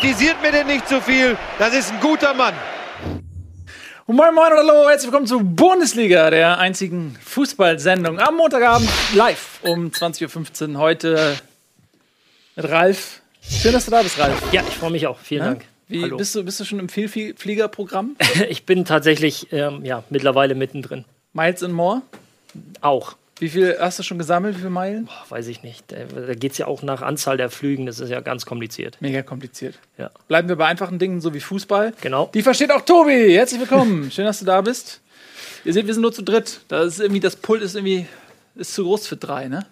[0.00, 1.36] Kritisiert mir denn nicht zu viel.
[1.58, 2.54] Das ist ein guter Mann.
[4.06, 9.60] Und moin moin und hallo, herzlich willkommen zu Bundesliga, der einzigen Fußballsendung am Montagabend live
[9.62, 10.78] um 20.15 Uhr.
[10.78, 11.36] Heute
[12.56, 13.20] mit Ralf.
[13.42, 14.40] Schön, dass du da bist, Ralf.
[14.52, 15.18] Ja, ich freue mich auch.
[15.18, 15.48] Vielen Ja?
[15.50, 15.64] Dank.
[15.88, 16.16] Wie, Hallo.
[16.16, 18.16] bist, du, bist du schon im Vielfliegerprogramm?
[18.48, 21.04] Ich bin tatsächlich ähm, ja, mittlerweile mittendrin.
[21.34, 22.02] Miles and More?
[22.80, 23.16] Auch.
[23.40, 24.54] Wie viel hast du schon gesammelt?
[24.56, 25.06] Wie viele Meilen?
[25.06, 25.84] Boah, weiß ich nicht.
[25.90, 27.86] Da, geht es ja auch nach Anzahl der Flügen.
[27.86, 28.98] Das ist ja ganz kompliziert.
[29.00, 29.78] Mega kompliziert.
[29.96, 30.10] Ja.
[30.28, 31.94] Bleiben wir bei einfachen Dingen, so wie Fußball.
[32.02, 32.30] Genau.
[32.34, 33.32] Die versteht auch Tobi.
[33.32, 34.10] Herzlich willkommen.
[34.12, 35.00] Schön, dass du da bist.
[35.64, 36.60] Ihr seht, wir sind nur zu dritt.
[36.68, 38.06] Da ist irgendwie, das Pult ist irgendwie
[38.56, 39.64] ist zu groß für drei, ne?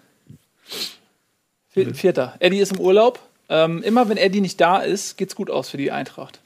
[1.69, 2.35] Vier- Vierter.
[2.39, 3.19] Eddie ist im Urlaub.
[3.49, 6.39] Ähm, immer wenn Eddie nicht da ist, geht's gut aus für die Eintracht.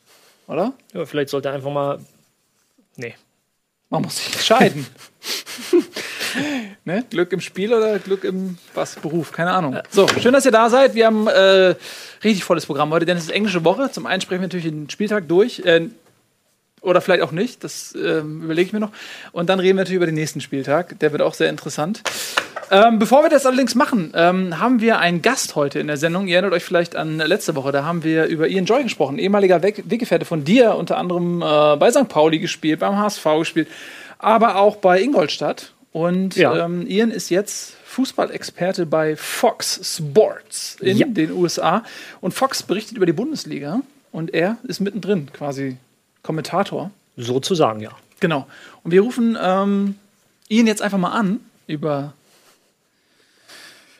[0.48, 0.74] Oder?
[0.94, 2.00] Ja, vielleicht sollte er einfach mal.
[2.98, 3.16] Nee.
[3.90, 4.86] Man muss sich entscheiden.
[6.86, 7.04] ne?
[7.10, 9.32] Glück im Spiel oder Glück im was, Beruf?
[9.32, 9.78] Keine Ahnung.
[9.90, 10.96] So, schön, dass ihr da seid.
[10.96, 11.76] Wir haben äh,
[12.24, 13.92] richtig volles Programm heute, denn es ist englische Woche.
[13.92, 15.60] Zum einen sprechen wir natürlich den Spieltag durch.
[15.66, 15.90] Äh,
[16.82, 18.92] oder vielleicht auch nicht, das ähm, überlege ich mir noch.
[19.32, 21.00] Und dann reden wir natürlich über den nächsten Spieltag.
[21.00, 22.04] Der wird auch sehr interessant.
[22.72, 26.28] Ähm, bevor wir das allerdings machen, ähm, haben wir einen Gast heute in der Sendung.
[26.28, 29.62] Ihr erinnert euch vielleicht an letzte Woche, da haben wir über Ian Joy gesprochen, ehemaliger
[29.62, 32.10] Weg Weggefährte von dir, unter anderem äh, bei St.
[32.10, 33.68] Pauli gespielt, beim HSV gespielt,
[34.18, 35.73] aber auch bei Ingolstadt.
[35.94, 36.66] Und Ja.
[36.66, 41.08] ähm, Ian ist jetzt Fußballexperte bei Fox Sports in Ja.
[41.08, 41.84] den USA.
[42.20, 45.78] Und Fox berichtet über die Bundesliga und er ist mittendrin, quasi
[46.24, 46.92] Kommentator.
[47.16, 47.92] Sozusagen, ja.
[48.20, 48.48] Genau.
[48.84, 49.96] Und wir rufen ähm,
[50.50, 52.14] ihn jetzt einfach mal an über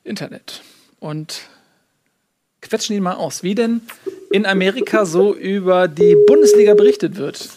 [0.04, 0.62] Internet
[1.00, 1.42] und
[2.62, 3.82] quetschen ihn mal aus, wie denn
[4.32, 7.50] in Amerika so über die Bundesliga berichtet wird.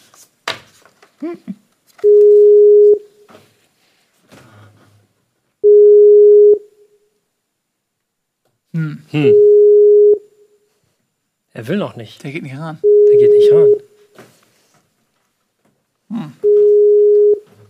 [11.53, 12.23] Er will noch nicht.
[12.23, 12.79] Der geht nicht ran.
[12.83, 13.83] Der geht nicht ran.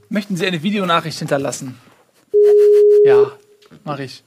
[0.09, 1.79] Möchten Sie eine Videonachricht hinterlassen?
[3.05, 3.33] Ja,
[3.85, 4.23] mache ich.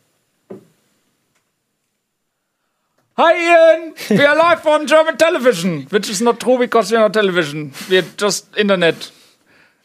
[3.18, 7.03] Hi Ian, we are live on German television, which is not true because we are
[7.03, 7.74] not television.
[7.90, 9.12] We're just internet.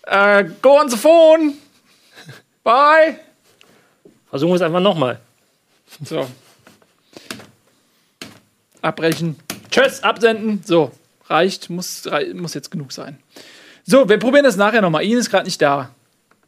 [0.07, 1.55] Uh, go on the phone.
[2.63, 3.19] Bye.
[4.31, 5.19] Versuchen wir es einfach nochmal.
[6.05, 6.29] So.
[8.85, 9.37] Abbrechen.
[9.71, 10.63] Tschüss, absenden.
[10.65, 10.93] So,
[11.27, 13.19] reicht, muss, rei- muss jetzt genug sein.
[13.85, 15.05] So, wir probieren das nachher nochmal.
[15.05, 15.91] Ian ist gerade nicht da.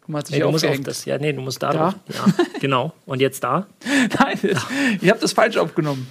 [0.07, 1.05] Guck Nee, du musst auf das.
[1.05, 1.73] Ja, nee, du musst da.
[1.73, 1.95] Da?
[2.09, 2.25] Ja,
[2.61, 2.93] genau.
[3.07, 3.67] Und jetzt da?
[4.21, 4.39] Nein,
[5.01, 6.07] ich habe das falsch aufgenommen.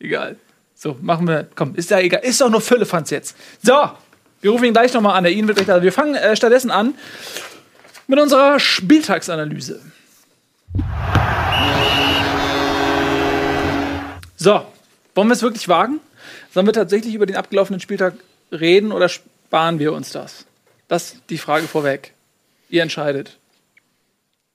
[0.00, 0.36] Egal.
[0.74, 1.46] So, machen wir.
[1.54, 2.20] Komm, ist ja egal.
[2.24, 3.36] Ist doch nur Füllefanz jetzt.
[3.62, 3.90] So,
[4.40, 5.24] wir rufen ihn gleich nochmal an.
[5.24, 5.82] Der Ian wird gleich da.
[5.82, 6.94] Wir fangen äh, stattdessen an
[8.06, 9.80] mit unserer Spieltagsanalyse.
[14.36, 14.64] So,
[15.18, 15.98] wollen wir es wirklich wagen?
[16.54, 18.14] Sollen wir tatsächlich über den abgelaufenen Spieltag
[18.52, 20.46] reden oder sparen wir uns das?
[20.86, 22.14] Das ist die Frage vorweg.
[22.68, 23.36] Ihr entscheidet.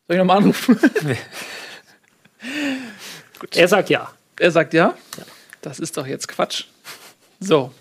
[0.07, 0.79] Soll ich nochmal anrufen?
[3.55, 4.09] Er sagt ja.
[4.39, 4.97] Er sagt ja.
[5.61, 6.65] Das ist doch jetzt Quatsch.
[7.41, 7.73] So,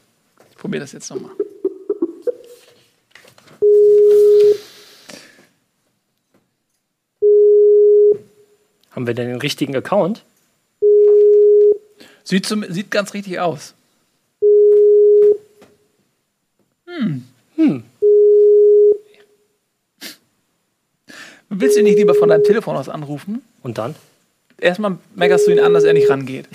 [0.50, 1.30] ich probiere das jetzt nochmal.
[8.90, 10.24] Haben wir denn den richtigen Account?
[12.24, 13.74] Sieht, zum, sieht ganz richtig aus.
[16.86, 17.24] Hm.
[17.56, 17.84] Hm.
[21.48, 23.42] Willst du ihn nicht lieber von deinem Telefon aus anrufen?
[23.62, 23.94] Und dann?
[24.58, 26.48] Erstmal meckerst du ihn an, dass er nicht rangeht.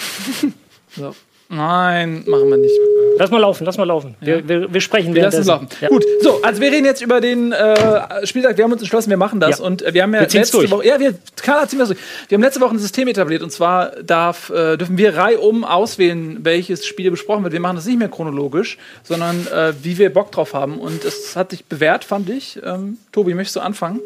[0.95, 1.15] so.
[1.49, 2.73] Nein, machen wir nicht.
[3.17, 4.15] Lass mal laufen, lass mal laufen.
[4.19, 5.67] Wir, wir, wir sprechen Wir lassen es laufen.
[5.79, 5.83] währenddessen.
[5.83, 5.89] Ja.
[5.89, 8.57] Gut, so, also wir reden jetzt über den äh, Spieltag.
[8.57, 9.59] Wir haben uns entschlossen, wir machen das.
[9.59, 9.65] Ja.
[9.65, 10.71] Und äh, wir haben ja Wir letzte durch.
[10.71, 11.99] Woche, ja, wir, klar, ziehen wir durch.
[12.27, 13.43] Wir haben letzte Woche ein System etabliert.
[13.43, 17.53] Und zwar darf, äh, dürfen wir reihum auswählen, welches Spiel besprochen wird.
[17.53, 20.79] Wir machen das nicht mehr chronologisch, sondern äh, wie wir Bock drauf haben.
[20.79, 22.59] Und es hat sich bewährt, fand ich.
[22.63, 23.99] Ähm, Tobi, möchtest du anfangen?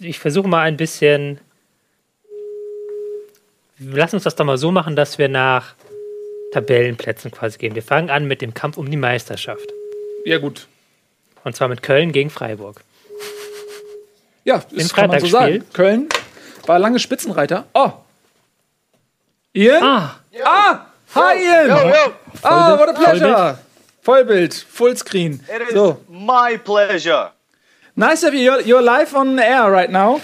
[0.00, 1.38] ich versuche mal ein bisschen.
[3.78, 5.74] Lass uns das doch mal so machen, dass wir nach
[6.52, 7.74] Tabellenplätzen quasi gehen.
[7.74, 9.72] Wir fangen an mit dem Kampf um die Meisterschaft.
[10.24, 10.68] Ja, gut.
[11.44, 12.82] Und zwar mit Köln gegen Freiburg.
[14.44, 15.64] Ja, das kann man so sagen.
[15.72, 16.08] Köln
[16.66, 17.64] war lange Spitzenreiter.
[17.74, 17.92] Oh!
[19.54, 19.82] Ian?
[19.82, 20.86] Ah, Ah!
[21.14, 21.70] Hi, Ian!
[22.42, 23.58] Ah, what a pleasure!
[24.04, 25.40] Vollbild, Fullscreen.
[25.48, 27.30] It is So, my pleasure.
[27.94, 28.40] nice of you.
[28.40, 30.20] You're, you're live on air right now.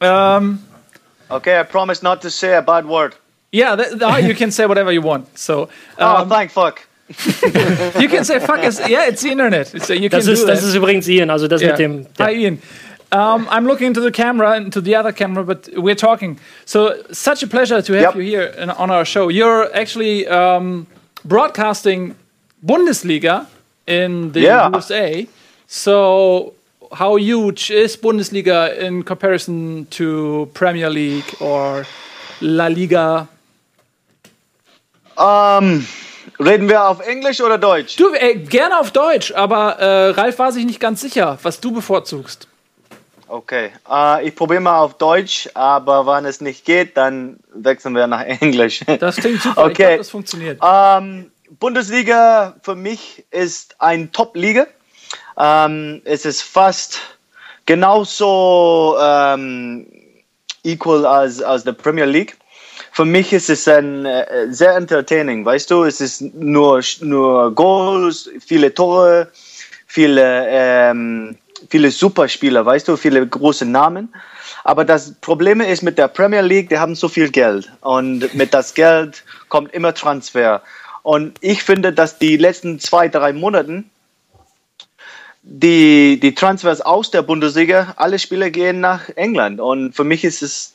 [0.00, 0.64] Um,
[1.30, 3.14] Okay, I promise not to say a bad word.
[3.52, 5.26] yeah, that, ah, you can say whatever you want.
[5.38, 5.68] So,
[5.98, 6.86] Oh, um, thank fuck.
[8.00, 8.62] you can say fuck.
[8.62, 9.68] It's, yeah, it's the internet.
[9.84, 10.68] So you Das can ist, do das that.
[10.68, 11.70] ist übrigens Ian, also das Yeah.
[11.72, 12.06] mit dem.
[12.18, 12.58] Hi, Ian.
[13.12, 16.38] Um, I'm looking into the camera and to the other camera, but we're talking.
[16.64, 18.14] So, such a pleasure to have Yep.
[18.16, 19.28] you here in, on our show.
[19.30, 20.86] You're actually um,
[21.24, 22.14] broadcasting
[22.64, 23.46] Bundesliga
[23.88, 24.68] in the Yeah.
[24.72, 25.26] USA.
[25.66, 26.52] So,
[26.92, 31.84] how huge is Bundesliga in comparison to Premier League or
[32.40, 33.26] La Liga?
[35.18, 35.84] Ähm,
[36.40, 37.96] reden wir auf Englisch oder Deutsch?
[37.96, 41.72] Du, äh, gerne auf Deutsch, aber äh, Ralf war sich nicht ganz sicher, was du
[41.72, 42.48] bevorzugst.
[43.28, 48.06] Okay, äh, ich probiere mal auf Deutsch, aber wenn es nicht geht, dann wechseln wir
[48.08, 48.80] nach Englisch.
[48.98, 49.60] Das klingt super.
[49.66, 49.82] Ich Okay.
[49.84, 50.58] glaube, das funktioniert.
[50.62, 54.66] Ähm, Bundesliga für mich ist ein Top-Liga.
[55.38, 57.00] Ähm, es ist fast
[57.66, 59.86] genauso ähm,
[60.64, 62.36] equal als, als die Premier League.
[63.00, 65.84] Für mich ist es ein, äh, sehr entertaining, weißt du?
[65.84, 69.28] Es ist nur, nur Goals, viele Tore,
[69.86, 71.38] viele, ähm,
[71.70, 74.12] viele Superspieler, weißt du, viele große Namen.
[74.64, 78.52] Aber das Problem ist mit der Premier League, die haben so viel Geld und mit
[78.52, 80.60] das Geld kommt immer Transfer.
[81.02, 83.88] Und ich finde, dass die letzten zwei, drei Monaten
[85.42, 89.58] die, die Transfers aus der Bundesliga, alle Spieler gehen nach England.
[89.58, 90.74] Und für mich ist es,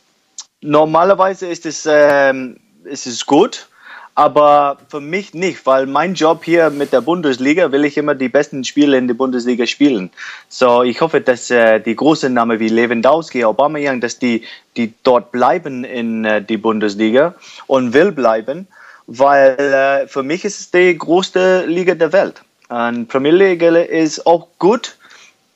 [0.65, 3.67] normalerweise ist es, ähm, ist es gut,
[4.15, 8.29] aber für mich nicht, weil mein Job hier mit der Bundesliga will ich immer die
[8.29, 10.09] besten Spiele in der Bundesliga spielen.
[10.47, 14.44] So, ich hoffe, dass äh, die großen Namen wie Lewandowski, Aubameyang, dass die,
[14.77, 17.35] die dort bleiben in äh, die Bundesliga
[17.67, 18.67] und will bleiben,
[19.07, 22.41] weil äh, für mich ist es die größte Liga der Welt.
[22.69, 24.95] Und Premier League ist auch gut,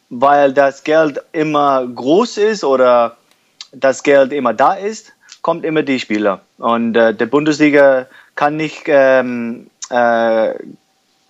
[0.10, 3.16] weil das Geld immer groß ist oder
[3.72, 6.42] das Geld immer da ist, kommt immer die Spieler.
[6.58, 10.54] Und äh, der Bundesliga kann nicht ähm, äh,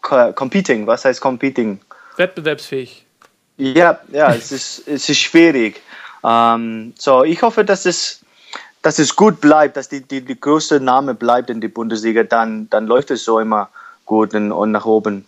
[0.01, 0.87] co- competing.
[0.87, 1.79] Was heißt competing?
[2.17, 3.05] Wettbewerbsfähig.
[3.57, 5.81] Ja, ja, es ist, es ist schwierig.
[6.23, 8.21] Ähm, so, ich hoffe, dass es,
[8.81, 12.69] dass es gut bleibt, dass die, die, die größte Name bleibt in die Bundesliga, dann,
[12.69, 13.69] dann läuft es so immer
[14.05, 15.25] gut und, und nach oben.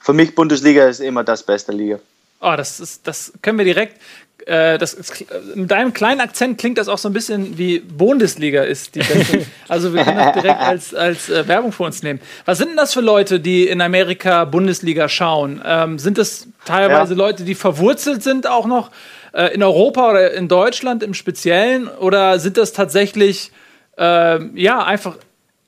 [0.00, 1.98] Für mich Bundesliga ist immer das beste Liga.
[2.40, 4.00] Oh, das ist, das können wir direkt.
[4.46, 8.62] Äh, das ist, mit deinem kleinen Akzent klingt das auch so ein bisschen wie Bundesliga
[8.62, 9.46] ist die beste.
[9.68, 12.20] Also wir können das direkt als, als äh, Werbung für uns nehmen.
[12.44, 15.62] Was sind denn das für Leute, die in Amerika Bundesliga schauen?
[15.64, 17.18] Ähm, sind das teilweise Ja.
[17.18, 18.90] Leute, die verwurzelt sind auch noch
[19.32, 21.86] äh, in Europa oder in Deutschland im Speziellen?
[21.88, 23.52] Oder sind das tatsächlich
[23.96, 25.16] ähm, ja einfach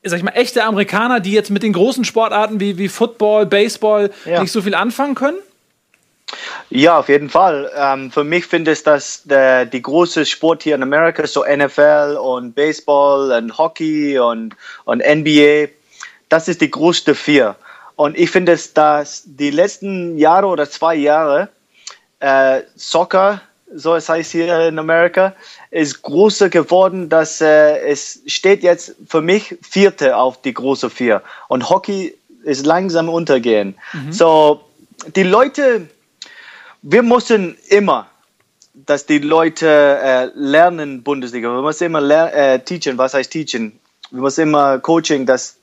[0.04, 4.10] sag ich mal, echte Amerikaner, die jetzt mit den großen Sportarten wie, wie Football, Baseball
[4.24, 4.40] Ja.
[4.42, 5.36] nicht so viel anfangen können?
[6.70, 7.70] Ja, auf jeden Fall.
[7.76, 12.18] Ähm, für mich finde ich, dass der, die große Sport hier in Amerika, so NFL
[12.20, 15.68] und Baseball und Hockey und, und NBA,
[16.28, 17.56] das ist die größte vier.
[17.96, 21.48] Und ich finde, es, dass die letzten Jahre oder zwei Jahre
[22.20, 23.42] äh, Soccer,
[23.74, 25.34] so es heißt hier in Amerika,
[25.70, 31.22] ist größer geworden, dass äh, es steht jetzt für mich Vierte auf die große Vier.
[31.48, 33.74] Und Hockey ist langsam untergehen.
[34.10, 34.62] So,
[35.14, 35.88] die Leute,
[36.82, 38.08] wir müssen immer,
[38.74, 41.48] dass die Leute äh, lernen Bundesliga.
[41.54, 42.98] Wir müssen immer ler äh, teachen.
[42.98, 43.78] Was heißt teachen?
[44.10, 45.56] Wir müssen immer coaching, dass,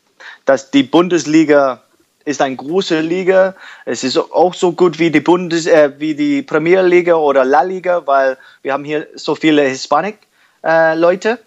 [0.45, 1.81] dass die Bundesliga
[2.25, 3.55] ist eine große Liga.
[3.85, 7.63] Es ist auch so gut wie die Bundes, äh, wie die Premier Liga oder La
[7.63, 10.19] Liga, weil wir haben hier so viele Hispanic
[10.63, 11.39] äh, Leute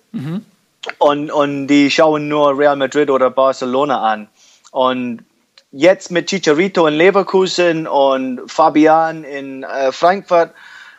[0.98, 4.28] und, und die schauen nur Real Madrid oder Barcelona an.
[4.70, 5.24] Und
[5.72, 10.52] jetzt mit Chicharito in Leverkusen und Fabian in äh, Frankfurt,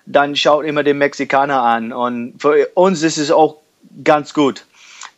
[0.06, 1.94] dann schaut immer den Mexikaner an.
[1.94, 3.58] Und für uns ist es auch
[4.03, 4.65] ganz gut,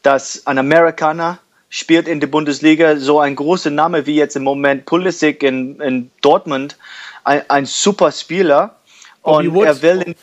[0.04, 4.86] dass ein Amerikaner spielt in der Bundesliga so ein großer Name wie jetzt im Moment
[4.86, 6.78] Pulisic in, in Dortmund,
[7.24, 8.76] ein, ein super Spieler.
[9.24, 10.16] Bobby Und er will, in,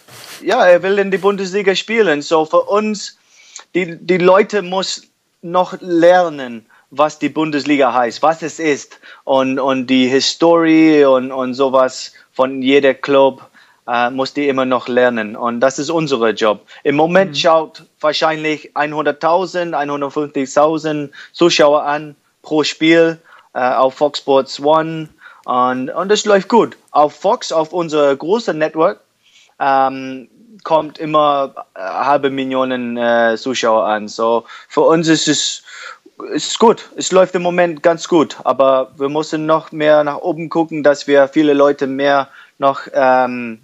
[0.43, 2.23] ja, er will in die Bundesliga spielen.
[2.23, 3.19] So für uns,
[3.75, 5.03] die, die Leute muss
[5.43, 11.55] noch lernen, was die Bundesliga heißt, was es ist und, und die Historie und, und
[11.55, 13.43] sowas von jeder Club
[13.89, 16.61] äh, muss die immer noch lernen und das ist unser Job.
[16.85, 23.19] Im Moment schaut wahrscheinlich 100.000, 150.000 Zuschauer an pro Spiel
[23.55, 25.09] äh, auf Fox Sports One
[25.47, 26.77] und, und das läuft gut.
[26.91, 29.01] Auf Fox, auf unser großes Network,
[29.59, 30.29] ähm,
[30.63, 34.09] kommt immer äh, halbe Millionen äh, Zuschauer an.
[34.09, 35.63] So für uns ist es
[36.33, 36.89] ist gut.
[36.97, 41.07] Es läuft im Moment ganz gut, aber wir müssen noch mehr nach oben gucken, dass
[41.07, 42.29] wir viele Leute mehr
[42.59, 43.61] noch ähm,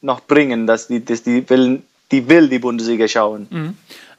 [0.00, 3.76] noch bringen, dass die, dass die will, die will die Bundesliga schauen.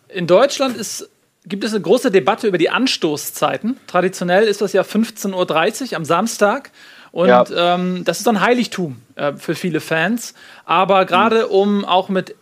[0.08, 1.10] In Deutschland ist,
[1.46, 3.78] gibt es eine große Debatte über die Anstoßzeiten.
[3.88, 6.72] Traditionell ist das ja 15.30 Uhr am Samstag.
[7.12, 7.46] Und Ja.
[7.76, 10.34] ähm, das ist ein Heiligtum äh, für viele Fans.
[10.66, 12.36] Aber gerade um auch mit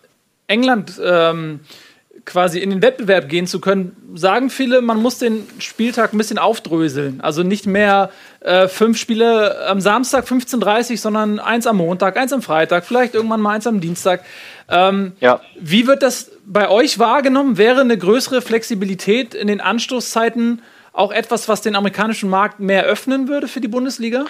[0.48, 1.62] England ähm,
[2.26, 6.38] quasi in den Wettbewerb gehen zu können, sagen viele, man muss den Spieltag ein bisschen
[6.38, 7.22] aufdröseln.
[7.22, 8.12] Also nicht mehr
[8.42, 13.16] äh, fünf Spiele am Samstag 15.30 Uhr, sondern eins am Montag, eins am Freitag, vielleicht
[13.16, 14.24] irgendwann mal eins am Dienstag.
[14.70, 15.42] Ähm, ja.
[15.60, 17.58] Wie wird das bei euch wahrgenommen?
[17.58, 20.62] Wäre eine größere Flexibilität in den Anstoßzeiten
[20.94, 24.20] auch etwas, was den amerikanischen Markt mehr öffnen würde für die Bundesliga?
[24.20, 24.26] Ja,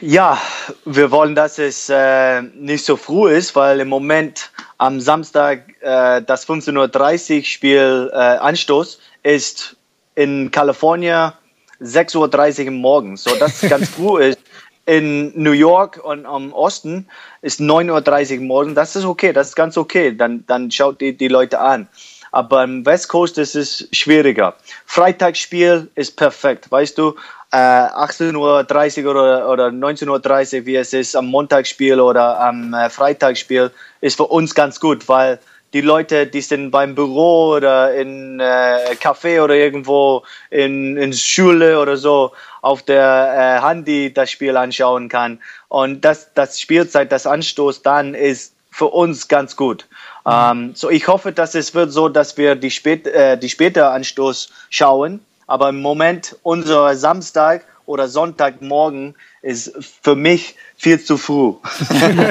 [0.00, 6.22] wir wollen, dass es äh, nicht so früh ist, weil im Moment am Samstag äh,
[6.22, 9.76] das 15.30 Uhr Spiel äh, Anstoß ist
[10.14, 11.32] in Kalifornien
[11.80, 13.16] 6.30 Uhr im Morgen.
[13.16, 14.38] So, das ganz früh ist.
[14.86, 17.06] In New York und am Osten
[17.42, 18.74] ist 9.30 Uhr morgen.
[18.74, 20.16] Das ist okay, das ist ganz okay.
[20.16, 21.86] Dann, dann schaut die, die Leute an.
[22.32, 24.54] Aber am West Coast ist es schwieriger.
[24.86, 27.14] Freitagsspiel ist perfekt, weißt du,
[27.52, 32.90] äh, 18.30 Uhr oder, oder 19.30 Uhr, wie es ist am Montagsspiel oder am äh,
[32.90, 35.38] Freitagsspiel, ist für uns ganz gut, weil
[35.72, 41.78] die Leute, die sind beim Büro oder in äh, Café oder irgendwo in, in Schule
[41.80, 45.38] oder so auf der äh, Handy das Spiel anschauen kann.
[45.68, 49.86] Und das, das Spielzeit, das Anstoß dann ist für uns ganz gut.
[50.26, 53.92] Ähm, so ich hoffe, dass es wird so, dass wir die, spät, äh, die später
[53.92, 55.20] Anstoß schauen.
[55.50, 61.54] Aber im Moment unser Samstag oder Sonntagmorgen ist für mich viel zu früh.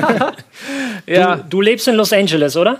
[1.06, 1.36] ja.
[1.36, 2.80] Du, du, lebst in Los Angeles, oder?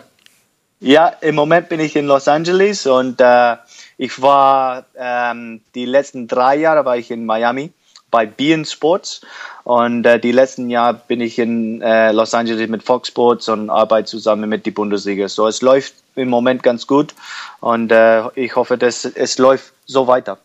[0.80, 3.58] Ja, im Moment bin ich in Los Angeles und äh,
[3.98, 7.74] ich war ähm, die letzten drei Jahre war ich in Miami
[8.10, 9.20] bei Bean Sports
[9.66, 13.70] und äh, die letzten Jahre bin ich in äh, Los Angeles mit Fox Sports und
[13.70, 15.28] arbeite zusammen mit die Bundesliga.
[15.28, 17.16] So, es läuft im Moment ganz gut
[17.60, 20.38] und äh, ich hoffe, dass es läuft so weiter.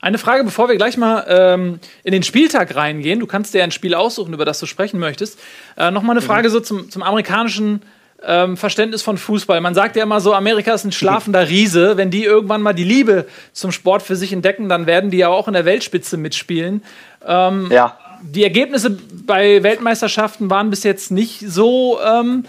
[0.00, 3.20] Eine Frage, bevor wir gleich mal ähm, in den Spieltag reingehen.
[3.20, 5.38] Du kannst dir ein Spiel aussuchen, über das du sprechen möchtest.
[5.78, 6.26] Äh, Nochmal eine mhm.
[6.26, 6.52] Frage mhm.
[6.52, 7.80] so zum, zum amerikanischen
[8.22, 9.62] ähm, Verständnis von Fußball.
[9.62, 11.96] Man sagt ja immer so, Amerika ist ein schlafender Riese.
[11.96, 15.28] Wenn die irgendwann mal die Liebe zum Sport für sich entdecken, dann werden die ja
[15.28, 16.82] auch in der Weltspitze mitspielen.
[17.26, 17.98] Ähm, ja.
[18.22, 22.44] Die Ergebnisse bei Weltmeisterschaften waren bis jetzt nicht so, ähm,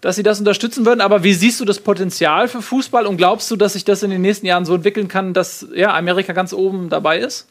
[0.00, 1.00] dass sie das unterstützen würden.
[1.00, 4.10] Aber wie siehst du das Potenzial für Fußball und glaubst du, dass sich das in
[4.10, 7.46] den nächsten Jahren so entwickeln kann, dass ja, Amerika ganz oben dabei ist?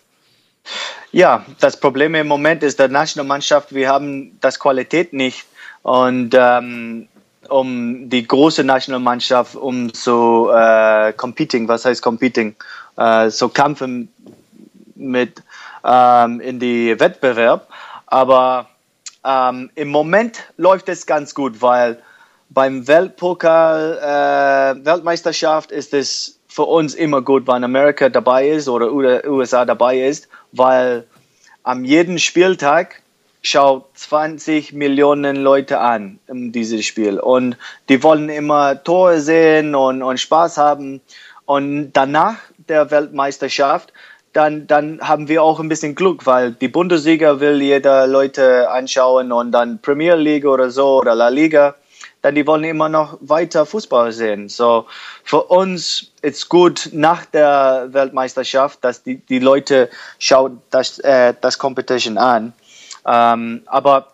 [1.12, 5.46] Ja, das Problem im Moment ist der Nationalmannschaft, wir haben das Qualität nicht.
[5.82, 7.08] Und ähm,
[7.48, 12.56] um die große Nationalmannschaft, um so äh, competing, was heißt competing,
[12.98, 14.12] äh, so kämpfen
[14.96, 15.42] mit
[15.84, 17.68] ähm, in die Wettbewerb.
[18.06, 18.68] Aber
[19.26, 22.02] ähm, im Moment läuft es ganz gut, weil
[22.50, 28.92] beim Weltpokal äh, Weltmeisterschaft ist es für uns immer gut, wenn Amerika dabei ist oder
[28.92, 31.06] USA dabei ist, weil
[31.64, 33.02] am jeden Spieltag
[33.42, 37.20] schaut 20 Millionen Leute an dieses Spiel.
[37.20, 37.56] Und
[37.88, 41.02] die wollen immer Tore sehen und, und Spaß haben.
[41.46, 42.36] Und danach
[42.68, 43.94] der Weltmeisterschaft
[44.34, 49.32] dann, dann haben wir auch ein bisschen Glück, weil die Bundesliga will jeder Leute anschauen
[49.32, 51.76] und dann Premier League oder so oder La Liga,
[52.22, 54.50] dann die wollen immer noch weiter Fußball sehen.
[54.50, 54.86] So
[55.24, 61.58] für uns ist gut nach der Weltmeisterschaft, dass die, die Leute schauen das, äh, das
[61.58, 62.54] Competition an.
[63.06, 64.08] Ähm, aber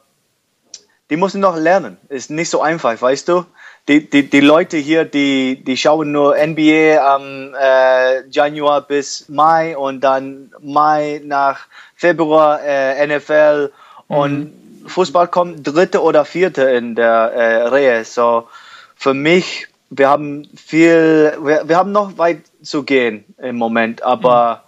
[1.10, 1.98] die müssen noch lernen.
[2.10, 3.46] Ist nicht so einfach, weißt du?
[3.88, 9.78] Die, die, die Leute hier, die, die schauen nur NBA am äh, Januar bis Mai
[9.78, 13.72] und dann Mai nach Februar äh, NFL
[14.08, 14.65] und mhm.
[14.86, 18.06] Fußball kommt dritte oder vierte in der äh, Reihe.
[18.06, 18.48] So
[18.96, 24.58] für mich, wir haben viel, wir, wir haben noch weit zu gehen im Moment, aber
[24.58, 24.66] mhm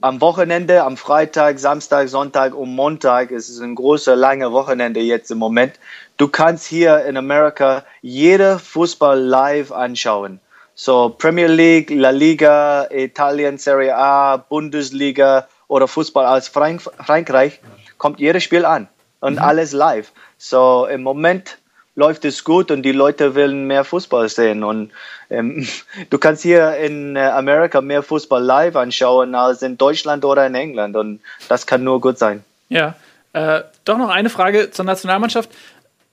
[0.00, 5.30] am Wochenende, am Freitag, Samstag, Sonntag und Montag, es ist ein großer, langer Wochenende jetzt
[5.30, 5.78] im Moment.
[6.16, 10.40] Du kannst hier in Amerika jede Fußball live anschauen.
[10.74, 17.60] So Premier League, La Liga, Italien, Serie A, Bundesliga oder Fußball aus Frank Frankreich,
[17.98, 18.88] kommt jedes Spiel an
[19.20, 19.38] und mhm.
[19.38, 20.12] alles live.
[20.36, 21.58] So im Moment
[21.98, 24.62] läuft es gut und die Leute wollen mehr Fußball sehen.
[24.62, 24.92] Und
[25.30, 25.66] ähm,
[26.10, 30.54] du kannst hier in äh, Amerika mehr Fußball live anschauen als in Deutschland oder in
[30.54, 30.96] England.
[30.96, 32.44] Und das kann nur gut sein.
[32.68, 32.94] Ja.
[33.32, 35.50] Äh, doch noch eine Frage zur Nationalmannschaft.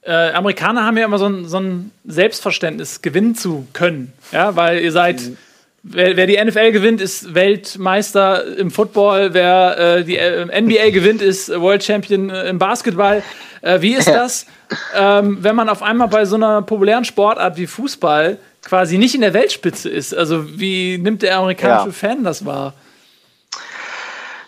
[0.01, 4.13] Äh, Amerikaner haben ja immer so ein, so ein, Selbstverständnis, gewinnen zu können.
[4.31, 5.21] Ja, weil ihr seid.
[5.21, 5.37] Mhm.
[5.87, 9.33] Wer, wer, die NFL gewinnt, ist Weltmeister im Football.
[9.33, 13.21] Wer äh, die äh, NBA gewinnt, ist World Champion äh, im Basketball.
[13.61, 14.47] wie ist das?
[14.95, 19.21] ähm, wenn man auf einmal bei so einer populären Sportart wie Fußball quasi nicht in
[19.21, 20.15] der Weltspitze ist?
[20.15, 22.09] Also wie nimmt der amerikanische ja.
[22.09, 22.73] Fan das wahr?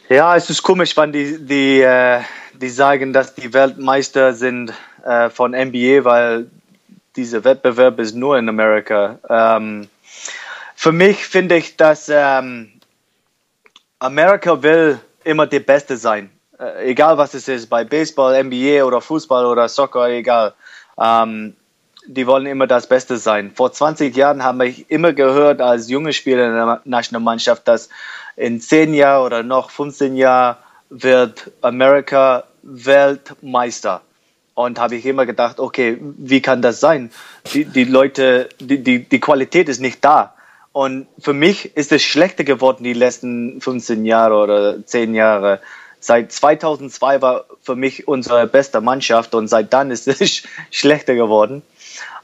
[0.10, 2.22] Ja, es ist komisch, wenn die, die, äh,
[2.54, 4.74] die sagen, dass die Weltmeister sind
[5.06, 6.48] äh, von NBA, weil
[7.16, 9.20] dieser Wettbewerb ist nur in Amerika.
[9.30, 9.90] Ähm,
[10.80, 12.72] für mich finde ich, dass ähm,
[13.98, 16.30] Amerika will immer die Beste sein.
[16.60, 20.54] Äh, egal was es ist, bei Baseball, NBA oder Fußball oder Soccer, egal.
[21.02, 21.56] Ähm,
[22.06, 23.52] die wollen immer das Beste sein.
[23.56, 27.90] Vor 20 Jahren habe ich immer gehört als junge Spieler in der Nationalmannschaft, dass
[28.36, 30.58] in 10 Jahren oder noch 15 Jahren
[30.92, 34.02] wird Amerika Weltmeister.
[34.54, 37.12] Und habe ich immer gedacht, okay, wie kann das sein?
[37.52, 40.36] Die, die Leute, die, die, die Qualität ist nicht da.
[40.78, 45.60] Und für mich ist es schlechter geworden die letzten 15 Jahre oder 10 Jahre.
[46.00, 51.64] Seit 2002 war für mich unsere beste Mannschaft und seit dann ist es schlechter geworden.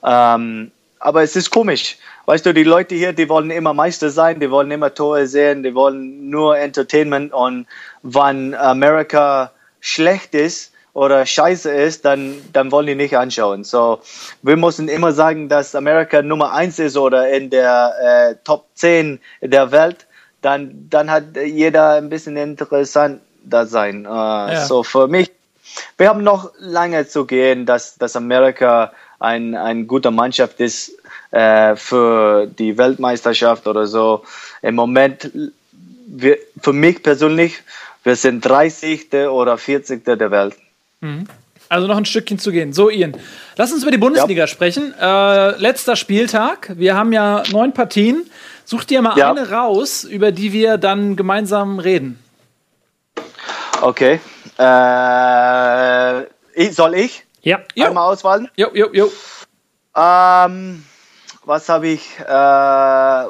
[0.04, 0.70] Ähm,
[1.00, 1.98] aber es ist komisch.
[2.28, 5.64] Weißt du, die Leute hier, die wollen immer Meister sein, die wollen immer Tore sehen,
[5.64, 7.66] die wollen nur Entertainment und
[8.04, 13.64] wenn Amerika schlecht ist oder scheiße ist, dann, dann wollen die nicht anschauen.
[13.64, 14.00] So,
[14.44, 19.20] wir müssen immer sagen, dass Amerika Nummer eins ist oder in der äh, Top 10
[19.42, 20.06] der Welt,
[20.42, 24.06] dann, dann hat jeder ein bisschen interessant da sein.
[24.06, 24.66] Äh, ja.
[24.66, 25.32] So, für mich,
[25.98, 30.92] wir haben noch lange zu gehen, dass, dass Amerika ein, ein guter Mannschaft ist
[31.32, 34.24] äh, für die Weltmeisterschaft oder so.
[34.62, 35.32] Im Moment,
[36.06, 37.64] wir, für mich persönlich,
[38.04, 39.12] wir sind 30.
[39.30, 40.04] oder 40.
[40.06, 40.56] der Welt.
[41.04, 41.28] Mhm.
[41.70, 42.74] Also noch ein Stückchen zu gehen.
[42.74, 43.16] So, Ian,
[43.56, 44.48] lass uns über die Bundesliga ja.
[44.48, 44.94] sprechen.
[45.00, 46.72] Äh, letzter Spieltag.
[46.78, 48.30] Wir haben ja neun Partien.
[48.66, 49.32] Such dir mal ja.
[49.32, 52.20] eine raus, über die wir dann gemeinsam reden.
[53.82, 54.20] Okay.
[54.58, 57.26] Äh, soll ich?
[57.42, 57.60] Ja.
[57.76, 58.50] Einmal auswählen?
[58.56, 59.12] Jo, jo, jo.
[59.96, 60.84] Ähm,
[61.44, 62.20] was habe ich?
[62.20, 63.26] Äh,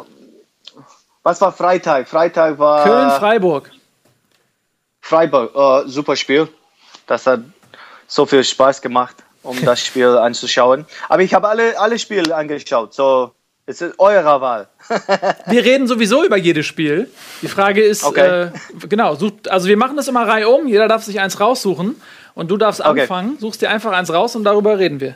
[1.24, 2.08] was war Freitag?
[2.08, 2.84] Freitag war.
[2.84, 3.72] Köln-Freiburg.
[5.02, 6.48] Freiburg, oh, super Spiel.
[7.08, 7.42] Das hat
[8.14, 10.86] so viel Spaß gemacht, um das Spiel anzuschauen.
[11.10, 12.94] Aber ich habe alle, alle Spiele angeschaut.
[12.94, 13.32] So,
[13.66, 14.68] es ist eure Wahl.
[15.48, 17.10] wir reden sowieso über jedes Spiel.
[17.42, 18.50] Die Frage ist, okay.
[18.50, 20.68] äh, genau, such, also wir machen das immer Reihe um.
[20.68, 22.00] Jeder darf sich eins raussuchen
[22.36, 23.02] und du darfst okay.
[23.02, 23.38] anfangen.
[23.40, 25.16] Suchst dir einfach eins raus und darüber reden wir.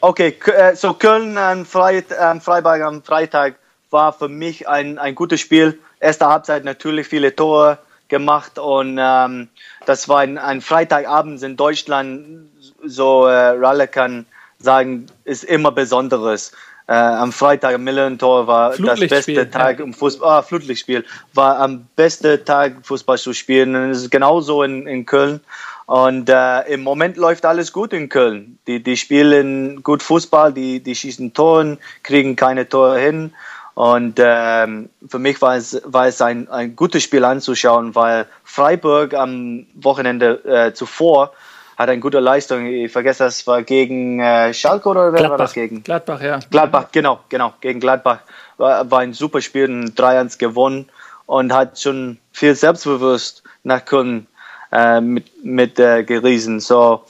[0.00, 3.56] Okay, äh, so Köln an Freit äh, Freiburg am Freitag
[3.90, 5.78] war für mich ein, ein gutes Spiel.
[6.00, 9.48] Erste Halbzeit natürlich viele Tore gemacht und ähm,
[9.84, 12.48] das war ein, ein Freitagabend in Deutschland,
[12.84, 14.26] so äh, Ralle kann
[14.58, 16.52] sagen, ist immer Besonderes.
[16.88, 19.84] Äh, am Freitag am Millentor war das beste Tag ja.
[19.84, 23.74] im Fußball, ah, Flutlichtspiel, war am besten Tag Fußball zu spielen.
[23.74, 25.40] Und es ist genauso in, in Köln.
[25.86, 28.58] Und äh, im Moment läuft alles gut in Köln.
[28.68, 33.32] Die, die spielen gut Fußball, die, die schießen Toren, kriegen keine Tore hin.
[33.76, 39.12] Und ähm, für mich war es, war es ein, ein gutes Spiel anzuschauen, weil Freiburg
[39.12, 41.34] am Wochenende äh, zuvor
[41.76, 42.64] hat eine gute Leistung.
[42.64, 45.30] Ich vergesse, das war gegen äh, Schalke oder wer Gladbach.
[45.30, 45.82] war das gegen?
[45.82, 46.38] Gladbach, ja.
[46.50, 48.20] Gladbach, genau, genau, gegen Gladbach.
[48.56, 50.88] War, war ein super Spiel, ein 3-1 gewonnen
[51.26, 54.26] und hat schon viel selbstbewusst nach Köln
[54.72, 56.60] äh, mit, mit äh, geriesen.
[56.60, 57.04] So,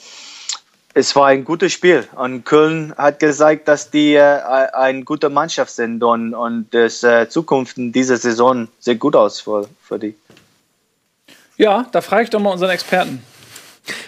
[0.97, 4.41] es war ein gutes Spiel und Köln hat gezeigt, dass die äh,
[4.73, 9.39] eine gute Mannschaft sind und, und das äh, Zukunft in dieser Saison sieht gut aus
[9.39, 10.15] für, für die.
[11.57, 13.21] Ja, da frage ich doch mal unseren Experten.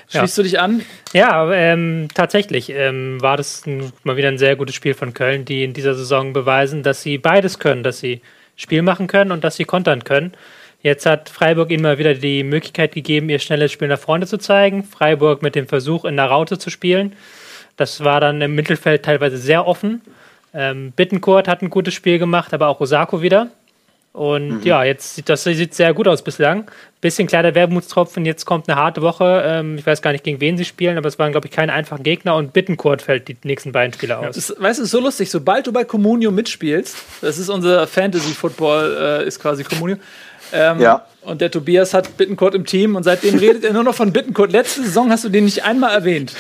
[0.10, 0.44] Schließt ja.
[0.44, 0.84] du dich an?
[1.14, 5.46] Ja, ähm, tatsächlich ähm, war das ein, mal wieder ein sehr gutes Spiel von Köln,
[5.46, 8.22] die in dieser Saison beweisen, dass sie beides können, dass sie
[8.56, 10.34] Spiel machen können und dass sie kontern können.
[10.82, 14.38] Jetzt hat Freiburg ihnen mal wieder die Möglichkeit gegeben, ihr schnelles Spiel nach vorne zu
[14.38, 14.84] zeigen.
[14.84, 17.14] Freiburg mit dem Versuch, in der Raute zu spielen.
[17.76, 20.02] Das war dann im Mittelfeld teilweise sehr offen.
[20.54, 23.48] Ähm, Bittencourt hat ein gutes Spiel gemacht, aber auch Osako wieder.
[24.14, 24.64] Und mhm.
[24.64, 26.70] ja, jetzt sieht das sieht sehr gut aus bislang.
[27.02, 29.44] Bisschen kleiner Wermutstropfen, jetzt kommt eine harte Woche.
[29.46, 31.72] Ähm, ich weiß gar nicht, gegen wen sie spielen, aber es waren, glaube ich, keine
[31.72, 34.24] einfachen Gegner und Bittencourt fällt die nächsten beiden Spiele aus.
[34.24, 37.50] Ja, ist, weißt du, es ist so lustig, sobald du bei Comunio mitspielst, das ist
[37.50, 39.98] unser Fantasy-Football, äh, ist quasi Comunio,
[40.54, 41.06] ähm, ja.
[41.22, 44.52] Und der Tobias hat Bittencourt im Team und seitdem redet er nur noch von Bittencourt.
[44.52, 46.34] Letzte Saison hast du den nicht einmal erwähnt.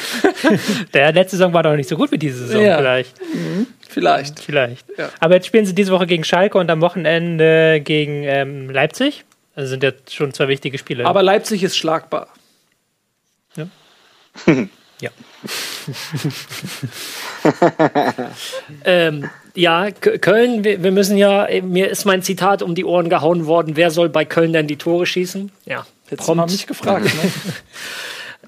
[0.94, 2.78] der letzte Saison war doch nicht so gut wie diese Saison, ja.
[2.78, 3.14] vielleicht.
[3.22, 3.68] Mhm.
[3.88, 4.40] Vielleicht.
[4.40, 4.86] Vielleicht.
[4.98, 5.10] Ja.
[5.20, 9.26] Aber jetzt spielen sie diese Woche gegen Schalke und am Wochenende gegen ähm, Leipzig.
[9.60, 11.06] Also sind ja schon zwei wichtige Spiele.
[11.06, 12.30] Aber Leipzig ist schlagbar.
[13.58, 13.68] Ja.
[15.02, 15.10] ja.
[18.86, 23.76] ähm, ja, Köln, wir, müssen ja, mir ist mein Zitat um die Ohren gehauen worden,
[23.76, 25.52] wer soll bei Köln denn die Tore schießen?
[25.66, 27.04] Ja, jetzt haben mich gefragt.
[27.04, 27.32] Ne?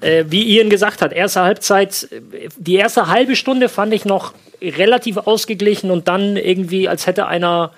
[0.08, 2.08] äh, wie Ian gesagt hat, erste Halbzeit,
[2.56, 7.74] die erste halbe Stunde fand ich noch relativ ausgeglichen und dann irgendwie, als hätte einer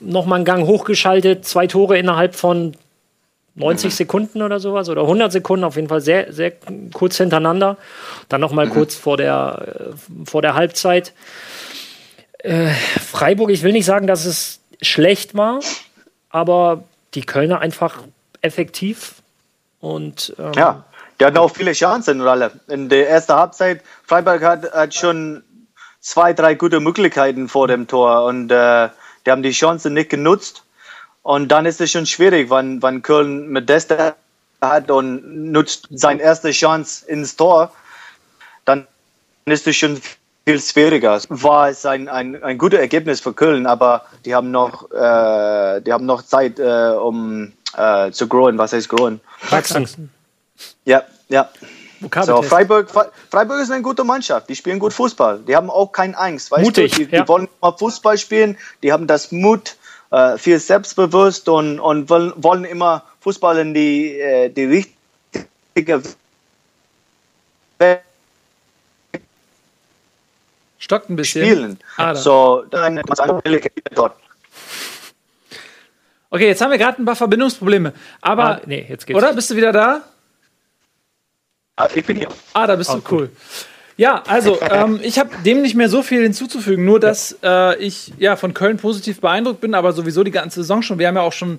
[0.00, 2.76] noch mal einen Gang hochgeschaltet, zwei Tore innerhalb von
[3.56, 3.96] 90 mhm.
[3.96, 6.52] Sekunden oder sowas oder 100 Sekunden, auf jeden Fall sehr, sehr
[6.92, 7.76] kurz hintereinander.
[8.28, 8.70] Dann nochmal mhm.
[8.70, 11.12] kurz vor der, äh, vor der Halbzeit.
[12.38, 12.68] Äh,
[13.00, 15.60] Freiburg, ich will nicht sagen, dass es schlecht war,
[16.30, 16.84] aber
[17.14, 18.02] die Kölner einfach
[18.42, 19.14] effektiv
[19.80, 20.84] und ähm, ja,
[21.20, 22.52] die hatten auch viele Chancen alle.
[22.68, 25.44] In der ersten Halbzeit, Freiburg hat, hat schon
[26.00, 28.88] zwei, drei gute Möglichkeiten vor dem Tor und äh,
[29.24, 30.64] die haben die Chance nicht genutzt.
[31.22, 34.14] Und dann ist es schon schwierig, wenn, wenn Köln mit Desta
[34.60, 37.72] hat und nutzt seine erste Chance ins Tor,
[38.64, 38.86] dann
[39.46, 40.00] ist es schon
[40.46, 41.20] viel schwieriger.
[41.28, 45.92] War es ein, ein, ein gutes Ergebnis für Köln, aber die haben noch, äh, die
[45.92, 48.58] haben noch Zeit, äh, um äh, zu growen.
[48.58, 49.20] Was heißt growen?
[49.50, 50.10] Wachsen.
[50.84, 51.48] Ja, ja.
[52.22, 52.90] So, Freiburg,
[53.30, 54.48] Freiburg ist eine gute Mannschaft.
[54.48, 55.40] Die spielen gut Fußball.
[55.46, 56.50] Die haben auch keine Angst.
[56.50, 57.04] Weißt Mutig, du?
[57.04, 57.22] Die, ja.
[57.22, 58.58] die wollen mal Fußball spielen.
[58.82, 59.76] Die haben das Mut,
[60.10, 64.86] äh, viel selbstbewusst und, und wollen, wollen immer Fußball in die, äh, die
[65.76, 66.02] richtige
[70.84, 71.44] Stockt ein bisschen.
[71.46, 71.78] Spielen.
[71.96, 73.00] Ah, so, dann
[73.94, 74.16] dort.
[76.28, 77.94] Okay, jetzt haben wir gerade ein paar Verbindungsprobleme.
[78.20, 79.16] Aber, ah, nee, jetzt geht's.
[79.16, 79.32] Oder?
[79.32, 80.02] Bist du wieder da?
[81.76, 82.28] Ah, ich bin hier.
[82.52, 83.30] Ah, da bist oh, du cool.
[83.96, 88.12] Ja, also ähm, ich habe dem nicht mehr so viel hinzuzufügen, nur dass äh, ich
[88.18, 90.98] ja von Köln positiv beeindruckt bin, aber sowieso die ganze Saison schon.
[90.98, 91.58] Wir haben ja auch schon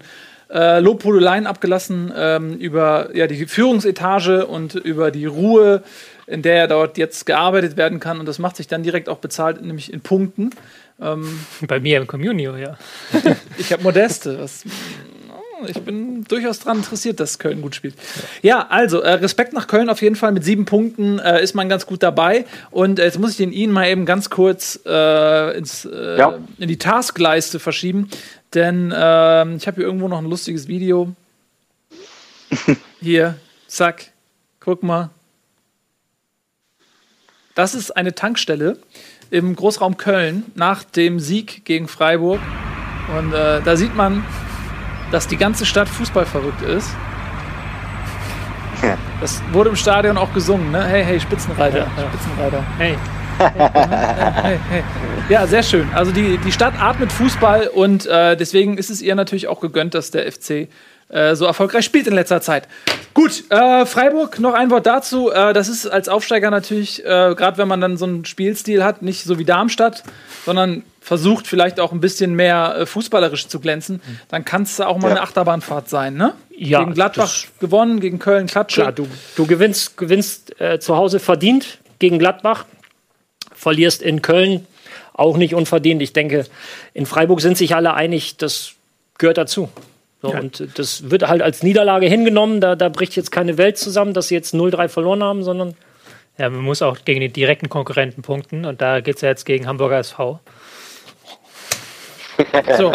[0.49, 5.83] äh, Lobhudeleien abgelassen ähm, über ja, die Führungsetage und über die Ruhe,
[6.27, 8.19] in der dort jetzt gearbeitet werden kann.
[8.19, 10.51] Und das macht sich dann direkt auch bezahlt, nämlich in Punkten.
[11.01, 12.77] Ähm, Bei mir im Communio, ja.
[13.57, 14.39] ich habe Modeste.
[14.39, 14.63] Was,
[15.67, 17.95] ich bin durchaus daran interessiert, dass Köln gut spielt.
[18.41, 20.31] Ja, also äh, Respekt nach Köln auf jeden Fall.
[20.31, 22.45] Mit sieben Punkten äh, ist man ganz gut dabei.
[22.71, 26.37] Und äh, jetzt muss ich den Ihnen mal eben ganz kurz äh, ins, äh, ja.
[26.57, 28.09] in die Taskleiste verschieben.
[28.53, 31.13] Denn ähm, ich habe hier irgendwo noch ein lustiges Video.
[33.01, 33.35] hier,
[33.67, 34.11] zack,
[34.59, 35.09] guck mal.
[37.55, 38.77] Das ist eine Tankstelle
[39.31, 42.41] im Großraum Köln nach dem Sieg gegen Freiburg.
[43.17, 44.23] Und äh, da sieht man,
[45.11, 46.89] dass die ganze Stadt Fußball verrückt ist.
[49.21, 50.83] Das wurde im Stadion auch gesungen, ne?
[50.83, 52.09] Hey, hey, Spitzenreiter, ja, ja.
[52.09, 52.63] Spitzenreiter.
[52.77, 52.97] Hey.
[53.39, 54.83] hey, hey.
[55.29, 55.89] Ja, sehr schön.
[55.93, 59.93] Also die, die Stadt atmet Fußball und äh, deswegen ist es ihr natürlich auch gegönnt,
[59.93, 60.69] dass der FC
[61.09, 62.67] äh, so erfolgreich spielt in letzter Zeit.
[63.13, 65.31] Gut, äh, Freiburg, noch ein Wort dazu.
[65.31, 69.01] Äh, das ist als Aufsteiger natürlich, äh, gerade wenn man dann so einen Spielstil hat,
[69.01, 70.03] nicht so wie Darmstadt,
[70.45, 74.97] sondern versucht vielleicht auch ein bisschen mehr äh, fußballerisch zu glänzen, dann kann es auch
[74.97, 75.15] mal ja.
[75.15, 76.33] eine Achterbahnfahrt sein, ne?
[76.57, 78.81] Ja, gegen Gladbach gewonnen, gegen Köln Klatsche.
[78.81, 82.65] Klar, du, du gewinnst, gewinnst zu Hause verdient gegen Gladbach,
[83.53, 84.65] verlierst in Köln
[85.13, 86.01] auch nicht unverdient.
[86.01, 86.45] Ich denke,
[86.93, 88.71] in Freiburg sind sich alle einig, das
[89.17, 89.69] gehört dazu.
[90.25, 90.39] So, ja.
[90.39, 92.61] Und das wird halt als Niederlage hingenommen.
[92.61, 95.75] Da, da bricht jetzt keine Welt zusammen, dass sie jetzt 0-3 verloren haben, sondern.
[96.37, 98.65] Ja, man muss auch gegen die direkten Konkurrenten punkten.
[98.65, 100.39] Und da geht es ja jetzt gegen Hamburger SV.
[102.77, 102.91] So,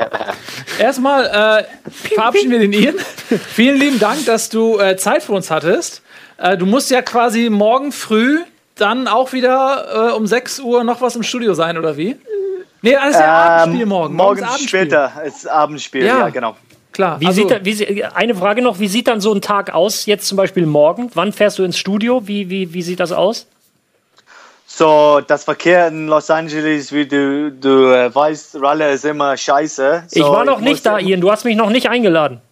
[0.78, 2.96] erstmal äh, verabschieden wir den Ian.
[3.54, 6.02] Vielen lieben Dank, dass du äh, Zeit für uns hattest.
[6.36, 8.40] Äh, du musst ja quasi morgen früh
[8.74, 12.16] dann auch wieder äh, um 6 Uhr noch was im Studio sein, oder wie?
[12.82, 14.14] Nee, alles ja ähm, Abendspiel morgen.
[14.14, 16.54] Morgen später ist Abendspiel, ja, ja genau.
[17.00, 17.18] Klar.
[17.18, 20.28] Wie also, sieht, wie, eine Frage noch, wie sieht dann so ein Tag aus, jetzt
[20.28, 21.10] zum Beispiel morgen?
[21.14, 22.28] Wann fährst du ins Studio?
[22.28, 23.46] Wie, wie, wie sieht das aus?
[24.66, 30.02] So, das Verkehr in Los Angeles, wie du, du äh, weißt, Ralle ist immer scheiße.
[30.08, 31.22] So, ich war noch ich nicht da, Ian.
[31.22, 32.42] Du hast mich noch nicht eingeladen.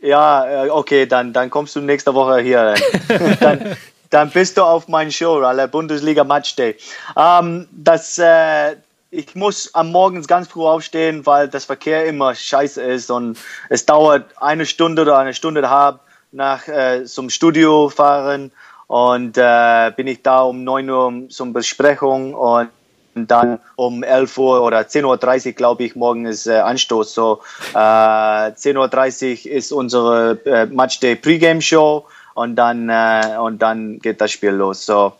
[0.00, 2.74] Ja, äh, okay, dann, dann kommst du nächste Woche hier.
[3.40, 3.74] dann,
[4.10, 6.76] dann bist du auf meinen Show, Ralle, Bundesliga Matchday.
[7.16, 8.76] Ähm, das, äh,
[9.12, 13.84] ich muss am Morgens ganz früh aufstehen, weil das Verkehr immer scheiße ist und es
[13.84, 16.00] dauert eine Stunde oder eine Stunde halb
[16.32, 18.52] nach äh, zum Studio fahren
[18.86, 22.70] und äh, bin ich da um 9 Uhr zum Besprechung und
[23.14, 27.12] dann um 11 Uhr oder 10.30 Uhr, glaube ich, morgen ist äh, Anstoß.
[27.12, 27.42] So
[27.74, 34.22] äh, 10.30 Uhr ist unsere äh, Matchday Pre-Game Show und dann, äh, und dann geht
[34.22, 34.86] das Spiel los.
[34.86, 35.12] So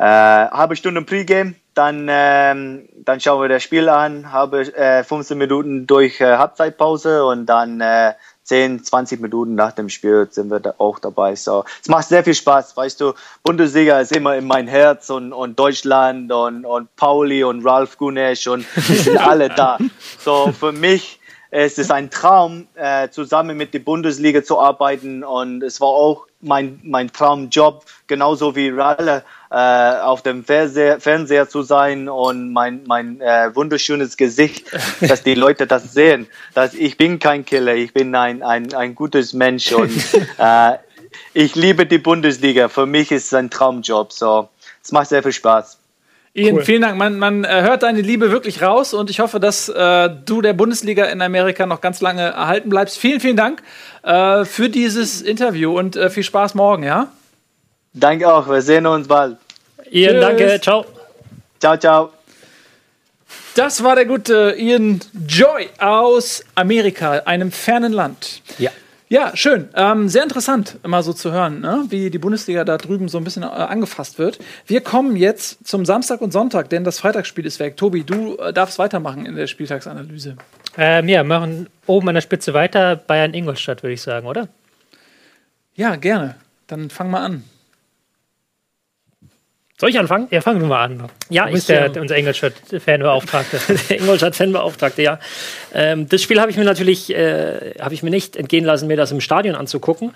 [0.00, 5.38] äh, halbe Stunde Pre-Game, dann, ähm, dann schauen wir das Spiel an, habe äh, 15
[5.38, 10.60] Minuten durch äh, Halbzeitpause und dann äh, 10, 20 Minuten nach dem Spiel sind wir
[10.60, 11.36] da auch dabei.
[11.36, 13.14] So, es macht sehr viel Spaß, weißt du.
[13.44, 18.48] Bundesliga ist immer in mein Herz und, und Deutschland und, und Pauli und Ralf Gunesch
[18.48, 19.78] und sind alle da.
[20.18, 21.20] So, für mich
[21.52, 26.26] es ist ein Traum, äh, zusammen mit der Bundesliga zu arbeiten und es war auch
[26.40, 32.82] mein, mein Traumjob, genauso wie Ralle, äh, auf dem Fernseher, Fernseher zu sein und mein,
[32.86, 34.66] mein äh, wunderschönes Gesicht,
[35.00, 36.28] dass die Leute das sehen.
[36.54, 39.90] Dass ich bin kein Killer, ich bin ein, ein, ein gutes Mensch und
[40.38, 40.76] äh,
[41.34, 42.68] ich liebe die Bundesliga.
[42.68, 44.12] Für mich ist es ein Traumjob.
[44.12, 44.48] So,
[44.82, 45.78] es macht sehr viel Spaß.
[46.32, 46.62] Ian, cool.
[46.62, 46.96] vielen Dank.
[46.96, 50.52] Man, man äh, hört deine Liebe wirklich raus und ich hoffe, dass äh, du der
[50.52, 52.98] Bundesliga in Amerika noch ganz lange erhalten bleibst.
[52.98, 53.62] Vielen, vielen Dank
[54.04, 57.08] äh, für dieses Interview und äh, viel Spaß morgen, ja?
[57.92, 58.48] Danke auch.
[58.48, 59.36] Wir sehen uns bald.
[59.90, 60.20] Ian, Tschüss.
[60.20, 60.60] danke.
[60.60, 60.86] Ciao.
[61.58, 62.10] Ciao, ciao.
[63.54, 68.42] Das war der gute Ian Joy aus Amerika, einem fernen Land.
[68.58, 68.70] Ja.
[69.08, 69.68] Ja, schön.
[69.74, 71.84] Ähm, sehr interessant, immer so zu hören, ne?
[71.88, 74.38] wie die Bundesliga da drüben so ein bisschen äh, angefasst wird.
[74.66, 77.76] Wir kommen jetzt zum Samstag und Sonntag, denn das Freitagsspiel ist weg.
[77.76, 80.36] Tobi, du äh, darfst weitermachen in der Spieltagsanalyse.
[80.78, 84.46] Ähm, ja, machen oben an der Spitze weiter Bayern-Ingolstadt, würde ich sagen, oder?
[85.74, 86.36] Ja, gerne.
[86.68, 87.42] Dann fang mal an.
[89.80, 90.28] Soll ich anfangen?
[90.30, 91.08] Ja, fangen wir mal an.
[91.30, 93.58] Ja, du bist ich, der, ähm, unser Ingolstadt-Fanbeauftragte.
[93.88, 95.18] der Ingolstadt-Fanbeauftragte, ja.
[95.72, 98.98] Ähm, das Spiel habe ich mir natürlich, äh, habe ich mir nicht entgehen lassen, mir
[98.98, 100.12] das im Stadion anzugucken.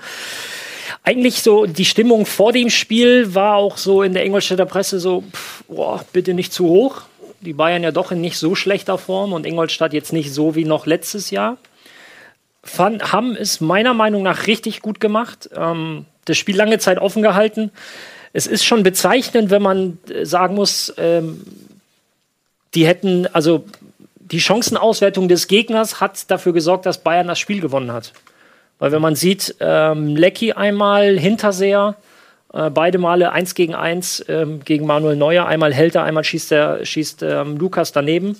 [1.03, 5.22] Eigentlich so, die Stimmung vor dem Spiel war auch so in der Ingolstädter Presse so,
[5.33, 7.00] pff, boah, bitte nicht zu hoch.
[7.40, 10.66] Die Bayern ja doch in nicht so schlechter Form und Ingolstadt jetzt nicht so wie
[10.66, 11.57] noch letztes Jahr.
[12.62, 15.48] Fand, haben es meiner Meinung nach richtig gut gemacht.
[15.57, 17.70] Ähm, das Spiel lange Zeit offen gehalten
[18.35, 21.40] es ist schon bezeichnend, wenn man äh, sagen muss, ähm,
[22.75, 23.64] die hätten, also
[24.18, 28.12] die Chancenauswertung des Gegners hat dafür gesorgt, dass Bayern das Spiel gewonnen hat.
[28.81, 31.94] Weil wenn man sieht, ähm, Lecky einmal, Hinterseher,
[32.53, 36.51] äh, beide Male eins gegen eins ähm, gegen Manuel Neuer, einmal hält er, einmal schießt,
[36.51, 38.37] er, schießt ähm, Lukas daneben.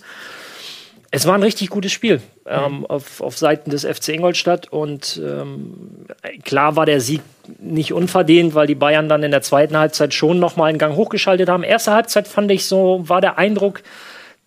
[1.15, 6.07] Es war ein richtig gutes Spiel ähm, auf, auf Seiten des FC Ingolstadt und ähm,
[6.43, 7.21] klar war der Sieg
[7.61, 11.49] nicht unverdient, weil die Bayern dann in der zweiten Halbzeit schon nochmal einen Gang hochgeschaltet
[11.49, 11.63] haben.
[11.63, 13.85] Erste Halbzeit fand ich so, war der Eindruck,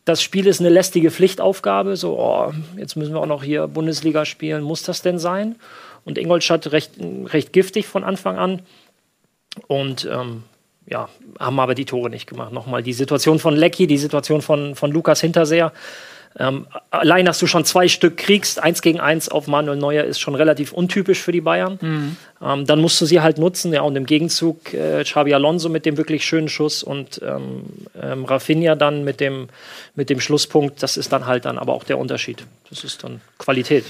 [0.03, 1.95] das Spiel ist eine lästige Pflichtaufgabe.
[1.95, 4.61] So, oh, jetzt müssen wir auch noch hier Bundesliga spielen.
[4.61, 5.55] Muss das denn sein?
[6.03, 6.91] Und Ingolstadt recht,
[7.27, 8.61] recht giftig von Anfang an.
[9.67, 10.43] Und ähm,
[10.85, 11.07] ja,
[11.39, 12.51] haben aber die Tore nicht gemacht.
[12.51, 15.71] Nochmal die Situation von Lecky, die Situation von, von Lukas Hinterseher.
[16.39, 20.19] Ähm, allein, dass du schon zwei Stück kriegst, eins gegen eins auf Manuel Neuer, ist
[20.19, 21.79] schon relativ untypisch für die Bayern.
[21.81, 22.17] Mhm.
[22.41, 23.73] Ähm, dann musst du sie halt nutzen.
[23.73, 27.63] Ja, und im Gegenzug äh, Xabi Alonso mit dem wirklich schönen Schuss und ähm,
[27.99, 29.49] ähm, Rafinha dann mit dem,
[29.95, 30.83] mit dem Schlusspunkt.
[30.83, 32.45] Das ist dann halt dann aber auch der Unterschied.
[32.69, 33.85] Das ist dann Qualität.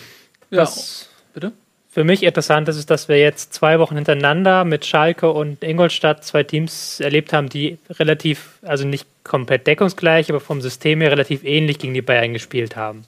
[0.49, 1.51] Ja, Was, bitte?
[1.97, 6.23] Für mich interessant ist es, dass wir jetzt zwei Wochen hintereinander mit Schalke und Ingolstadt
[6.23, 11.43] zwei Teams erlebt haben, die relativ, also nicht komplett deckungsgleich, aber vom System her relativ
[11.43, 13.03] ähnlich gegen die Bayern gespielt haben.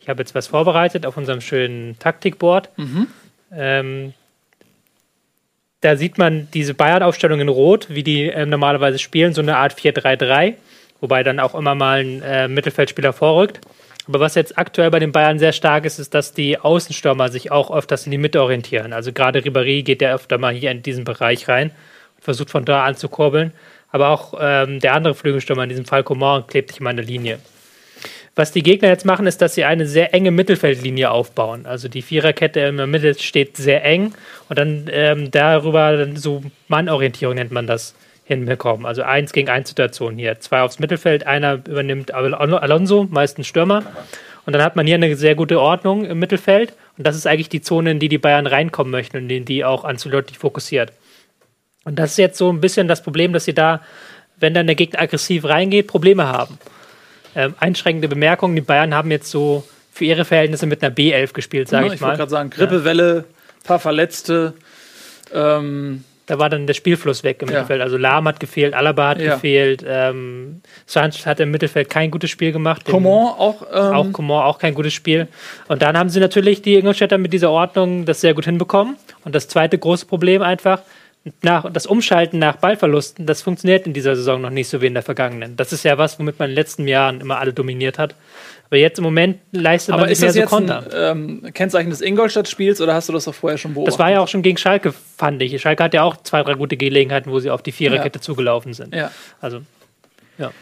[0.00, 2.70] Ich habe jetzt was vorbereitet auf unserem schönen Taktikboard.
[2.78, 3.06] Mhm.
[3.54, 4.14] Ähm,
[5.82, 9.74] da sieht man diese Bayern-Aufstellung in Rot, wie die äh, normalerweise spielen, so eine Art
[9.74, 10.54] 4-3-3,
[11.02, 13.60] wobei dann auch immer mal ein äh, Mittelfeldspieler vorrückt.
[14.12, 17.50] Aber was jetzt aktuell bei den Bayern sehr stark ist, ist, dass die Außenstürmer sich
[17.50, 18.92] auch öfters in die Mitte orientieren.
[18.92, 22.66] Also gerade Ribéry geht ja öfter mal hier in diesen Bereich rein und versucht von
[22.66, 23.54] da an zu kurbeln.
[23.90, 27.38] Aber auch ähm, der andere Flügelstürmer, in diesem Fall Coman, klebt sich in der Linie.
[28.34, 31.64] Was die Gegner jetzt machen, ist, dass sie eine sehr enge Mittelfeldlinie aufbauen.
[31.64, 34.12] Also die Viererkette in der Mitte steht sehr eng
[34.50, 38.86] und dann ähm, darüber so Mannorientierung nennt man das hinbekommen.
[38.86, 40.40] Also eins gegen eins Situation hier.
[40.40, 43.82] Zwei aufs Mittelfeld, einer übernimmt Alonso, meistens Stürmer.
[44.44, 46.74] Und dann hat man hier eine sehr gute Ordnung im Mittelfeld.
[46.98, 49.64] Und das ist eigentlich die Zone, in die die Bayern reinkommen möchten und in die
[49.64, 50.92] auch Ancelotti fokussiert.
[51.84, 53.80] Und das ist jetzt so ein bisschen das Problem, dass sie da,
[54.38, 56.58] wenn dann der Gegner aggressiv reingeht, Probleme haben.
[57.34, 61.68] Ähm, einschränkende Bemerkung, die Bayern haben jetzt so für ihre Verhältnisse mit einer B11 gespielt,
[61.68, 62.08] sage ja, ich, ich mal.
[62.08, 63.24] Ich wollte gerade sagen, Grippewelle,
[63.64, 64.54] paar Verletzte.
[65.32, 67.54] Ähm, da war dann der Spielfluss weg im ja.
[67.54, 67.80] Mittelfeld.
[67.80, 69.34] Also Lahm hat gefehlt, Alaba hat ja.
[69.34, 72.84] gefehlt, ähm, Sanchez hat im Mittelfeld kein gutes Spiel gemacht.
[72.84, 73.62] Coman auch.
[73.72, 75.28] Ähm auch Coman auch kein gutes Spiel.
[75.68, 78.96] Und dann haben sie natürlich die Ingolstädter mit dieser Ordnung das sehr gut hinbekommen.
[79.24, 80.82] Und das zweite große Problem einfach,
[81.42, 84.94] nach, das Umschalten nach Ballverlusten, das funktioniert in dieser Saison noch nicht so wie in
[84.94, 85.56] der vergangenen.
[85.56, 88.14] Das ist ja was, womit man in den letzten Jahren immer alle dominiert hat.
[88.72, 91.10] Aber jetzt im Moment leistet man nicht mehr so Konter.
[91.12, 93.92] Ein, ähm, Kennzeichen des Ingolstadt-Spiels oder hast du das auch vorher schon beobachtet?
[93.92, 95.60] Das war ja auch schon gegen Schalke, fand ich.
[95.60, 98.22] Schalke hat ja auch zwei, drei gute Gelegenheiten, wo sie auf die Viererkette ja.
[98.22, 98.94] zugelaufen sind.
[98.94, 99.10] Ja.
[99.42, 99.60] Also,
[100.38, 100.52] ja.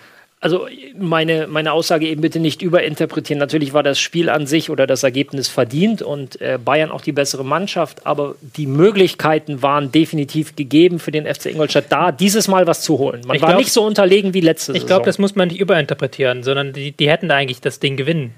[0.42, 3.38] Also meine, meine Aussage eben bitte nicht überinterpretieren.
[3.38, 7.12] Natürlich war das Spiel an sich oder das Ergebnis verdient und äh, Bayern auch die
[7.12, 12.66] bessere Mannschaft, aber die Möglichkeiten waren definitiv gegeben für den FC Ingolstadt da, dieses Mal
[12.66, 13.20] was zu holen.
[13.26, 14.81] Man ich war glaub, nicht so unterlegen wie letzte Saison.
[14.81, 17.98] Ich glaube, das muss man nicht überinterpretieren, sondern die, die hätten da eigentlich das Ding
[17.98, 18.33] gewinnen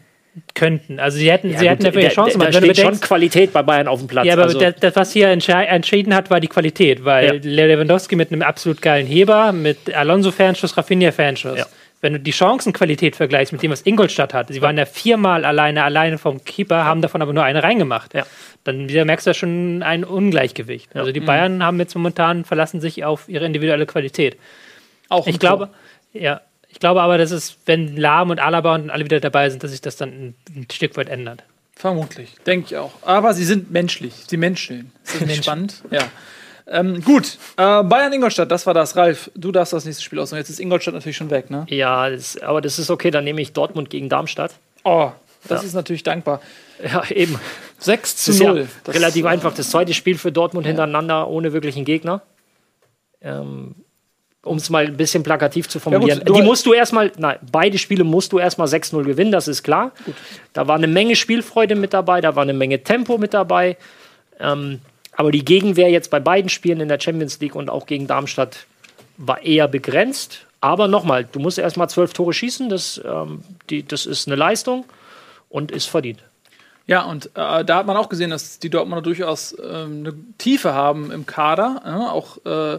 [0.55, 0.99] könnten.
[0.99, 2.41] Also sie hätten, Ja, sie gut, hätten dafür da, Chancen.
[2.41, 4.27] da, da steht schon Qualität bei Bayern auf dem Platz.
[4.27, 7.67] Ja, aber also, das, was hier entschieden hat, war die Qualität, weil Ja.
[7.67, 11.59] Lewandowski mit einem absolut geilen Heber, mit Alonso-Fernschuss, Rafinha-Fernschuss.
[11.59, 11.67] Ja.
[12.03, 15.85] Wenn du die Chancenqualität vergleichst mit dem, was Ingolstadt hat, sie waren ja viermal alleine,
[15.85, 18.13] alleine vom Keeper, haben davon aber nur eine reingemacht.
[18.13, 18.27] Ja.
[18.65, 20.95] Dann wieder merkst du ja schon ein Ungleichgewicht.
[20.97, 24.37] Also die Bayern haben jetzt momentan verlassen sich auf ihre individuelle Qualität.
[25.09, 25.67] Auch Ich glaube,
[26.13, 26.21] Tor.
[26.21, 29.63] ja, ich glaube aber, dass es, wenn Lahm und Alaba und alle wieder dabei sind,
[29.63, 31.45] dass sich das dann ein, Stück weit ändert.
[31.77, 32.93] Vermutlich, denke ich auch.
[33.03, 34.91] Aber sie sind menschlich, sie menscheln.
[35.05, 35.83] Ist das nicht spannend?
[35.91, 36.11] Ja.
[36.67, 38.97] Ähm, gut, äh, Bayern-Ingolstadt, das war das.
[38.97, 40.39] Ralf, du darfst das nächste Spiel aussuchen.
[40.39, 41.67] Jetzt ist Ingolstadt natürlich schon weg, ne?
[41.69, 44.53] ja, das, aber das ist okay, dann nehme ich Dortmund gegen Darmstadt.
[44.85, 45.11] Oh,
[45.49, 45.67] das Ja.
[45.69, 46.41] ist natürlich dankbar.
[46.85, 47.39] Ja, eben.
[47.79, 48.69] 6 Das zu ist ja 0.
[48.85, 49.55] Das- relativ einfach.
[49.55, 52.23] Das zweite Spiel für Dortmund hintereinander ohne wirklichen Gegner.
[53.21, 53.75] Ähm,
[54.45, 56.19] um es mal ein bisschen plakativ zu formulieren.
[56.19, 59.47] Ja, gut, die musst du erstmal, nein, beide Spiele musst du erstmal 6-0 gewinnen, das
[59.47, 59.93] ist klar.
[60.53, 63.77] Da war eine Menge Spielfreude mit dabei, da war eine Menge Tempo mit dabei.
[64.41, 64.81] Ähm,
[65.13, 68.67] aber die Gegenwehr jetzt bei beiden Spielen in der Champions League und auch gegen Darmstadt
[69.19, 70.47] war eher begrenzt.
[70.61, 74.85] Aber nochmal, du musst erstmal zwölf Tore schießen, das, ähm, die, das ist eine Leistung
[75.49, 76.21] und ist verdient.
[76.87, 80.75] Ja, und äh, da hat man auch gesehen, dass die Dortmunder durchaus ähm, eine Tiefe
[80.75, 81.83] haben im Kader.
[81.85, 82.79] Ja, auch äh,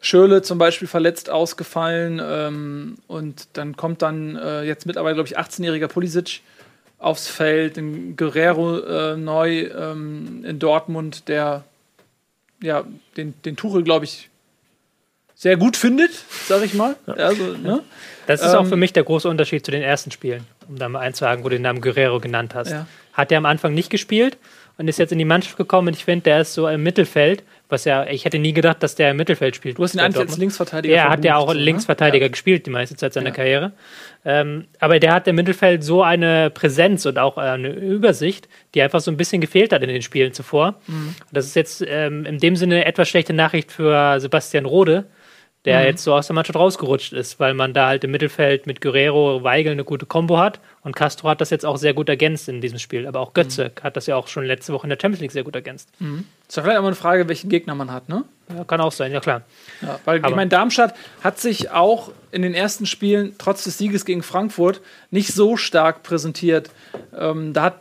[0.00, 2.20] Schürle zum Beispiel verletzt ausgefallen.
[2.22, 6.40] Ähm, und dann kommt dann äh, jetzt mittlerweile, glaube ich, 18-jähriger Pulisic
[7.00, 7.76] aufs Feld.
[7.76, 11.64] Ein Guerrero äh, neu ähm, in Dortmund, der
[12.62, 12.84] ja,
[13.16, 14.28] den, den Tuchel, glaube ich,
[15.34, 16.10] sehr gut findet,
[16.46, 16.96] sage ich mal.
[17.06, 17.82] Also, ne?
[18.26, 20.88] Das ist auch Ähm, für mich der große Unterschied zu den ersten Spielen, um da
[20.88, 22.70] mal einzuhaken, wo du den Namen Guerrero genannt hast.
[22.70, 22.86] Ja.
[23.14, 24.36] Hat er am Anfang nicht gespielt
[24.76, 27.42] und ist jetzt in die Mannschaft gekommen und ich finde, der ist so im Mittelfeld,
[27.70, 29.78] was ja, ich hätte nie gedacht, dass der im Mittelfeld spielt.
[29.78, 30.36] Du hast ihn eigentlich als.
[30.36, 31.60] Linksverteidiger Ja, er hat ja auch so, ne?
[31.60, 33.72] Linksverteidiger gespielt die meiste Zeit seiner Karriere.
[34.24, 39.00] Ähm, aber der hat im Mittelfeld so eine Präsenz und auch eine Übersicht, die einfach
[39.00, 40.80] so ein bisschen gefehlt hat in den Spielen zuvor.
[40.86, 41.14] Mhm.
[41.32, 45.06] Das ist jetzt ähm, in dem Sinne etwas schlechte Nachricht für Sebastian Rode,
[45.66, 48.80] der jetzt so aus der Mannschaft rausgerutscht ist, weil man da halt im Mittelfeld mit
[48.80, 52.48] Guerrero, Weigel eine gute Kombo hat und Castro hat das jetzt auch sehr gut ergänzt
[52.48, 53.06] in diesem Spiel.
[53.06, 55.44] Aber auch Götze hat das ja auch schon letzte Woche in der Champions League sehr
[55.44, 55.90] gut ergänzt.
[56.48, 58.24] Ist ja vielleicht auch mal eine Frage, welchen Gegner man hat, ne?
[58.56, 59.42] Ja, kann auch sein, ja klar.
[59.82, 63.76] Ja, weil ich Aber- meine, Darmstadt hat sich auch in den ersten Spielen trotz des
[63.76, 66.70] Sieges gegen Frankfurt nicht so stark präsentiert.
[67.16, 67.80] Ähm, da hat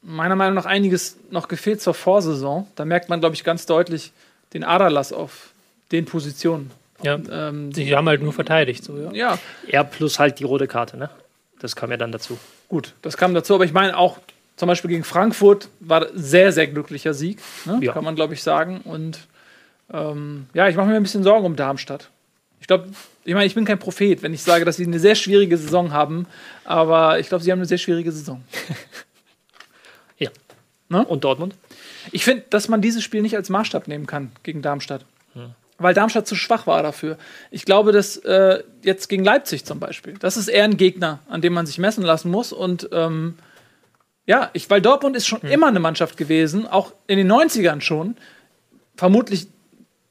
[0.00, 2.68] meiner Meinung nach einiges noch gefehlt zur Vorsaison.
[2.76, 4.12] Da merkt man, glaube ich, ganz deutlich
[4.54, 5.50] den Aderlass auf
[5.90, 6.70] den Positionen.
[7.02, 7.18] Ja.
[7.30, 8.82] Ähm, Sie haben halt nur verteidigt.
[8.84, 9.12] So, ja.
[9.12, 11.10] ja, Ja, plus halt die rote Karte, ne?
[11.58, 12.38] Das kam ja dann dazu.
[12.68, 13.54] gut, das kam dazu.
[13.54, 14.18] Aber ich meine auch
[14.56, 17.78] zum Beispiel gegen Frankfurt war ein sehr, sehr glücklicher Sieg, ne?
[17.82, 17.92] Ja.
[17.92, 18.80] kann man, glaube ich, sagen.
[18.84, 19.20] Und
[19.92, 22.10] ähm, ja, ich mache mir ein bisschen Sorgen um Darmstadt.
[22.60, 22.88] Ich glaube,
[23.24, 25.92] ich meine, ich bin kein Prophet, wenn ich sage, dass sie eine sehr schwierige Saison
[25.92, 26.26] haben,
[26.64, 28.42] aber ich glaube, sie haben eine sehr schwierige Saison.
[30.18, 30.30] Ja.
[30.88, 31.04] Ne?
[31.04, 31.54] Und Dortmund?
[32.10, 35.04] Ich finde, dass man dieses Spiel nicht als Maßstab nehmen kann gegen Darmstadt.
[35.78, 37.18] Weil Darmstadt zu schwach war dafür.
[37.50, 41.42] Ich glaube, dass äh, jetzt gegen Leipzig zum Beispiel, das ist eher ein Gegner, an
[41.42, 42.52] dem man sich messen lassen muss.
[42.52, 43.34] Und ähm,
[44.26, 48.16] ja, ich, weil Dortmund ist schon immer eine Mannschaft gewesen, auch in den 90ern schon,
[48.96, 49.48] vermutlich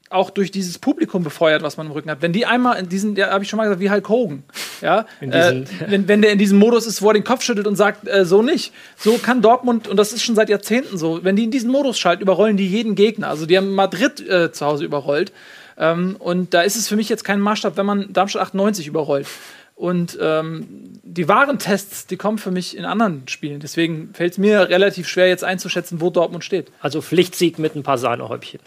[0.08, 2.22] auch durch dieses Publikum befeuert, was man im Rücken hat.
[2.22, 4.44] Wenn die einmal in diesen, ja, habe ich schon mal gesagt, wie Hulk Hogan,
[4.80, 7.74] ja, äh, wenn, wenn der in diesem Modus ist, wo er den Kopf schüttelt und
[7.74, 8.72] sagt, äh, so nicht.
[8.96, 11.98] So kann Dortmund, und das ist schon seit Jahrzehnten so, wenn die in diesen Modus
[11.98, 13.28] schalten, überrollen die jeden Gegner.
[13.28, 15.32] Also die haben Madrid äh, zu Hause überrollt.
[15.78, 19.26] Ähm, und da ist es für mich jetzt kein Maßstab, wenn man Darmstadt 98 überrollt.
[19.74, 20.66] Und ähm,
[21.02, 23.60] die wahren Tests, die kommen für mich in anderen Spielen.
[23.60, 26.72] Deswegen fällt es mir relativ schwer, jetzt einzuschätzen, wo Dortmund steht.
[26.80, 28.60] Also Pflichtsieg mit ein paar Sahnehäubchen.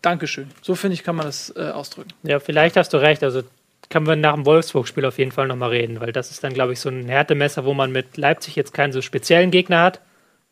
[0.00, 0.50] Dankeschön.
[0.62, 2.10] So finde ich, kann man das äh, ausdrücken.
[2.22, 3.22] Ja, vielleicht hast du recht.
[3.22, 3.42] Also
[3.90, 6.72] können wir nach dem Wolfsburg-Spiel auf jeden Fall nochmal reden, weil das ist dann, glaube
[6.72, 10.00] ich, so ein Härtemesser, wo man mit Leipzig jetzt keinen so speziellen Gegner hat,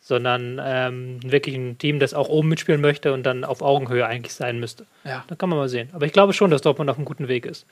[0.06, 4.34] sondern ähm, wirklich ein Team, das auch oben mitspielen möchte und dann auf Augenhöhe eigentlich
[4.34, 4.84] sein müsste.
[5.04, 5.88] Ja, Da kann man mal sehen.
[5.94, 7.64] Aber ich glaube schon, dass Dortmund auf einem guten Weg ist.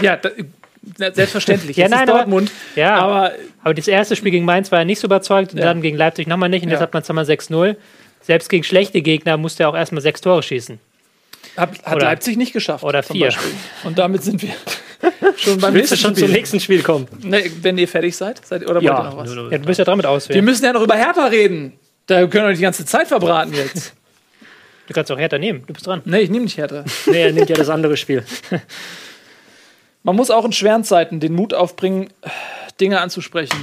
[0.00, 0.30] ja da,
[1.12, 1.76] selbstverständlich.
[1.76, 2.50] Ja, Es nein, ist aber- Dortmund.
[2.74, 5.66] Ja, aber Aber das erste Spiel gegen Mainz war ja nicht so überzeugt und Ja.
[5.66, 6.86] dann gegen Leipzig nochmal nicht und jetzt Ja.
[6.86, 7.76] hat man zweimal 6-0.
[8.20, 10.80] Selbst gegen schlechte Gegner musste er auch erstmal sechs Tore schießen.
[11.56, 12.84] Hat, hat Oder- Leipzig nicht geschafft.
[12.84, 13.26] oder zum vier.
[13.26, 13.50] Beispiel.
[13.84, 14.50] Und damit sind wir
[15.36, 16.24] schon beim Willst du nächsten schon Spiel.
[16.24, 17.06] zum nächsten Spiel kommen?
[17.22, 18.44] Ne, wenn ihr fertig seid?
[18.46, 19.34] seid oder wollt ihr noch was?
[19.34, 20.44] Ja, du bist ja dran mit Wir auswählen.
[20.44, 21.72] müssen ja noch über Hertha reden.
[22.06, 23.92] Da können wir die ganze Zeit verbraten jetzt.
[24.86, 25.64] Du kannst auch Hertha nehmen.
[25.66, 26.02] Du bist dran.
[26.04, 26.84] nee, ich nehme nicht Hertha.
[27.06, 28.22] Nee, er nimmt ja das andere Spiel.
[30.02, 32.10] Man muss auch in schweren Zeiten den Mut aufbringen,
[32.80, 33.56] Dinge anzusprechen,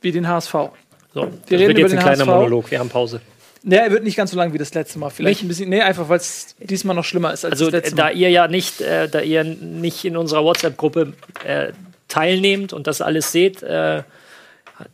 [0.00, 0.50] wie den HSV.
[0.52, 0.70] So,
[1.14, 2.26] Wir das reden wird über jetzt den ein kleiner HSV.
[2.26, 2.70] Monolog.
[2.72, 3.20] Wir haben Pause.
[3.66, 5.08] Ne, er wird nicht ganz so lang wie das letzte Mal.
[5.08, 5.46] Vielleicht Nicht?
[5.46, 5.70] ein bisschen.
[5.70, 8.16] Nee, einfach weil es diesmal noch schlimmer ist als Also das letzte da Mal.
[8.16, 11.14] ihr ja nicht, äh, da ihr nicht in unserer WhatsApp-Gruppe
[11.46, 11.72] äh,
[12.08, 14.02] teilnehmt und das alles seht, äh,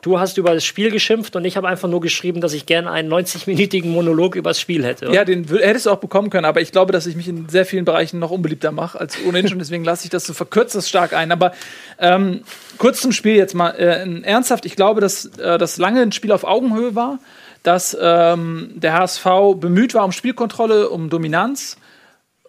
[0.02, 2.90] Du hast über das Spiel geschimpft und ich habe einfach nur geschrieben, dass ich gerne
[2.90, 5.06] einen 90-minütigen Monolog über das Spiel hätte.
[5.10, 7.64] Ja, den hättest du auch bekommen können, aber ich glaube, dass ich mich in sehr
[7.64, 9.58] vielen Bereichen noch unbeliebter mache als ohnehin schon.
[9.58, 11.32] Deswegen lasse ich das so verkürzt das stark ein.
[11.32, 11.52] Aber
[11.98, 12.42] ähm,
[12.76, 14.66] kurz zum Spiel jetzt mal äh, ernsthaft.
[14.66, 17.18] Ich glaube, dass äh, das lange ein Spiel auf Augenhöhe war,
[17.62, 19.24] dass ähm, der HSV
[19.56, 21.76] bemüht war um Spielkontrolle, um Dominanz.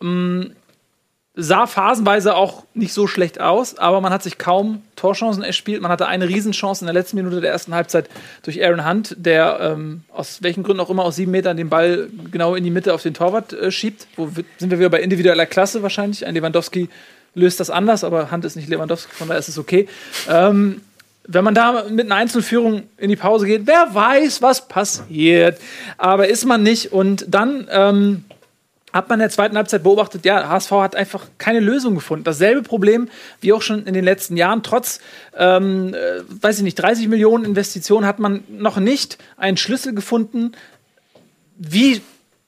[0.01, 0.53] Ähm,
[1.33, 5.81] sah phasenweise auch nicht so schlecht aus, aber man hat sich kaum Torchancen erspielt.
[5.81, 8.09] Man hatte eine Riesenchance in der letzten Minute der ersten Halbzeit
[8.43, 12.09] durch Aaron Hunt, der ähm, aus welchen Gründen auch immer aus sieben Metern den Ball
[12.31, 14.07] genau in die Mitte auf den Torwart äh, schiebt.
[14.17, 16.25] Wo sind wir wieder bei individueller Klasse wahrscheinlich.
[16.25, 16.89] Ein Lewandowski
[17.33, 19.87] löst das anders, aber Hunt ist nicht Lewandowski, von daher ist es okay.
[20.29, 20.81] Ähm,
[21.27, 25.59] wenn man da mit einer Einzelführung in die Pause geht, wer weiß, was passiert.
[25.97, 26.91] Aber ist man nicht.
[26.91, 28.25] Und dann ähm,
[28.91, 32.23] hat man in der zweiten Halbzeit beobachtet, ja, HSV hat einfach keine Lösung gefunden.
[32.23, 33.09] Dasselbe Problem
[33.39, 34.63] wie auch schon in den letzten Jahren.
[34.63, 34.99] Trotz,
[35.37, 40.53] ähm, äh, weiß ich nicht, 30 Millionen Investitionen hat man noch nicht einen Schlüssel gefunden.
[41.57, 42.01] Wie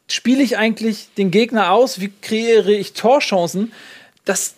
[0.10, 2.00] spiele ich eigentlich den Gegner aus?
[2.00, 3.72] Wie kreiere ich Torchancen?
[4.26, 4.56] Das,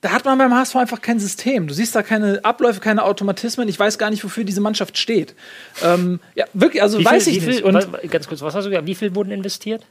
[0.00, 1.66] da hat man beim HSV einfach kein System.
[1.66, 3.68] Du siehst da keine Abläufe, keine Automatismen.
[3.68, 5.34] Ich weiß gar nicht, wofür diese Mannschaft steht.
[5.82, 7.56] Ähm, ja, wirklich, also Wie weiß viel, ich wie nicht.
[7.58, 8.86] viel, Und ganz kurz, was hast du gesagt?
[8.86, 9.84] Wie viel wurden investiert?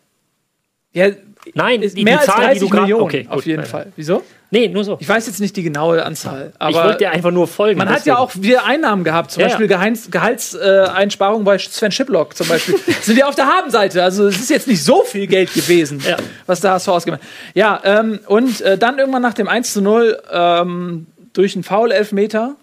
[0.91, 1.10] ja,
[1.56, 3.45] Nein, ist die- mehr die als Zahl, die 30 du grad- Millionen okay, auf gut.
[3.45, 3.70] jeden Nein.
[3.70, 3.88] Fall.
[3.95, 4.24] Wieso?
[4.52, 4.97] Nee, nur so.
[5.00, 7.78] Ich weiß jetzt nicht die genaue Anzahl, ich aber wollte dir einfach nur folgen.
[7.78, 8.18] man hat ja deswegen.
[8.18, 12.76] auch wieder Einnahmen gehabt, zum Ja, Beispiel Geheins, Gehaltseinsparungen bei Sven Schiplock zum Beispiel.
[13.04, 16.18] sind ja auf der Habenseite, also es ist jetzt nicht so viel Geld gewesen, Ja.
[16.47, 17.30] was der HSV ausgemacht hat.
[17.54, 22.56] Ja, ähm, und äh, dann irgendwann nach dem 1 zu 0 ähm, durch einen Foul-Elfmeter.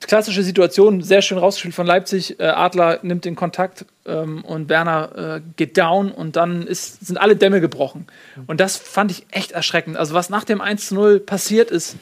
[0.00, 2.40] Klassische Situation, sehr schön rausgespielt von Leipzig.
[2.40, 7.18] Äh, Adler nimmt den Kontakt ähm, und Werner äh, geht down und dann ist, sind
[7.18, 8.06] alle Dämme gebrochen.
[8.46, 9.96] Und das fand ich echt erschreckend.
[9.96, 11.96] Also, was nach dem 1 zu 0 passiert ist,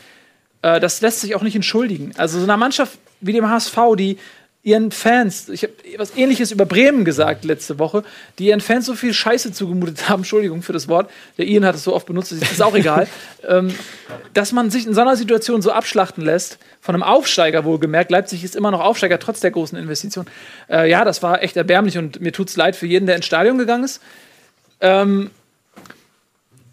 [0.63, 2.13] äh, das lässt sich auch nicht entschuldigen.
[2.17, 4.19] Also so einer Mannschaft wie dem HSV, die
[4.63, 8.03] ihren Fans, ich habe was ähnliches über Bremen gesagt letzte Woche,
[8.39, 11.75] die ihren Fans so viel Scheiße zugemutet haben, Entschuldigung für das Wort, der Ian hat
[11.75, 13.07] es so oft benutzt, das ist auch egal,
[13.49, 13.73] ähm,
[14.35, 18.45] dass man sich in so einer Situation so abschlachten lässt, von einem Aufsteiger wohlgemerkt, Leipzig
[18.45, 20.27] ist immer noch Aufsteiger, trotz der großen Investition.
[20.69, 23.59] Äh, ja, das war echt erbärmlich und mir tut's leid für jeden, der ins Stadion
[23.59, 24.03] gegangen ist.
[24.81, 25.31] Ähm,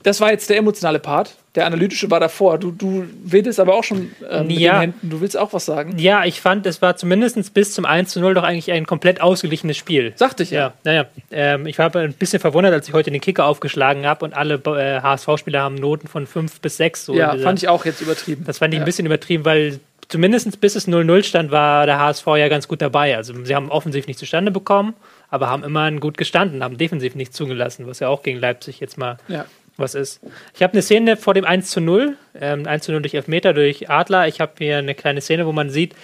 [0.04, 1.36] das war jetzt der emotionale Part.
[1.56, 2.58] Der analytische war davor.
[2.58, 4.74] Du, du wedelst aber auch schon äh, mit Ja.
[4.74, 5.10] den Händen.
[5.10, 5.98] Du willst auch was sagen.
[5.98, 9.22] Ja, ich fand, es war zumindest bis zum 1 zu 0 doch eigentlich ein komplett
[9.22, 10.14] ausgeglichenes Spiel.
[10.16, 10.60] Sagte ich ja.
[10.60, 11.06] Ja, naja.
[11.32, 14.56] Ähm, ich war ein bisschen verwundert, als ich heute den Kicker aufgeschlagen habe und alle
[14.56, 17.06] äh, HSV-Spieler haben Noten von 5 bis 6.
[17.06, 18.44] So Ja, dieser- fand ich auch jetzt übertrieben.
[18.46, 18.84] Das fand ich Ja.
[18.84, 19.80] ein bisschen übertrieben, weil
[20.10, 23.16] zumindest bis es 0-0 stand, war der HSV ja ganz gut dabei.
[23.16, 24.94] Also sie haben offensiv nicht zustande bekommen,
[25.30, 28.98] aber haben immerhin gut gestanden, haben defensiv nicht zugelassen, was ja auch gegen Leipzig jetzt
[28.98, 29.46] mal Ja.
[29.78, 30.22] Was ist.
[30.56, 33.54] Ich habe eine Szene vor dem 1 zu 0, ähm, 1 zu 0 durch Elfmeter
[33.54, 34.28] durch Adler.
[34.28, 35.96] Ich habe hier eine kleine Szene, wo man sieht,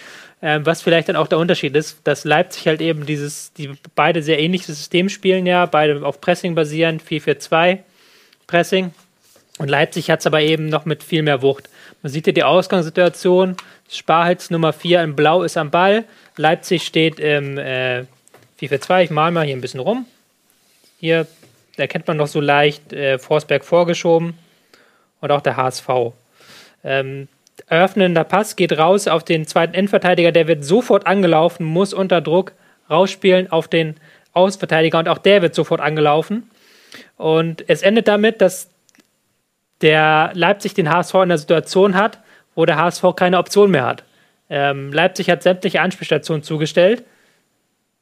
[0.42, 4.24] ähm, was vielleicht dann auch der Unterschied ist, dass Leipzig halt eben dieses, die beide
[4.24, 7.80] sehr ähnliches System spielen ja, beide auf Pressing basieren, 4-4-2
[8.48, 8.92] Pressing.
[9.60, 11.70] Und Leipzig hat es aber eben noch mit viel mehr Wucht.
[12.02, 13.56] Man sieht hier die Ausgangssituation.
[13.90, 16.06] Sparhals Nummer 4 in Blau ist am Ball.
[16.36, 18.06] Leipzig steht im äh,
[18.60, 19.04] 4-4-2.
[19.04, 20.06] Ich mal mal hier ein bisschen rum.
[21.00, 21.28] Hier
[21.78, 24.34] erkennt man noch so leicht äh, Forsberg vorgeschoben
[25.22, 25.88] und auch der HSV.
[26.84, 27.28] Ähm,
[27.68, 32.54] eröffnender Pass geht raus auf den zweiten Endverteidiger, der wird sofort angelaufen, muss unter Druck
[32.90, 33.96] rausspielen auf den
[34.34, 36.50] Außenverteidiger und auch der wird sofort angelaufen.
[37.18, 38.70] Und es endet damit, dass
[39.82, 42.20] der Leipzig den HSV in der Situation hat,
[42.56, 44.04] wo der HSV keine Option mehr hat.
[44.50, 47.04] Ähm, Leipzig hat sämtliche Anspielstationen zugestellt.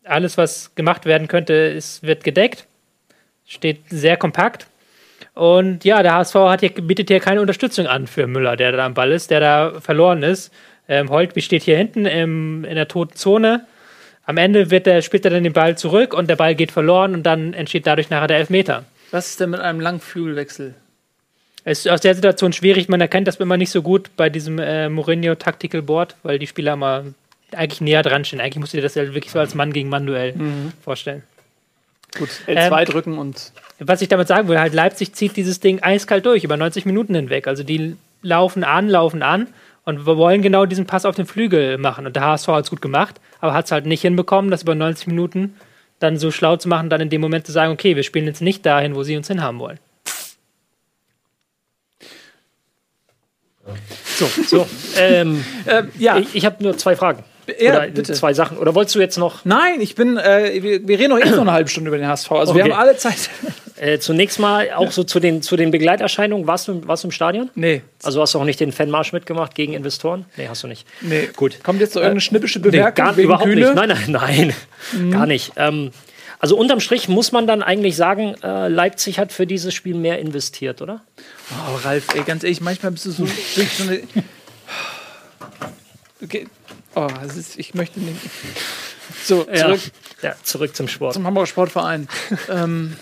[0.04, 2.66] Alles, was gemacht werden könnte, ist, wird gedeckt.
[3.50, 4.68] Steht sehr kompakt.
[5.34, 8.86] Und ja, der HSV hat hier, bietet hier keine Unterstützung an für Müller, der da
[8.86, 10.54] am Ball ist, der da verloren ist.
[10.88, 13.66] Ähm, Holtby steht hier hinten im, in der toten Zone.
[14.26, 17.16] Am Ende wird der, spielt er dann den Ball zurück und der Ball geht verloren
[17.16, 18.86] und dann entsteht dadurch nachher der Elfmeter.
[19.10, 20.76] Was ist denn mit einem langen Flügelwechsel?
[21.64, 24.60] Es ist aus der Situation schwierig, man erkennt das immer nicht so gut bei diesem
[24.60, 27.06] äh, Mourinho Tactical Board, weil die Spieler immer
[27.52, 28.42] eigentlich näher dran stehen.
[28.42, 30.36] Eigentlich musst du dir das ja wirklich so als Mann gegen Mann Duell
[30.84, 31.24] vorstellen.
[32.18, 33.52] Gut, L2 Ähm, drücken und.
[33.80, 37.16] Was ich damit sagen will, halt Leipzig zieht dieses Ding eiskalt durch, über 90 Minuten
[37.16, 37.48] hinweg.
[37.48, 39.48] Also die laufen an, laufen an
[39.86, 42.06] und wir wollen genau diesen Pass auf den Flügel machen.
[42.06, 44.76] Und der HSV hat es gut gemacht, aber hat es halt nicht hinbekommen, das über
[44.76, 45.56] 90 Minuten
[46.00, 48.42] dann so schlau zu machen, dann in dem Moment zu sagen, okay, wir spielen jetzt
[48.42, 49.80] nicht dahin, wo sie uns hinhaben wollen.
[54.18, 54.68] So, so.
[54.98, 57.24] ähm, Ähm, ja, ich ich habe nur zwei Fragen.
[57.60, 58.14] Ja, Oder bitte.
[58.14, 58.58] zwei Sachen.
[58.58, 59.46] Oder wolltest du jetzt noch.
[59.46, 62.08] Nein, ich bin, äh, wir, wir reden noch eh so eine halbe Stunde über den
[62.08, 62.32] HSV.
[62.32, 62.74] Also wir Okay.
[62.74, 63.30] haben alle Zeit.
[63.82, 66.46] Äh, zunächst mal auch so zu den, zu den Begleiterscheinungen.
[66.48, 67.50] Warst du, warst du im Stadion?
[67.56, 67.82] Nee.
[68.04, 70.26] Also hast du auch nicht den Fanmarsch mitgemacht gegen Investoren?
[70.36, 70.86] Nee, hast du nicht.
[71.00, 71.30] Nee.
[71.34, 71.64] Gut.
[71.64, 73.62] Kommt jetzt so irgendeine schnippische Nee, Bemerkung gar wegen überhaupt Kühne?
[73.72, 73.76] nicht.
[73.76, 74.54] Nein, nein,
[74.92, 75.12] nein.
[75.12, 75.54] Gar nicht.
[75.56, 75.92] Ähm,
[76.40, 80.20] also unterm Strich muss man dann eigentlich sagen, äh, Leipzig hat für dieses Spiel mehr
[80.20, 81.00] investiert, oder?
[81.52, 83.24] Oh, Ralf, ey, ganz ehrlich, manchmal bist du so
[83.56, 84.02] wirklich so eine.
[86.22, 86.48] Okay.
[86.96, 88.20] Oh, ist, ich möchte nicht.
[89.24, 89.80] So, zurück
[90.22, 91.14] Ja, zurück zum Sport.
[91.14, 92.08] zum Hamburger Sportverein.
[92.50, 92.96] ähm,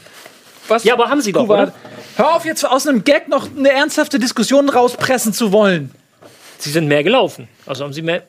[0.67, 0.83] was?
[0.83, 1.73] Ja, aber haben sie doch, oder?
[2.15, 5.91] Hör auf, jetzt aus einem Gag noch eine ernsthafte Diskussion rauspressen zu wollen.
[6.57, 7.47] Sie sind mehr gelaufen.
[7.65, 8.23] Also haben sie mehr.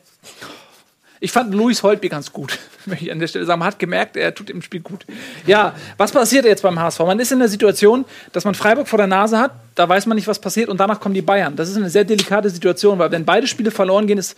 [1.21, 3.59] Ich fand Luis Holtby ganz gut, möchte ich an der Stelle sagen.
[3.59, 5.05] Man hat gemerkt, er tut im Spiel gut.
[5.47, 7.01] Ja, was passiert jetzt beim HSV?
[7.01, 10.15] Man ist in der Situation, dass man Freiburg vor der Nase hat, da weiß man
[10.15, 11.57] nicht, was passiert und danach kommen die Bayern.
[11.57, 14.37] Das ist eine sehr delikate Situation, weil wenn beide Spiele verloren gehen, ist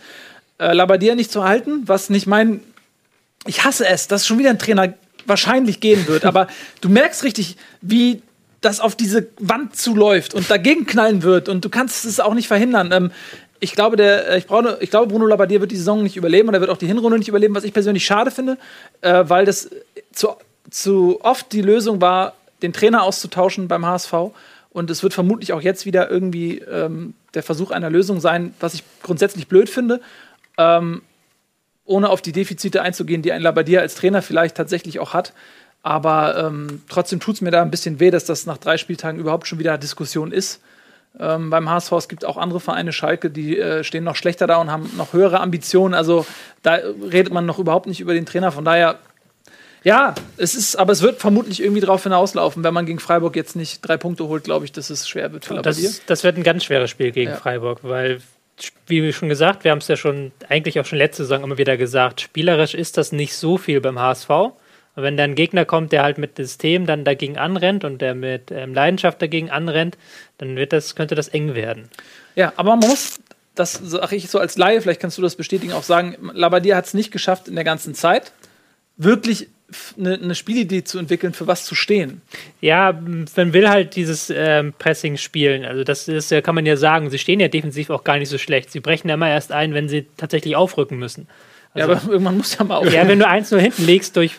[0.61, 2.61] äh, Labadia nicht zu halten, was nicht mein.
[3.47, 4.93] Ich hasse es, dass schon wieder ein Trainer
[5.25, 6.47] wahrscheinlich gehen wird, aber
[6.81, 8.21] du merkst richtig, wie
[8.61, 12.47] das auf diese Wand zuläuft und dagegen knallen wird und du kannst es auch nicht
[12.47, 12.91] verhindern.
[12.91, 13.11] Ähm,
[13.59, 16.47] ich glaube, der, äh, ich, brauche, ich glaube, Bruno Labbadia wird die Saison nicht überleben
[16.47, 18.57] und er wird auch die Hinrunde nicht überleben, was ich persönlich schade finde,
[19.01, 19.69] äh, weil das
[20.13, 20.29] zu,
[20.69, 24.13] zu oft die Lösung war, den Trainer auszutauschen beim HSV.
[24.73, 28.73] Und es wird vermutlich auch jetzt wieder irgendwie ähm, der Versuch einer Lösung sein, was
[28.73, 30.01] ich grundsätzlich blöd finde.
[30.61, 31.01] Ähm,
[31.85, 35.33] ohne auf die Defizite einzugehen, die ein Labbadia als Trainer vielleicht tatsächlich auch hat.
[35.83, 39.19] Aber ähm, trotzdem tut es mir da ein bisschen weh, dass das nach drei Spieltagen
[39.19, 40.61] überhaupt schon wieder Diskussion ist.
[41.19, 44.57] Ähm, beim HSV, es gibt auch andere Vereine, Schalke, die äh, stehen noch schlechter da
[44.57, 45.93] und haben noch höhere Ambitionen.
[45.93, 46.25] Also
[46.61, 48.51] da redet man noch überhaupt nicht über den Trainer.
[48.51, 48.99] Von daher,
[49.83, 53.55] ja, es ist, aber es wird vermutlich irgendwie darauf hinauslaufen, wenn man gegen Freiburg jetzt
[53.55, 56.43] nicht drei Punkte holt, glaube ich, dass es schwer wird für Das, das wird ein
[56.43, 57.37] ganz schweres Spiel gegen Ja.
[57.37, 58.21] Freiburg, weil,
[58.87, 61.77] wie schon gesagt, wir haben es ja schon, eigentlich auch schon letzte Saison immer wieder
[61.77, 64.29] gesagt, spielerisch ist das nicht so viel beim HSV.
[64.95, 68.51] Wenn da ein Gegner kommt, der halt mit System dann dagegen anrennt und der mit
[68.51, 69.97] ähm, Leidenschaft dagegen anrennt,
[70.37, 71.89] dann wird das, könnte das eng werden.
[72.35, 73.19] Ja, aber man muss,
[73.55, 76.85] das sage ich so als Laie, vielleicht kannst du das bestätigen, auch sagen, Labbadia hat
[76.85, 78.33] es nicht geschafft, in der ganzen Zeit
[78.97, 79.47] wirklich
[79.97, 82.21] eine, eine Spielidee zu entwickeln, für was zu stehen.
[82.59, 85.65] Ja, man will halt dieses ähm, Pressing spielen.
[85.65, 88.37] Also das ist, kann man ja sagen, sie stehen ja defensiv auch gar nicht so
[88.37, 88.71] schlecht.
[88.71, 91.27] Sie brechen ja immer erst ein, wenn sie tatsächlich aufrücken müssen.
[91.75, 92.91] ja, aber irgendwann muss ja mal auf.
[92.91, 94.37] Ja, wenn du eins nur hinten liegst durch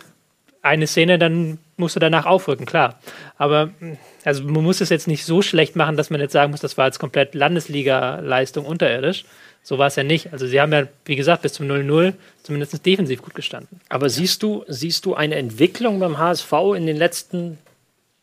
[0.62, 3.00] eine Szene, dann musst du danach aufrücken, klar.
[3.36, 6.52] Aber mh, also man muss es jetzt nicht so schlecht machen, dass man jetzt sagen
[6.52, 9.24] muss, das war jetzt komplett Landesliga-Leistung unterirdisch.
[9.62, 10.32] So war es ja nicht.
[10.32, 13.80] Also sie haben ja, wie gesagt, bis zum 0-0 zumindest defensiv gut gestanden.
[13.88, 17.58] Aber siehst du, siehst du eine Entwicklung beim HSV in den letzten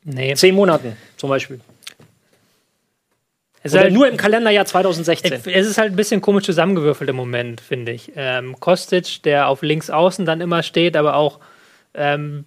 [0.04, 0.34] Nee.
[0.36, 1.60] zehn Monaten zum Beispiel?
[3.62, 5.42] Es Oder halt, nur im Kalenderjahr 2016?
[5.54, 8.12] es ist halt ein bisschen komisch zusammengewürfelt im Moment, finde ich.
[8.16, 11.40] Ähm, Kostic, der auf links außen dann immer steht, aber auch
[11.94, 12.46] ähm,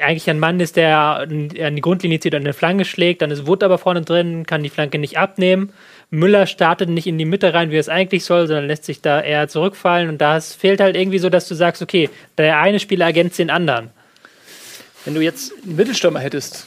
[0.00, 3.46] eigentlich ein Mann ist, der an die Grundlinie zieht und eine Flanke schlägt, dann ist
[3.46, 5.72] Wood aber vorne drin, kann die Flanke nicht abnehmen.
[6.10, 9.20] Müller startet nicht in die Mitte rein, wie es eigentlich soll, sondern lässt sich da
[9.20, 13.06] eher zurückfallen und da fehlt halt irgendwie so, dass du sagst, okay, der eine Spieler
[13.06, 13.90] ergänzt den anderen.
[15.04, 16.66] Wenn du jetzt einen Mittelstürmer hättest,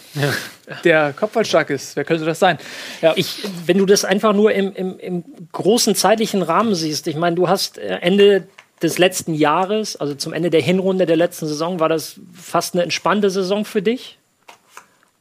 [0.84, 2.58] der kopfballstark ist, wer könnte das sein?
[3.02, 7.16] Ja, Ich, wenn du das einfach nur im, im, im großen zeitlichen Rahmen siehst, ich
[7.16, 8.48] meine, du hast äh, Ende
[8.82, 12.84] des letzten Jahres, also zum Ende der Hinrunde der letzten Saison, war das fast eine
[12.84, 14.18] entspannte Saison für dich.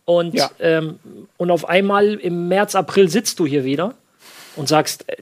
[0.06, 0.50] Und, Ja.
[0.60, 0.98] ähm,
[1.36, 3.94] und auf einmal im März, April sitzt du hier wieder
[4.56, 5.16] und sagst, äh,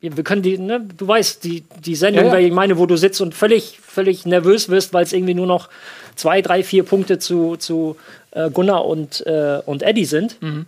[0.00, 2.36] wir können die, ne, du weißt, die, die Sendung, Ja, ja.
[2.36, 5.46] weil ich meine, wo du sitzt und völlig, völlig nervös wirst, weil es irgendwie nur
[5.46, 5.70] noch
[6.14, 7.96] zwei, drei, vier Punkte zu, zu
[8.32, 10.40] äh, Gunnar und, äh, und Eddie sind.
[10.42, 10.66] Mhm.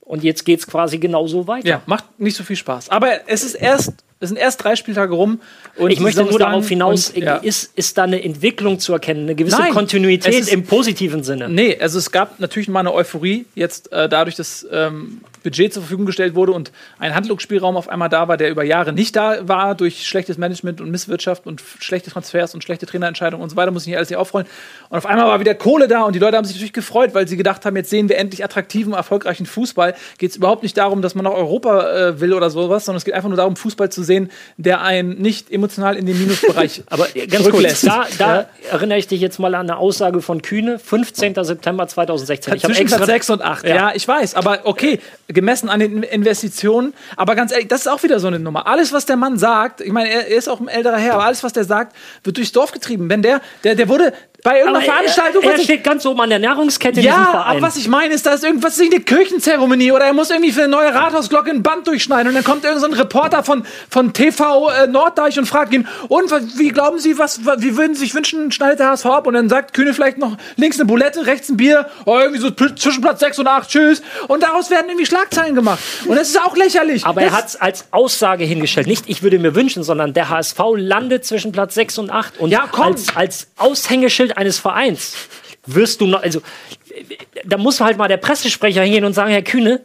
[0.00, 1.68] Und jetzt geht es quasi genauso weiter.
[1.68, 2.88] ja, macht nicht so viel Spaß.
[2.90, 5.40] Aber es ist erst, es sind erst drei Spieltage rum.
[5.76, 7.36] Und Ich möchte nur darauf hinaus, und, ja.
[7.36, 11.48] ist, ist da eine Entwicklung zu erkennen, eine gewisse Nein, Kontinuität ist- im positiven Sinne.
[11.48, 15.82] Nee, also es gab natürlich mal eine Euphorie, jetzt äh, dadurch, dass ähm, Budget zur
[15.82, 16.70] Verfügung gestellt wurde und
[17.00, 20.80] ein Handlungsspielraum auf einmal da war, der über Jahre nicht da war, durch schlechtes Management
[20.80, 24.08] und Misswirtschaft und schlechte Transfers und schlechte Trainerentscheidungen und so weiter, muss ich nicht alles
[24.08, 24.46] hier aufrollen.
[24.88, 27.26] Und auf einmal war wieder Kohle da und die Leute haben sich natürlich gefreut, weil
[27.26, 29.94] sie gedacht haben, jetzt sehen wir endlich attraktiven, erfolgreichen Fußball.
[30.18, 33.04] Geht es überhaupt nicht darum, dass man nach Europa äh, will oder sowas, sondern es
[33.04, 34.11] geht einfach nur darum, Fußball zu sehen,
[34.56, 38.46] der einen nicht emotional in den Minusbereich Aber ganz kurz, da, da Ja.
[38.70, 41.34] erinnere ich dich jetzt mal an eine Aussage von Kühne, 15.
[41.44, 42.54] September 2016.
[42.54, 43.64] Ich habe Zwischen extra Platz 6 und 8.
[43.66, 43.74] Ja.
[43.76, 43.92] Ja.
[43.94, 44.34] ich weiß.
[44.34, 44.98] Aber okay,
[45.28, 46.94] gemessen an den Investitionen.
[47.16, 48.66] Aber ganz ehrlich, das ist auch wieder so eine Nummer.
[48.66, 51.24] Alles, was der Mann sagt, ich meine, er, er ist auch ein älterer Herr, aber
[51.24, 51.94] alles, was der sagt,
[52.24, 53.08] wird durchs Dorf getrieben.
[53.10, 54.12] Wenn der, der, der wurde
[54.42, 55.42] bei irgendeiner Aber Veranstaltung.
[55.44, 58.26] Er, er steht ganz oben an der Nahrungskette in ja, aber was ich meine, ist,
[58.26, 61.62] da ist irgendwas ist eine Kirchenzeremonie oder er muss irgendwie für eine neue Rathausglocke ein
[61.62, 65.46] Band durchschneiden und dann kommt irgendein so ein Reporter von, von TV äh, Norddeich und
[65.46, 68.88] fragt ihn, und wie glauben Sie, was, wa- wie würden Sie sich wünschen, schneidet der
[68.88, 69.26] HSV ab?
[69.26, 72.50] Und dann sagt Kühne vielleicht noch links eine Bulette, rechts ein Bier, oh, irgendwie so
[72.50, 74.02] zwischen Platz 6 und 8, tschüss.
[74.28, 75.78] Und daraus werden irgendwie Schlagzeilen gemacht.
[76.06, 77.04] Und das ist auch lächerlich.
[77.06, 78.86] Aber das, er hat es als Aussage hingestellt.
[78.86, 82.38] Nicht, ich würde mir wünschen, sondern der HSV landet zwischen Platz 6 und 8.
[82.40, 82.86] Und Ja, komm.
[82.86, 85.14] als, als Aushängeschild eines Vereins
[85.66, 86.42] wirst du noch, also
[87.44, 89.80] da muss halt mal der Pressesprecher hingehen und sagen, Herr Kühne,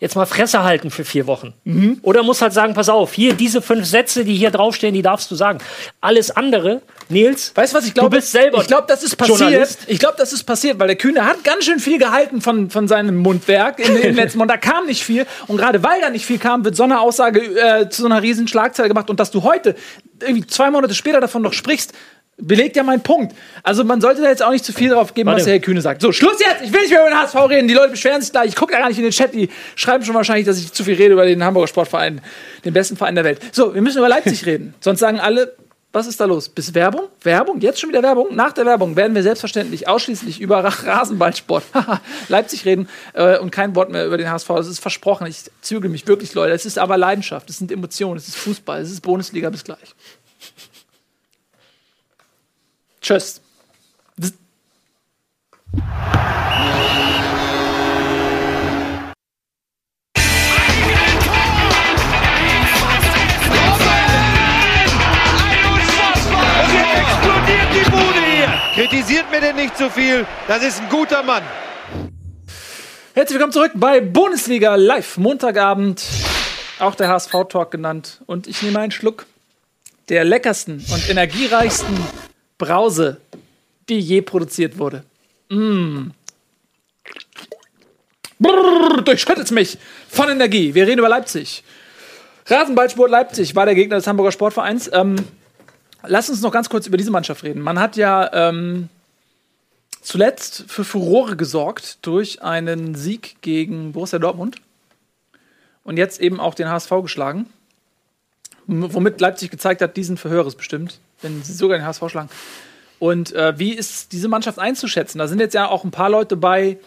[0.00, 1.54] jetzt mal Fresse halten für vier Wochen.
[1.64, 1.98] Mhm.
[2.02, 5.30] Oder muss halt sagen, pass auf, hier diese fünf Sätze, die hier draufstehen, die darfst
[5.30, 5.58] du sagen.
[6.00, 8.10] Alles andere, Nils, Weißt was ich glaube?
[8.10, 9.40] Du bist selber Ich glaube, das ist passiert.
[9.40, 9.80] Journalist.
[9.86, 12.86] Ich glaube, das ist passiert, weil der Kühne hat ganz schön viel gehalten von, von
[12.86, 14.60] seinem Mundwerk in den letzten Monaten.
[14.60, 15.26] Da kam nicht viel.
[15.48, 18.22] Und gerade weil da nicht viel kam, wird so eine Aussage äh, zu so einer
[18.22, 19.10] riesen Schlagzeile gemacht.
[19.10, 19.74] Und dass du heute,
[20.20, 21.92] irgendwie zwei Monate später davon noch sprichst,
[22.40, 23.34] belegt ja meinen Punkt.
[23.62, 25.38] Also man sollte da jetzt auch nicht zu viel drauf geben, Warte.
[25.40, 26.02] was der Herr Kühne sagt.
[26.02, 26.62] So, Schluss jetzt!
[26.62, 27.68] Ich will nicht mehr über den HSV reden.
[27.68, 28.48] Die Leute beschweren sich gleich.
[28.48, 29.34] Ich gucke da gar nicht in den Chat.
[29.34, 32.20] Die schreiben schon wahrscheinlich, dass ich zu viel rede über den Hamburger Sportverein,
[32.64, 33.40] den besten Verein der Welt.
[33.52, 34.74] So, wir müssen über Leipzig reden.
[34.80, 35.54] Sonst sagen alle,
[35.90, 36.50] was ist da los?
[36.50, 37.04] Bis Werbung?
[37.22, 37.60] Werbung?
[37.60, 38.26] Jetzt schon wieder Werbung?
[38.36, 40.68] Nach der Werbung werden wir selbstverständlich ausschließlich über Ra-
[40.98, 41.64] Rasenballsport,
[42.28, 44.48] Leipzig reden äh, und kein Wort mehr über den HSV.
[44.48, 45.26] Das ist versprochen.
[45.26, 46.52] Ich zügel mich wirklich, Leute.
[46.52, 49.48] Es ist aber Leidenschaft, es sind Emotionen, es ist Fußball, es ist Bundesliga.
[49.50, 49.78] Bis gleich.
[53.08, 53.40] Tschüss.
[54.18, 54.24] Und
[66.74, 68.50] jetzt explodiert die Bude hier.
[68.74, 70.26] Kritisiert mir denn nicht zu viel.
[70.46, 71.42] Das ist ein guter Mann.
[73.14, 76.04] Herzlich willkommen zurück bei Bundesliga Live, Montagabend.
[76.78, 78.20] Auch der HSV-Talk genannt.
[78.26, 79.24] Und ich nehme einen Schluck
[80.10, 81.96] der leckersten und energiereichsten
[82.58, 83.20] Brause,
[83.88, 85.04] die je produziert wurde.
[85.48, 86.10] Mm.
[88.38, 89.78] Brrr, durchschüttet's mich
[90.08, 90.74] von Energie.
[90.74, 91.64] Wir reden über Leipzig.
[92.46, 94.90] Rasenballsport Leipzig war der Gegner des Hamburger Sportvereins.
[94.92, 95.16] Ähm,
[96.06, 97.60] lass uns noch ganz kurz über diese Mannschaft reden.
[97.60, 98.88] Man hat ja ähm,
[100.00, 104.56] zuletzt für Furore gesorgt durch einen Sieg gegen Borussia Dortmund
[105.84, 107.46] und jetzt eben auch den HSV geschlagen,
[108.66, 112.28] womit Leipzig gezeigt hat, die sind für bestimmt, wenn sie sogar den HSV schlagen.
[112.98, 115.18] Und äh, wie ist diese Mannschaft einzuschätzen?
[115.18, 116.78] Da sind jetzt ja auch ein paar Leute bei,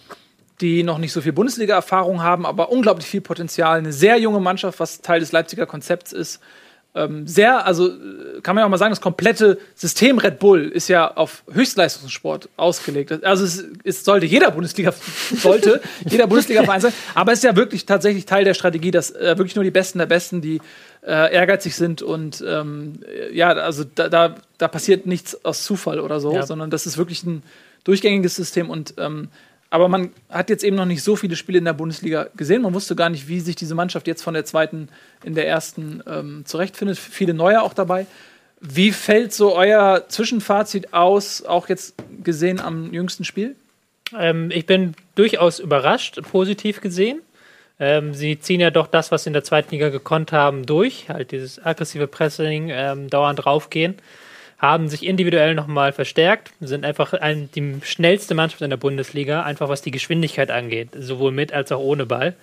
[0.59, 3.79] die noch nicht so viel Bundesliga-Erfahrung haben, aber unglaublich viel Potenzial.
[3.79, 6.41] Eine sehr junge Mannschaft, was Teil des Leipziger Konzepts ist.
[6.93, 10.67] Ähm, sehr, also äh, kann man ja auch mal sagen, das komplette System Red Bull
[10.67, 13.23] ist ja auf Höchstleistungssport ausgelegt.
[13.23, 14.93] Also es, es sollte jeder Bundesliga
[15.37, 19.37] sollte jeder Bundesliga-Verein sein, aber es ist ja wirklich tatsächlich Teil der Strategie, dass äh,
[19.37, 20.59] wirklich nur die Besten der Besten, die
[21.05, 25.99] äh, ehrgeizig sind und ähm, äh, ja, also da, da, da passiert nichts aus Zufall
[26.01, 26.45] oder so, Ja.
[26.45, 27.41] sondern das ist wirklich ein
[27.85, 29.29] durchgängiges System und ähm,
[29.71, 32.61] aber man hat jetzt eben noch nicht so viele Spiele in der Bundesliga gesehen.
[32.61, 34.89] Man wusste gar nicht, wie sich diese Mannschaft jetzt von der zweiten
[35.23, 36.97] in der ersten ähm, zurechtfindet.
[36.97, 38.05] Viele neue auch dabei.
[38.59, 43.55] Wie fällt so euer Zwischenfazit aus, auch jetzt gesehen am jüngsten Spiel?
[44.15, 47.21] Ähm, ich bin durchaus überrascht, positiv gesehen.
[47.79, 51.07] Ähm, sie ziehen ja doch das, was sie in der zweiten Liga gekonnt haben, durch.
[51.07, 53.95] Halt dieses aggressive Pressing, ähm, dauernd raufgehen.
[54.61, 59.69] Haben sich individuell nochmal verstärkt, sind einfach ein, die schnellste Mannschaft in der Bundesliga, einfach
[59.69, 62.35] was die Geschwindigkeit angeht, sowohl mit als auch ohne Ball.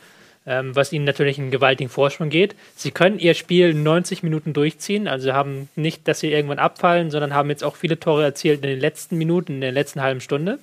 [0.44, 2.56] Ähm, was ihnen natürlich einen gewaltigen Vorsprung geht.
[2.74, 7.34] Sie können ihr Spiel 90 Minuten durchziehen, also haben nicht, dass sie irgendwann abfallen, sondern
[7.34, 10.58] haben jetzt auch viele Tore erzielt in den letzten Minuten, in der letzten halben Stunde.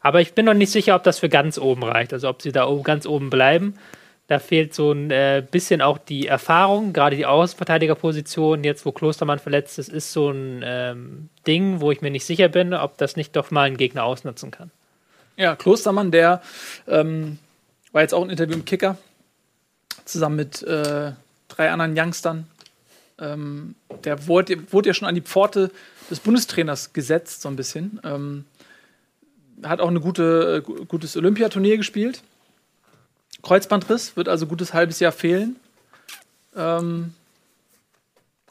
[0.00, 2.12] Aber ich bin noch nicht sicher, ob das für ganz oben reicht.
[2.12, 3.74] Also ob sie da ganz oben bleiben.
[4.26, 9.38] Da fehlt so ein äh, bisschen auch die Erfahrung, gerade die Außenverteidigerposition, jetzt wo Klostermann
[9.38, 13.16] verletzt ist, ist so ein ähm, Ding, wo ich mir nicht sicher bin, ob das
[13.16, 14.70] nicht doch mal ein Gegner ausnutzen kann.
[15.36, 16.40] Ja, Klostermann, der
[16.88, 17.38] ähm,
[17.92, 18.96] war jetzt auch ein Interview im Kicker,
[20.06, 21.12] zusammen mit äh,
[21.48, 22.46] drei anderen Youngstern.
[23.20, 25.70] Ähm, der wurde, wurde ja schon an die Pforte
[26.10, 28.00] des Bundestrainers gesetzt, so ein bisschen.
[28.04, 28.46] Ähm,
[29.62, 32.22] hat auch ein gute, äh, gu- gutes Olympiaturnier gespielt.
[33.44, 35.56] Kreuzbandriss, wird also gutes halbes Jahr fehlen.
[36.56, 37.14] Ähm,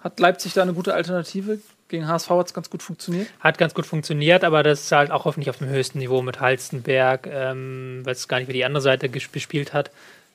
[0.02, 1.60] hat Leipzig da eine gute Alternative?
[1.88, 3.28] Gegen HSV hat es ganz gut funktioniert.
[3.39, 6.39] Hat ganz gut funktioniert, aber das ist halt auch hoffentlich auf dem höchsten Niveau mit
[6.39, 7.28] Halstenberg.
[7.32, 9.91] Ähm, weiß gar nicht, wie die andere Seite ges- gespielt hat,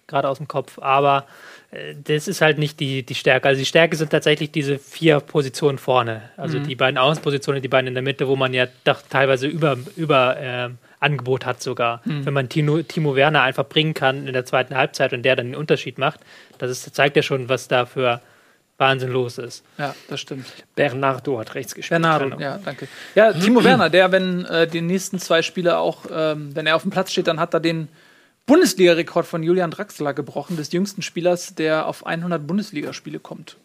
[0.07, 0.79] gerade aus dem Kopf.
[0.79, 1.27] Aber
[1.73, 3.49] äh, das ist halt nicht die, die Stärke.
[3.49, 6.23] Also die Stärke sind tatsächlich diese vier Positionen vorne.
[6.37, 9.77] Also die beiden Außenpositionen, die beiden in der Mitte, wo man ja doch teilweise über,
[9.97, 12.01] über ähm, Angebot hat sogar.
[12.05, 15.47] Wenn man Tino, Timo Werner einfach bringen kann in der zweiten Halbzeit und der dann
[15.47, 16.21] den Unterschied macht,
[16.59, 18.21] das ist, zeigt ja schon, was da für
[18.79, 19.65] Wahnsinn los ist.
[19.77, 20.47] Ja, das stimmt.
[20.77, 22.01] Bernardo hat rechts gespielt.
[22.01, 22.41] Bernardo, Genau.
[22.41, 22.89] ja, danke.
[23.15, 26.83] Ja, Timo Werner, der, wenn äh, die nächsten zwei Spiele auch, ähm, wenn er auf
[26.83, 27.89] dem Platz steht, dann hat er den
[28.47, 33.57] Bundesliga-Rekord von Julian Draxler gebrochen, des jüngsten Spielers, der auf 100 Bundesligaspiele kommt.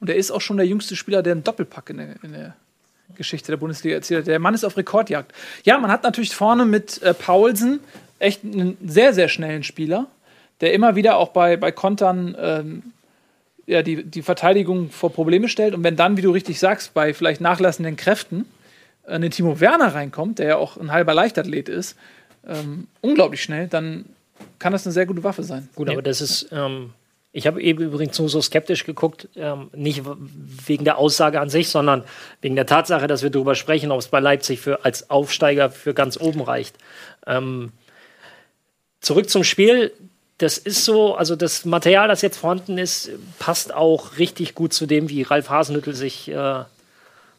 [0.00, 2.54] Und er ist auch schon der jüngste Spieler, der einen Doppelpack in der, in der
[3.16, 4.26] Geschichte der Bundesliga erzielt hat.
[4.26, 5.32] Der Mann ist auf Rekordjagd.
[5.64, 7.80] Ja, man hat natürlich vorne mit äh, Paulsen
[8.18, 10.06] echt einen sehr, sehr schnellen Spieler,
[10.60, 12.82] der immer wieder auch bei, bei Kontern ähm,
[13.66, 15.74] ja, die, die Verteidigung vor Probleme stellt.
[15.74, 18.46] Und wenn dann, wie du richtig sagst, bei vielleicht nachlassenden Kräften
[19.06, 21.96] äh, ein Timo Werner reinkommt, der ja auch ein halber Leichtathlet ist,
[22.46, 24.04] ähm, unglaublich schnell, dann
[24.58, 25.68] kann das eine sehr gute Waffe sein.
[25.74, 26.92] Gut, aber das ist, ähm,
[27.32, 31.70] ich habe eben übrigens nur so skeptisch geguckt, ähm, nicht wegen der Aussage an sich,
[31.70, 32.04] sondern
[32.42, 35.94] wegen der Tatsache, dass wir darüber sprechen, ob es bei Leipzig für, als Aufsteiger für
[35.94, 36.76] ganz oben reicht.
[37.26, 37.72] Ähm,
[39.00, 39.92] zurück zum Spiel.
[40.36, 44.86] Das ist so, also das Material, das jetzt vorhanden ist, passt auch richtig gut zu
[44.86, 46.64] dem, wie Ralf Hasenhüttl sich äh,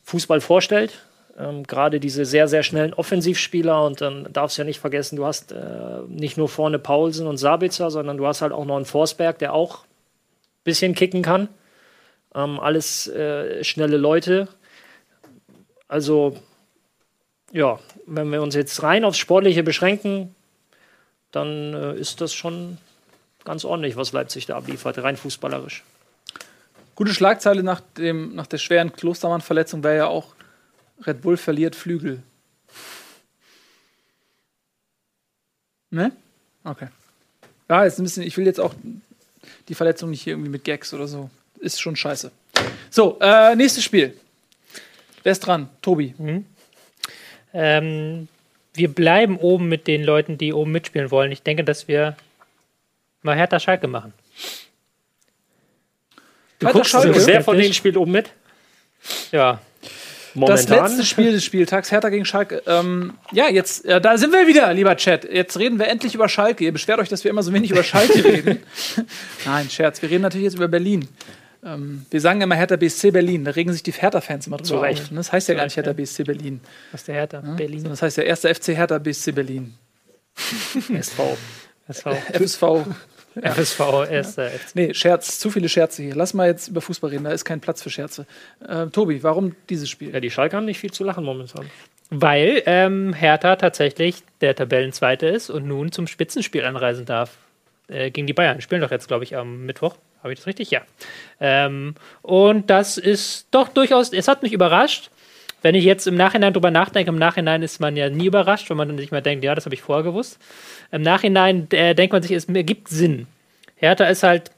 [0.05, 0.93] Fußball vorstellt.
[1.37, 5.25] Ähm, Gerade diese sehr, sehr schnellen Offensivspieler und dann darfst du ja nicht vergessen, du
[5.25, 8.85] hast äh, nicht nur vorne Paulsen und Sabitzer, sondern du hast halt auch noch einen
[8.85, 11.49] Forsberg, der auch ein bisschen kicken kann.
[12.35, 14.47] Ähm, alles äh, schnelle Leute.
[15.87, 16.37] Also,
[17.51, 20.35] ja, wenn wir uns jetzt rein aufs Sportliche beschränken,
[21.31, 22.77] dann äh, ist das schon
[23.43, 25.83] ganz ordentlich, was Leipzig da abliefert, rein fußballerisch.
[26.95, 30.35] Gute Schlagzeile nach, dem, nach der schweren Klostermann-Verletzung wäre ja auch,
[31.05, 32.21] Red Bull verliert Flügel.
[35.89, 36.11] Ne?
[36.63, 36.87] Okay.
[37.69, 38.73] Ja, jetzt ein bisschen, ich will jetzt auch
[39.67, 41.29] die Verletzung nicht hier irgendwie mit Gags oder so.
[41.59, 42.31] Ist schon scheiße.
[42.89, 44.17] So, äh, nächstes Spiel.
[45.23, 45.69] Wer ist dran?
[45.81, 46.13] Tobi.
[47.53, 48.27] Ähm,
[48.73, 51.31] wir bleiben oben mit den Leuten, die oben mitspielen wollen.
[51.31, 52.17] Ich denke, dass wir
[53.21, 54.13] mal Hertha Schalke machen.
[56.59, 57.25] Du Hertha guckst, Schalke?
[57.27, 58.31] wer von denen spielt oben mit?
[59.31, 59.61] Ja,
[60.35, 62.63] Das letzte Spiel des Spieltags, Hertha gegen Schalke.
[62.65, 65.25] Ähm, ja, jetzt, äh, da sind wir wieder, lieber Chat.
[65.31, 66.63] Jetzt reden wir endlich über Schalke.
[66.63, 68.59] Ihr beschwert euch, dass wir immer so wenig über Schalke reden.
[69.45, 70.01] Nein, Scherz.
[70.01, 71.07] Wir reden natürlich jetzt über Berlin.
[71.63, 73.45] Ähm, wir sagen immer Hertha BSC Berlin.
[73.45, 75.09] Da regen sich die Hertha-Fans immer drüber auf.
[75.11, 76.61] Das heißt ja gar nicht Hertha BSC Berlin.
[76.91, 77.39] was ist der Hertha?
[77.39, 77.79] Berlin.
[77.79, 79.75] Sondern Das heißt ja erster FC Hertha BSC Berlin.
[80.93, 81.37] SV.
[81.87, 82.11] SV.
[82.33, 82.63] FSV.
[83.41, 83.79] FSV,
[84.09, 84.75] erster FC.
[84.75, 85.39] Nee, Scherz.
[85.39, 86.15] Zu viele Scherze hier.
[86.15, 87.23] Lass mal jetzt über Fußball reden.
[87.23, 88.25] Da ist kein Platz für Scherze.
[88.67, 90.13] Äh, Tobi, warum dieses Spiel?
[90.13, 91.65] Ja, die Schalke haben nicht viel zu lachen momentan.
[92.09, 97.37] Weil ähm, Hertha tatsächlich der Tabellenzweite ist und nun zum Spitzenspiel anreisen darf.
[97.87, 98.61] Äh, gegen die Bayern.
[98.61, 99.95] Spielen doch jetzt, glaube ich, am Mittwoch.
[100.21, 100.71] Habe ich das richtig?
[100.71, 100.81] Ja.
[101.41, 105.11] Ähm, und das ist doch durchaus, es hat mich überrascht.
[105.63, 108.77] Wenn ich jetzt im Nachhinein drüber nachdenke, im Nachhinein ist man ja nie überrascht, wenn
[108.77, 110.37] man sich mal denkt, ja, das habe ich vorher gewusst.
[110.91, 113.27] Im Nachhinein äh, denkt man sich, es ergibt Sinn.
[113.77, 114.51] Hertha ist halt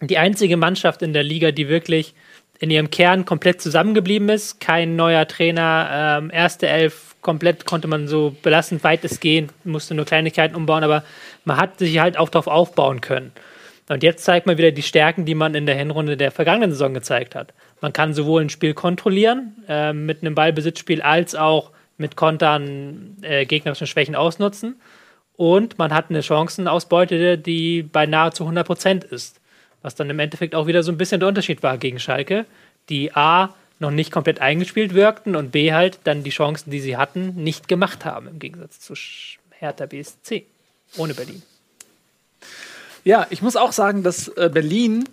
[0.00, 2.14] die einzige Mannschaft in der Liga, die wirklich
[2.60, 4.58] in ihrem Kern komplett zusammengeblieben ist.
[4.58, 10.56] Kein neuer Trainer, ähm, erste Elf komplett konnte man so belassen, weitestgehend, musste nur Kleinigkeiten
[10.56, 11.04] umbauen, aber
[11.44, 13.32] man hat sich halt auch darauf aufbauen können.
[13.88, 16.94] Und jetzt zeigt man wieder die Stärken, die man in der Hinrunde der vergangenen Saison
[16.94, 17.52] gezeigt hat.
[17.80, 23.44] Man kann sowohl ein Spiel kontrollieren äh, mit einem Ballbesitzspiel als auch mit Kontern äh,
[23.46, 24.80] gegnerische Schwächen ausnutzen.
[25.36, 29.40] Und man hat eine Chancenausbeute, die bei nahezu 100 Prozent ist.
[29.82, 32.46] Was dann im Endeffekt auch wieder so ein bisschen der Unterschied war gegen Schalke,
[32.88, 36.96] die A noch nicht komplett eingespielt wirkten und B halt dann die Chancen, die sie
[36.96, 38.94] hatten, nicht gemacht haben, im Gegensatz zu
[39.50, 40.46] Hertha BSC
[40.96, 41.42] ohne Berlin.
[43.04, 45.04] Ja, ich muss auch sagen, dass äh, Berlin,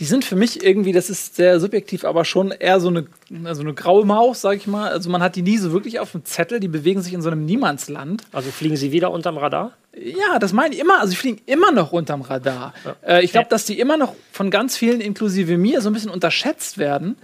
[0.00, 3.06] die sind für mich irgendwie, das ist sehr subjektiv, aber schon eher so eine,
[3.54, 4.90] so eine graue Maus, sag ich mal.
[4.90, 7.28] Also man hat die nie so wirklich auf dem Zettel, die bewegen sich in so
[7.28, 8.24] einem Niemandsland.
[8.32, 9.72] Also fliegen sie wieder unterm Radar?
[9.94, 11.00] Ja, das meine ich immer.
[11.00, 12.72] Also, die fliegen immer noch unterm Radar.
[13.06, 16.10] Äh, ich glaube, dass die immer noch von ganz vielen, inklusive mir, so ein bisschen
[16.10, 17.16] unterschätzt werden.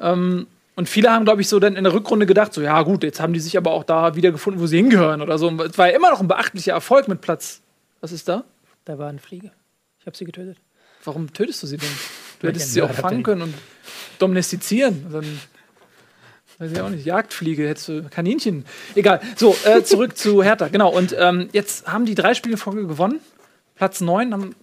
[0.00, 3.04] Ähm, und viele haben, glaube ich, so dann in der Rückrunde gedacht, so, ja, gut,
[3.04, 5.50] jetzt haben die sich aber auch da wieder gefunden, wo sie hingehören oder so.
[5.62, 7.60] Es war ja immer noch ein beachtlicher Erfolg mit Platz.
[8.00, 8.42] Was ist da?
[8.86, 9.52] Da war ein Flieger.
[10.00, 10.56] Ich habe sie getötet.
[11.04, 11.88] Warum tötest du sie denn?
[12.44, 13.54] Du hättest sie auch fangen können und
[14.18, 15.06] domestizieren.
[15.10, 15.40] Dann,
[16.58, 18.66] weiß ich auch nicht, Jagdfliege, hättest du Kaninchen.
[18.94, 19.20] Egal.
[19.34, 20.68] So, äh, zurück zu Hertha.
[20.68, 20.92] Genau.
[20.92, 23.20] Und ähm, jetzt haben die drei Spiele Folge gewonnen.
[23.76, 24.54] Platz neun, haben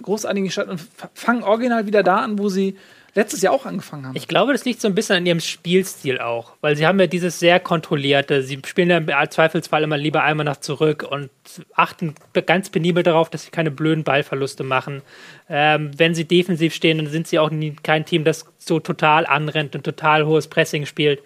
[0.00, 0.80] großartig gestartet und
[1.12, 2.76] fangen original wieder da an, wo sie
[3.18, 4.16] letztes Jahr auch angefangen haben.
[4.16, 7.06] Ich glaube, das liegt so ein bisschen an ihrem Spielstil auch, weil sie haben ja
[7.06, 11.30] dieses sehr kontrollierte, sie spielen ja im Zweifelsfall immer lieber einmal nach zurück und
[11.74, 12.14] achten
[12.46, 15.02] ganz penibel darauf, dass sie keine blöden Ballverluste machen.
[15.50, 19.26] Ähm, wenn sie defensiv stehen, dann sind sie auch nie, kein Team, das so total
[19.26, 21.20] anrennt und total hohes Pressing spielt.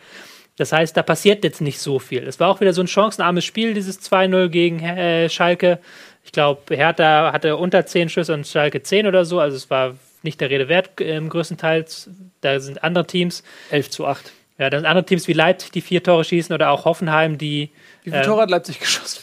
[0.56, 2.26] Das heißt, da passiert jetzt nicht so viel.
[2.26, 5.78] Es war auch wieder so ein chancenarmes Spiel, dieses 2-0 gegen äh, Schalke.
[6.24, 9.40] Ich glaube, Hertha hatte unter 10 Schüsse und Schalke 10 oder so.
[9.40, 12.10] Also es war nicht der Rede wert, ähm, größtenteils.
[12.40, 13.42] Da sind andere Teams.
[13.70, 14.32] 11 zu 8.
[14.58, 17.70] Ja, da sind andere Teams wie Leipzig, die vier Tore schießen oder auch Hoffenheim, die.
[18.04, 19.22] Wie viele ähm, Tore hat Leipzig geschossen?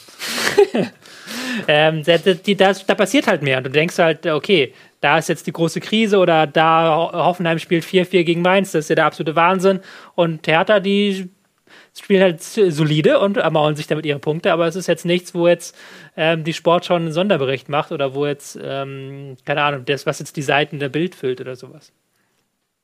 [1.67, 3.57] Ähm, da, die, da, da passiert halt mehr.
[3.57, 7.59] Und du denkst halt, okay, da ist jetzt die große Krise oder da Ho- Hoffenheim
[7.59, 9.79] spielt 4-4 gegen Mainz, das ist ja der absolute Wahnsinn.
[10.15, 11.29] Und Hertha, die
[11.99, 15.47] spielen halt solide und ermauern sich damit ihre Punkte, aber es ist jetzt nichts, wo
[15.47, 15.75] jetzt
[16.17, 20.35] ähm, die Sportschau einen Sonderbericht macht oder wo jetzt, ähm, keine Ahnung, das, was jetzt
[20.35, 21.91] die Seiten der Bild füllt oder sowas.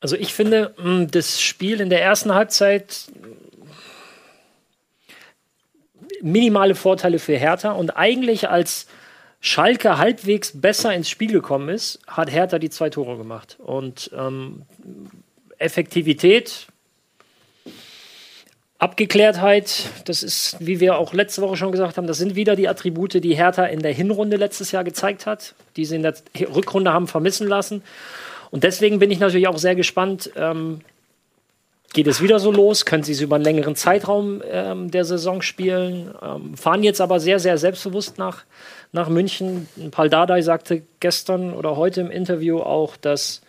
[0.00, 3.06] Also ich finde, mh, das Spiel in der ersten Halbzeit
[6.22, 8.86] minimale Vorteile für Hertha und eigentlich als
[9.40, 13.56] Schalke halbwegs besser ins Spiel gekommen ist, hat Hertha die zwei Tore gemacht.
[13.60, 14.62] Und ähm,
[15.58, 16.66] Effektivität,
[18.78, 22.68] Abgeklärtheit, das ist, wie wir auch letzte Woche schon gesagt haben, das sind wieder die
[22.68, 26.14] Attribute, die Hertha in der Hinrunde letztes Jahr gezeigt hat, die sie in der
[26.54, 27.82] Rückrunde haben vermissen lassen.
[28.50, 30.82] Und deswegen bin ich natürlich auch sehr gespannt, ähm,
[31.94, 32.84] geht es wieder so los?
[32.84, 36.14] Können sie es über einen längeren Zeitraum ähm, der Saison spielen?
[36.22, 38.44] Ähm, fahren jetzt aber sehr, sehr selbstbewusst nach,
[38.92, 39.68] nach München.
[39.90, 43.40] Paul Dardai sagte gestern oder heute im Interview auch, dass,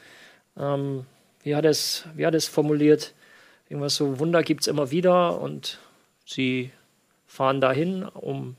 [0.57, 1.05] ähm,
[1.43, 3.13] wie, hat es, wie hat es formuliert,
[3.69, 5.79] irgendwas so, Wunder gibt es immer wieder und
[6.25, 6.71] sie
[7.25, 8.55] fahren dahin, um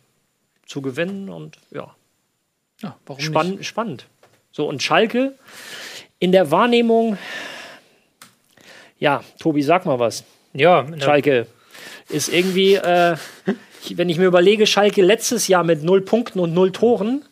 [0.67, 1.95] zu gewinnen und ja,
[2.83, 4.07] Ja, warum Spann spannend.
[4.53, 5.35] So, und Schalke
[6.19, 7.17] in der Wahrnehmung,
[8.99, 10.25] ja, Tobi, sag mal was.
[10.53, 11.47] Ja, der- Schalke
[12.09, 13.17] ist irgendwie, äh,
[13.95, 17.25] wenn ich mir überlege, Schalke letztes Jahr mit null Punkten und null Toren,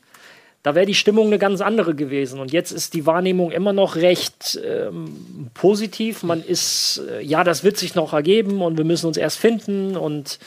[0.66, 2.40] da wäre die Stimmung eine ganz andere gewesen.
[2.40, 6.24] Und jetzt ist die Wahrnehmung immer noch recht ähm, positiv.
[6.24, 9.96] Man ist, äh, ja, das wird sich noch ergeben und wir müssen uns erst finden
[9.96, 10.40] und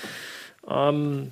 [0.70, 1.32] ähm,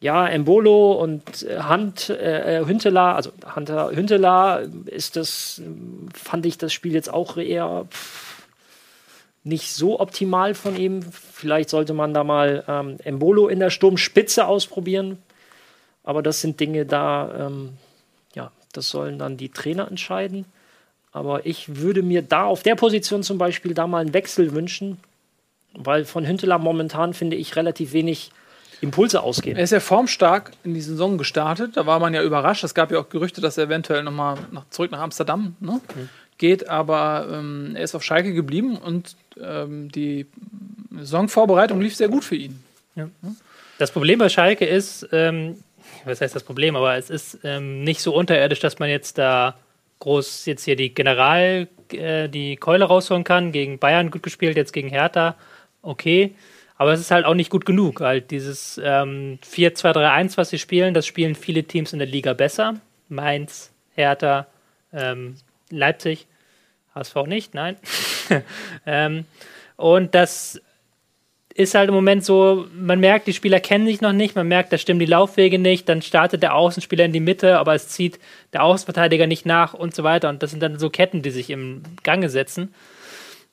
[0.00, 5.60] ja, Embolo und äh, Hand, äh, äh, Hünteler, also Hunter Hünteler ist das,
[6.14, 8.44] fand ich das Spiel jetzt auch eher pff,
[9.42, 11.02] nicht so optimal von ihm.
[11.12, 15.18] Vielleicht sollte man da mal ähm, Embolo in der Sturmspitze ausprobieren.
[16.04, 17.74] Aber das sind Dinge da, ähm,
[18.76, 20.44] das sollen dann die Trainer entscheiden.
[21.12, 24.98] Aber ich würde mir da auf der Position zum Beispiel da mal einen Wechsel wünschen,
[25.72, 28.30] weil von Hünteler momentan finde ich relativ wenig
[28.80, 29.56] Impulse ausgehen.
[29.56, 31.76] Er ist ja formstark in die Saison gestartet.
[31.76, 32.64] Da war man ja überrascht.
[32.64, 35.80] Es gab ja auch Gerüchte, dass er eventuell nochmal nach, zurück nach Amsterdam ne,
[36.38, 36.68] geht.
[36.68, 40.26] Aber ähm, er ist auf Schalke geblieben und ähm, die
[40.90, 42.62] Saisonvorbereitung lief sehr gut für ihn.
[43.78, 45.56] Das Problem bei Schalke ist, ähm,
[46.06, 49.56] was heißt das Problem, aber es ist ähm, nicht so unterirdisch, dass man jetzt da
[50.00, 53.52] groß jetzt hier die General, äh, die Keule rausholen kann.
[53.52, 55.36] Gegen Bayern gut gespielt, jetzt gegen Hertha,
[55.82, 56.34] okay.
[56.76, 58.00] Aber es ist halt auch nicht gut genug.
[58.00, 62.74] Halt dieses ähm, 4-2-3-1, was sie spielen, das spielen viele Teams in der Liga besser.
[63.08, 64.46] Mainz, Hertha,
[64.92, 65.36] ähm,
[65.70, 66.26] Leipzig,
[66.94, 67.76] HSV nicht, nein.
[68.86, 69.24] ähm,
[69.76, 70.60] und das
[71.54, 74.72] ist halt im Moment so, man merkt, die Spieler kennen sich noch nicht, man merkt,
[74.72, 78.18] da stimmen die Laufwege nicht, dann startet der Außenspieler in die Mitte, aber es zieht
[78.52, 80.28] der Außenverteidiger nicht nach und so weiter.
[80.28, 82.74] Und das sind dann so Ketten, die sich im Gange setzen.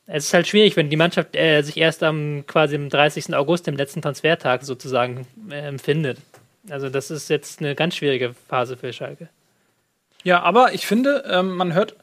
[0.08, 3.36] Es ist halt schwierig, wenn die Mannschaft äh, sich erst am quasi am 30.
[3.36, 6.18] August, dem letzten Transfertag sozusagen, äh, empfindet.
[6.70, 9.30] Also das ist jetzt eine ganz schwierige Phase für Schalke.
[10.24, 11.96] Ja, aber ich finde, ähm, man hört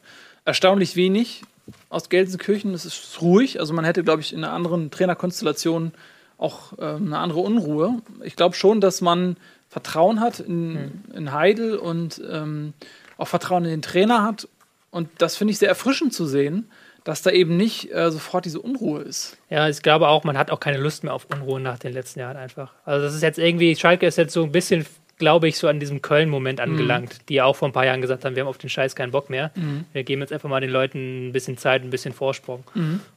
[0.45, 1.41] erstaunlich wenig
[1.89, 2.73] aus Gelsenkirchen.
[2.73, 3.59] Es ist ruhig.
[3.59, 5.91] Also man hätte, glaube ich, in einer anderen Trainerkonstellation
[6.37, 8.01] auch ähm, eine andere Unruhe.
[8.23, 9.37] Ich glaube schon, dass man
[9.69, 12.73] Vertrauen hat in, in Heidel und ähm,
[13.17, 14.47] auch Vertrauen in den Trainer hat.
[14.89, 16.69] Und das finde ich sehr erfrischend zu sehen,
[17.03, 19.37] dass da eben nicht äh, sofort diese Unruhe ist.
[19.49, 22.19] Ja, ich glaube auch, man hat auch keine Lust mehr auf Unruhe nach den letzten
[22.19, 22.73] Jahren einfach.
[22.85, 24.85] Also das ist jetzt irgendwie, Schalke ist jetzt so ein bisschen,
[25.19, 28.25] glaube ich, so an diesem Köln-Moment angelangt, die ja auch vor ein paar Jahren gesagt
[28.25, 29.51] haben, wir haben auf den Scheiß keinen Bock mehr.
[29.93, 32.63] Wir geben jetzt einfach mal den Leuten ein bisschen Zeit, ein bisschen Vorsprung.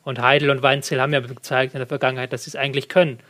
[0.02, 3.20] Und Heidel und Weinzel haben ja gezeigt in der Vergangenheit, dass sie es eigentlich können.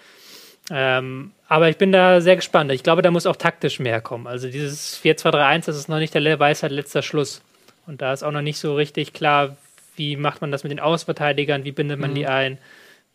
[0.71, 2.73] Ähm, aber ich bin da sehr gespannt.
[2.73, 4.27] Ich glaube, da muss auch taktisch mehr kommen.
[4.27, 7.43] Also dieses 4-2-3-1, das ist noch nicht der Weisheit letzter Schluss.
[7.87, 9.57] Und da ist auch noch nicht so richtig klar,
[9.97, 12.59] wie macht man das mit den Außenverteidigern, wie bindet man die ein,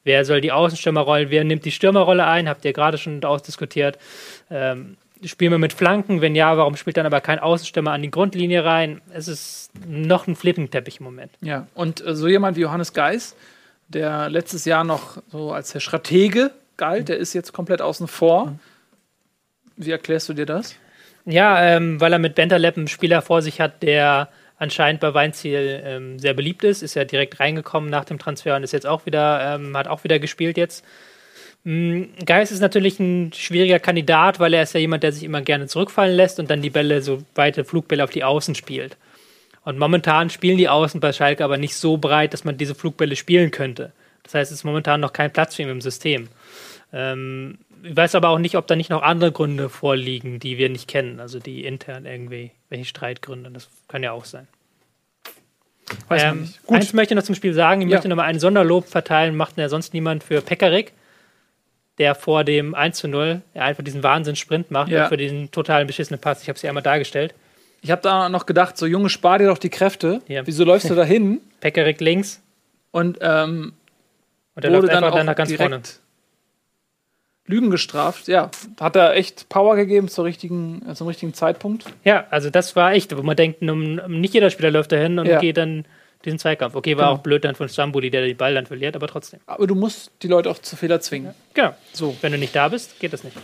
[0.03, 3.97] wer soll die Außenstürmerrolle, wer nimmt die Stürmerrolle ein, habt ihr gerade schon ausdiskutiert.
[4.51, 8.11] Ähm, spielen wir mit Flanken, wenn ja, warum spielt dann aber kein Außenstürmer an die
[8.11, 9.01] Grundlinie rein?
[9.13, 11.31] Es ist noch ein Flickenteppich im Moment.
[11.41, 13.35] Ja, und äh, so jemand wie Johannes Geis,
[13.87, 18.57] der letztes Jahr noch so als der Stratege galt, der ist jetzt komplett außen vor.
[19.75, 20.75] Wie erklärst du dir das?
[21.25, 25.81] Ja, ähm, weil er mit Bentaleb einen Spieler vor sich hat, der anscheinend bei Weinziel
[25.83, 29.05] ähm, sehr beliebt ist, ist ja direkt reingekommen nach dem Transfer und ist jetzt auch
[29.05, 30.83] wieder, ähm, hat auch wieder gespielt jetzt.
[31.67, 35.41] Mm, Geis ist natürlich ein schwieriger Kandidat, weil er ist ja jemand, der sich immer
[35.41, 38.95] gerne zurückfallen lässt und dann die Bälle, so weite Flugbälle auf die Außen spielt.
[39.65, 43.17] Und momentan spielen die Außen bei Schalke aber nicht so breit, dass man diese Flugbälle
[43.17, 43.91] spielen könnte.
[44.23, 46.29] Das heißt, es ist momentan noch kein Platz für ihn im System.
[46.93, 50.69] Ähm, ich weiß aber auch nicht, ob da nicht noch andere Gründe vorliegen, die wir
[50.69, 53.49] nicht kennen, also die intern irgendwie, welche Streitgründe.
[53.51, 54.47] Das kann ja auch sein.
[56.07, 56.63] Weiß man Ähm, nicht.
[56.65, 56.77] Gut.
[56.77, 57.81] Eins möchte ich noch zum Spiel sagen.
[57.81, 57.95] Ich Ja.
[57.97, 60.93] möchte noch mal ein Sonderlob verteilen, macht ja sonst niemand für Pekarik,
[61.97, 65.07] der vor dem 1 zu 0 ja, einfach diesen Wahnsinns-Sprint macht Ja.
[65.07, 66.41] für diesen totalen beschissenen Pass.
[66.43, 67.33] Ich habe es ja einmal dargestellt.
[67.81, 70.21] Ich habe da noch gedacht, so Junge, spar dir doch die Kräfte.
[70.27, 70.45] Ja.
[70.45, 71.41] Wieso läufst du da hin?
[71.59, 72.41] Pekarik links
[72.91, 73.73] Und ähm,
[74.55, 75.81] und der wurde läuft dann einfach dann nach ganz vorne.
[77.45, 78.27] Lügen gestraft.
[78.27, 81.85] Ja, hat er echt Power gegeben zur richtigen, äh, zum richtigen Zeitpunkt.
[82.03, 85.39] Ja, also das war echt, wo man denkt, nicht jeder Spieler läuft dahin und Ja.
[85.39, 85.85] geht dann
[86.27, 86.75] diesen Zweikampf.
[86.75, 87.17] Okay, war Genau.
[87.17, 89.39] auch blöd dann von Stambuli, der den Ball dann verliert, aber trotzdem.
[89.47, 91.33] Aber du musst die Leute auch zu Fehler zwingen.
[91.55, 91.73] Genau.
[91.93, 92.15] So.
[92.21, 93.35] Wenn du nicht da bist, geht das nicht.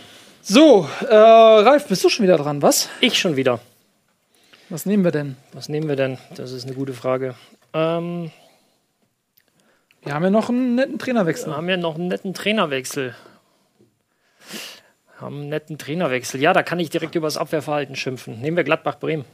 [0.42, 2.88] So, äh, Ralf, bist du schon wieder dran, was?
[3.00, 3.58] Ich schon wieder.
[4.68, 5.36] Was nehmen wir denn?
[5.52, 6.18] Was nehmen wir denn?
[6.36, 7.34] Das ist eine gute Frage.
[7.72, 8.30] Ähm,
[10.02, 11.48] Wir haben ja noch einen netten Trainerwechsel.
[11.48, 13.14] wir haben ja noch einen netten Trainerwechsel.
[15.20, 16.40] Haben einen netten Trainerwechsel.
[16.42, 18.40] Ja, da kann ich direkt über das Abwehrverhalten schimpfen.
[18.40, 19.24] Nehmen wir Gladbach-Bremen.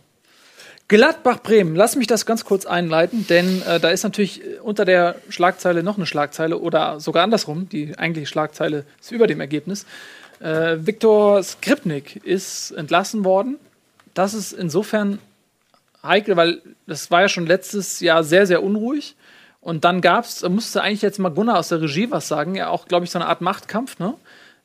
[0.91, 5.14] Gladbach-Bremen, lass mich das ganz kurz einleiten, denn äh, da ist natürlich äh, unter der
[5.28, 7.68] Schlagzeile noch eine Schlagzeile oder sogar andersrum.
[7.68, 9.86] Die eigentliche Schlagzeile ist über dem Ergebnis.
[10.41, 13.57] Äh, Viktor Skripnik ist entlassen worden.
[14.14, 15.20] Das ist insofern
[16.03, 19.14] heikel, weil das war ja schon letztes Jahr sehr, sehr unruhig.
[19.61, 22.68] Und dann gab es, musste eigentlich jetzt mal Gunnar aus der Regie was sagen, ja
[22.68, 24.14] auch, glaube ich, so eine Art Machtkampf, ne?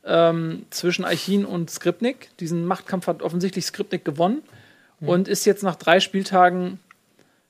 [0.04, 2.30] Ähm, zwischen Eichin und Skripnik.
[2.40, 4.42] Diesen Machtkampf hat offensichtlich Skripnik gewonnen
[5.00, 6.80] und ist jetzt nach drei Spieltagen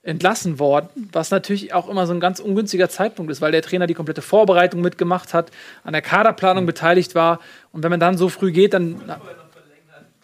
[0.03, 3.87] entlassen worden, was natürlich auch immer so ein ganz ungünstiger Zeitpunkt ist, weil der Trainer
[3.87, 5.51] die komplette Vorbereitung mitgemacht hat,
[5.83, 7.41] an der Kaderplanung beteiligt war
[7.73, 9.01] und wenn man dann so früh geht, dann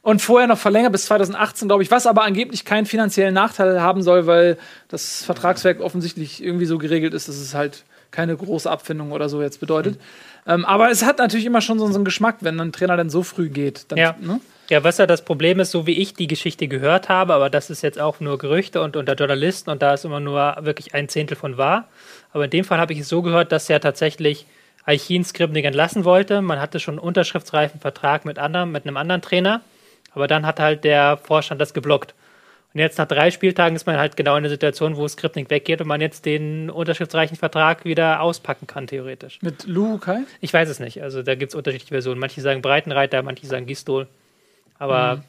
[0.02, 4.02] und vorher noch verlängert bis 2018, glaube ich, was aber angeblich keinen finanziellen Nachteil haben
[4.02, 4.58] soll, weil
[4.88, 9.40] das Vertragswerk offensichtlich irgendwie so geregelt ist, dass es halt keine große Abfindung oder so
[9.40, 10.00] jetzt bedeutet.
[10.46, 13.10] Ähm, aber es hat natürlich immer schon so, so einen Geschmack, wenn ein Trainer dann
[13.10, 13.86] so früh geht.
[13.88, 14.16] Dann, Ja.
[14.20, 14.40] Ne?
[14.70, 17.68] Ja, was ja das Problem ist, so wie ich die Geschichte gehört habe, aber das
[17.68, 21.08] ist jetzt auch nur Gerüchte und unter Journalisten und da ist immer nur wirklich ein
[21.08, 21.88] Zehntel von wahr.
[22.32, 24.46] Aber in dem Fall habe ich es so gehört, dass ja tatsächlich
[24.84, 26.42] Eichin Skripnik entlassen wollte.
[26.42, 29.60] Man hatte schon einen unterschriftsreifen Vertrag mit, anderem, mit einem anderen Trainer,
[30.14, 32.14] aber dann hat halt der Vorstand das geblockt.
[32.74, 35.82] Und jetzt nach drei Spieltagen ist man halt genau in der Situation, wo Skripnik weggeht
[35.82, 39.38] und man jetzt den unterschriftsreichen Vertrag wieder auspacken kann, theoretisch.
[39.42, 40.20] Mit Lu Kai?
[40.40, 41.02] Ich weiß es nicht.
[41.02, 42.18] Also da gibt es unterschiedliche Versionen.
[42.18, 44.06] Manche sagen Breitenreiter, manche sagen Gistol.
[44.82, 45.22] Aber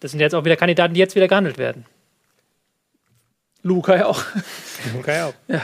[0.00, 1.86] das sind jetzt auch wieder Kandidaten, die jetzt wieder gehandelt werden.
[3.62, 4.22] Lu Kai auch.
[4.98, 5.34] Okay, auch.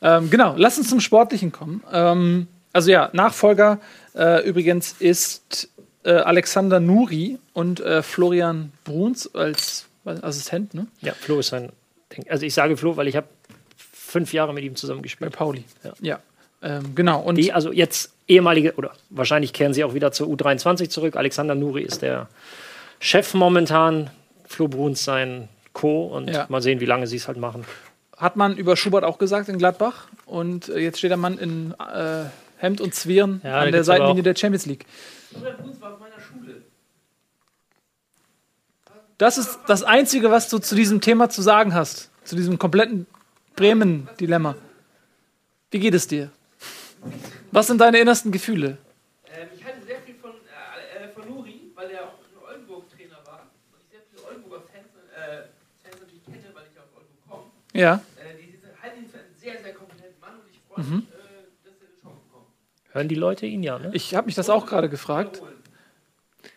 [0.00, 1.82] Ähm, genau, lass uns zum Sportlichen kommen.
[1.90, 3.80] Ähm, also ja, Nachfolger
[4.14, 5.70] äh, übrigens ist
[6.04, 10.86] äh, Alexander Nuri und äh, Florian Bruns als was, Assistent ne?
[11.00, 11.72] Ja, Flo ist sein.
[12.28, 13.26] Also ich sage Flo, weil ich habe
[13.76, 15.32] fünf Jahre mit ihm zusammen bei gespielt.
[15.32, 15.64] Pauli.
[15.82, 15.92] Ja.
[16.00, 16.20] Ja,
[16.62, 17.20] ähm, genau.
[17.20, 21.16] Und Die, also jetzt ehemalige, oder wahrscheinlich kehren sie auch wieder zur U23 zurück.
[21.16, 22.28] Alexander Nuri ist der
[23.00, 24.10] Chef momentan.
[24.46, 26.06] Flo Bruns sein Co.
[26.06, 26.46] Und Ja.
[26.48, 27.64] mal sehen, wie lange sie es halt machen.
[28.16, 30.08] hat man über Schubert auch gesagt in Gladbach.
[30.26, 32.24] Und äh, jetzt steht der Mann in äh,
[32.56, 34.84] Hemd und Zwirn Ja, an der Seitenlinie der Champions League.
[39.18, 42.10] Das ist das Einzige, was du zu diesem Thema zu sagen hast.
[42.24, 43.06] Zu diesem kompletten
[43.56, 44.54] Bremen-Dilemma.
[45.70, 46.30] Wie geht es dir?
[47.52, 48.78] Was sind deine innersten Gefühle?
[49.26, 53.18] Ähm, ich halte sehr viel von, äh, äh, von Nuri, weil er auch ein Oldenburg-Trainer
[53.24, 53.46] war.
[53.72, 55.48] Und ich sehr viele Oldenburger Fans, äh,
[55.82, 57.44] Fans natürlich kenne, weil ich aus Oldenburg komme.
[57.72, 57.94] Ja.
[58.16, 61.16] Äh, die halten ihn für einen sehr, sehr kompetenten Mann und ich freue mich, äh,
[61.64, 62.46] dass er eine Chance bekommt.
[62.92, 63.90] Hören die Leute ihn ja, ne?
[63.94, 65.42] Ich habe mich das auch gerade gefragt.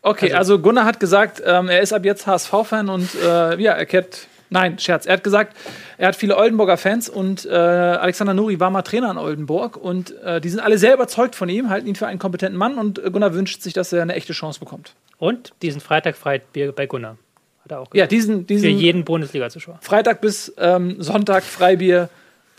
[0.03, 3.85] Okay, also, Gunnar hat gesagt, ähm, er ist ab jetzt HSV-Fan und äh, ja, er
[3.85, 4.27] kennt.
[4.53, 5.05] Nein, Scherz.
[5.05, 5.55] Er hat gesagt,
[5.97, 10.13] er hat viele Oldenburger Fans und äh, Alexander Nuri war mal Trainer in Oldenburg und
[10.23, 12.99] äh, die sind alle sehr überzeugt von ihm, halten ihn für einen kompetenten Mann und
[13.03, 14.93] äh, Gunnar wünscht sich, dass er eine echte Chance bekommt.
[15.17, 17.17] Und diesen Freitag Freibier bei Gunnar.
[17.63, 18.11] Hat er auch Ja, gesagt.
[18.11, 19.79] diesen, Für diesen jeden Bundesliga-Zuschauer.
[19.81, 22.09] Freitag bis ähm, Sonntag Freibier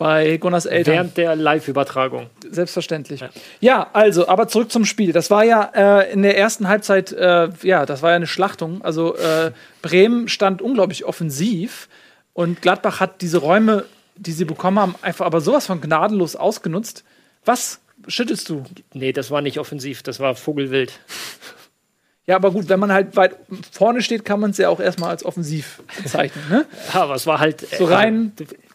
[0.03, 0.95] bei Gunnars Eltern.
[0.95, 2.29] Während der Live-Übertragung.
[2.49, 3.25] Selbstverständlich.
[3.61, 3.89] Ja.
[3.93, 5.13] also, aber zurück zum Spiel.
[5.13, 8.83] Das war ja äh, in der ersten Halbzeit, äh, ja, das war ja eine Schlachtung.
[8.83, 11.89] Also äh, Bremen stand unglaublich offensiv
[12.33, 13.85] und Gladbach hat diese Räume,
[14.17, 17.05] die sie bekommen haben, einfach aber sowas von gnadenlos ausgenutzt.
[17.45, 18.65] Was schüttelst du?
[18.93, 20.93] Nee, das war nicht offensiv, das war Vogelwild.
[22.25, 23.35] Ja, aber gut, wenn man halt weit
[23.73, 26.45] vorne steht, kann man es ja auch erstmal als offensiv bezeichnen.
[26.49, 26.67] Ne?
[26.95, 27.67] Ja, aber es war halt.
[27.77, 28.33] So rein-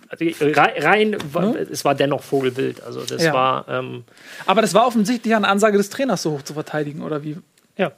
[0.10, 0.26] Also,
[0.60, 2.82] rein, war, es war dennoch Vogelwild.
[2.84, 3.34] Also das Ja.
[3.34, 3.68] war.
[3.68, 4.04] Ähm,
[4.46, 7.38] Aber das war offensichtlich eine Ansage des Trainers, so hoch zu verteidigen, oder wie?
[7.78, 7.92] Ja.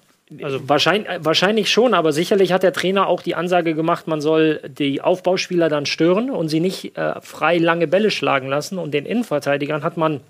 [0.43, 4.61] Also wahrscheinlich, wahrscheinlich schon, aber sicherlich hat der Trainer auch die Ansage gemacht, man soll
[4.67, 8.77] die Aufbauspieler dann stören und sie nicht äh, frei lange Bälle schlagen lassen.
[8.77, 10.21] Und den Innenverteidigern hat man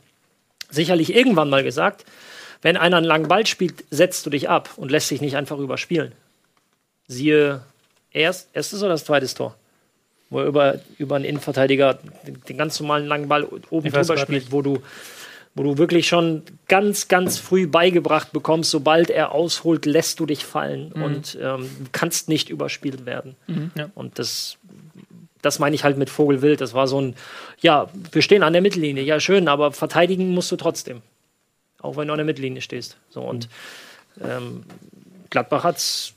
[0.69, 2.05] sicherlich irgendwann mal gesagt,
[2.61, 5.57] wenn einer einen langen Ball spielt, setzt du dich ab und lässt dich nicht einfach
[5.57, 6.13] überspielen.
[7.07, 7.61] Siehe
[8.11, 9.55] erst, erstes oder das zweites Tor?
[10.29, 14.43] Wo er über, über einen Innenverteidiger den, den ganz normalen langen Ball oben drüber spielt,
[14.43, 14.51] nicht.
[14.51, 14.81] wo du,
[15.55, 20.45] wo du wirklich schon ganz, ganz früh beigebracht bekommst, sobald er ausholt, lässt du dich
[20.45, 23.35] fallen und ähm, kannst nicht überspielt werden.
[23.75, 23.89] Ja.
[23.95, 24.57] Und das,
[25.41, 26.61] das meine ich halt mit Vogelwild.
[26.61, 27.15] Das war so ein,
[27.59, 31.01] ja, wir stehen an der Mittellinie, ja schön, aber verteidigen musst du trotzdem.
[31.81, 32.97] Auch wenn du an der Mittellinie stehst.
[33.09, 33.47] So, und
[34.21, 34.63] ähm,
[35.29, 36.13] Gladbach hat's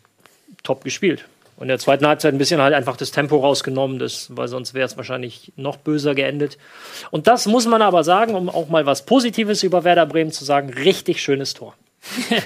[0.62, 1.26] top gespielt.
[1.56, 4.74] Und in der zweiten Halbzeit ein bisschen halt einfach das Tempo rausgenommen, das, weil sonst
[4.74, 6.58] wäre es wahrscheinlich noch böser geendet.
[7.10, 10.44] Und das muss man aber sagen, um auch mal was Positives über Werder Bremen zu
[10.44, 11.74] sagen, richtig schönes Tor.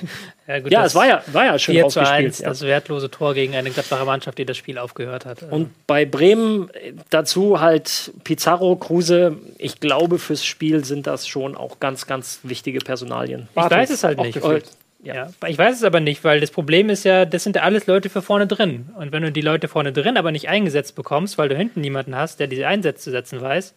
[0.49, 2.27] Ja, gut, Ja, es war ja, war ja schön 4 zu rausgespielt.
[2.27, 2.49] 1, ja.
[2.49, 5.43] das wertlose Tor gegen eine Gladbacher Mannschaft, die das Spiel aufgehört hat.
[5.51, 9.37] Und bei Bremen äh, dazu halt Pizarro, Kruse.
[9.59, 13.49] Ich glaube, fürs Spiel sind das schon auch ganz, ganz wichtige Personalien.
[13.57, 14.41] Ich weiß es halt nicht.
[15.03, 15.29] Ja.
[15.47, 18.09] ich weiß es aber nicht, weil das Problem ist ja, das sind ja alles Leute
[18.09, 18.91] für vorne drin.
[18.97, 22.17] Und wenn du die Leute vorne drin aber nicht eingesetzt bekommst, weil du hinten niemanden
[22.17, 23.75] hast, der diese Einsätze zu setzen weiß,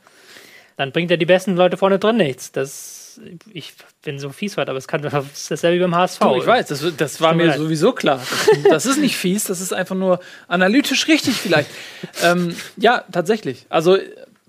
[0.77, 2.53] dann bringt ja die besten Leute vorne drin nichts.
[2.53, 3.19] Das,
[3.51, 6.19] ich bin so fies heute, aber es kann das ist dasselbe wie beim HSV.
[6.19, 7.57] Du, ich weiß, das, das war mir mir leid.
[7.57, 8.21] sowieso klar.
[8.63, 11.69] Das, das ist nicht fies, das ist einfach nur analytisch richtig vielleicht.
[12.23, 13.65] ähm, ja, tatsächlich.
[13.67, 13.97] Also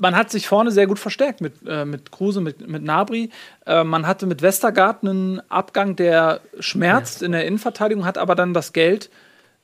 [0.01, 3.30] man hat sich vorne sehr gut verstärkt mit, äh, mit Kruse, mit, mit Nabri.
[3.66, 8.55] Äh, man hatte mit Westergaard einen Abgang, der schmerzt in der Innenverteidigung, hat aber dann
[8.55, 9.11] das Geld,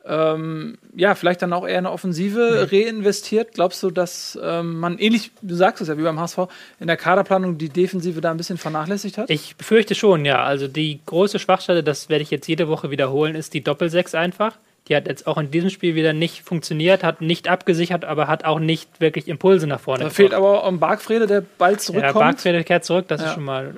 [0.05, 3.55] ähm, ja, vielleicht dann auch eher in eine Offensive reinvestiert.
[3.55, 6.39] Glaubst du, dass ähm, man ähnlich, du sagst es ja wie beim HSV,
[6.79, 9.31] in der Kaderplanung die Defensive da ein bisschen vernachlässigt hat?
[9.31, 10.45] Ich befürchte schon, ja.
[10.45, 14.59] Also die große Schwachstelle, das werde ich jetzt jede Woche wiederholen, ist die Doppelsechs einfach.
[14.89, 18.45] Die hat jetzt auch in diesem Spiel wieder nicht funktioniert, hat nicht abgesichert, aber hat
[18.45, 22.15] auch nicht wirklich Impulse nach vorne da fehlt aber auch Bargfrede, der bald Ja, zurückkommt.
[22.15, 23.29] Bargfrede kehrt zurück, das Ja.
[23.29, 23.75] ist schon mal.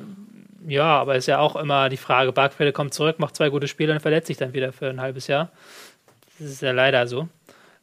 [0.66, 2.32] Ja, aber ist ja auch immer die Frage.
[2.32, 5.26] Bargfrede kommt zurück, macht zwei gute Spiele und verletzt sich dann wieder für ein halbes
[5.26, 5.50] Jahr.
[6.38, 7.26] Das ist ja leider so.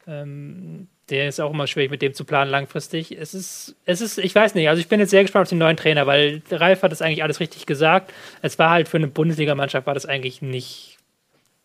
[0.08, 3.12] Ähm, der ist auch immer schwierig mit dem zu planen langfristig.
[3.18, 5.58] Es ist, es ist, ich weiß nicht, also ich bin jetzt sehr gespannt auf den
[5.58, 8.14] neuen Trainer, weil Ralf hat das eigentlich alles richtig gesagt.
[8.44, 10.98] Es war halt für eine Bundesligamannschaft war das eigentlich nicht,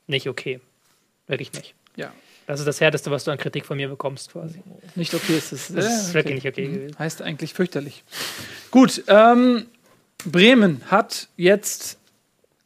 [0.06, 0.60] nicht okay.
[1.30, 1.74] Wirklich nicht.
[1.96, 2.12] ja.
[2.46, 4.60] Das ist das Härteste, was du an Kritik von mir bekommst, quasi.
[4.96, 5.72] Nicht okay ist es.
[5.72, 6.98] Das ist wirklich nicht okay gewesen.
[6.98, 8.02] Heißt eigentlich fürchterlich.
[8.72, 9.66] Gut, ähm,
[10.24, 11.96] Bremen hat jetzt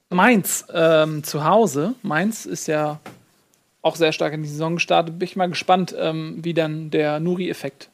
[0.09, 1.95] Mainz ähm, zu Hause.
[2.01, 2.99] Mainz ist ja
[3.83, 5.19] auch sehr stark in die Saison gestartet.
[5.19, 7.91] Bin ich mal gespannt, ähm, wie dann der Nuri-Effekt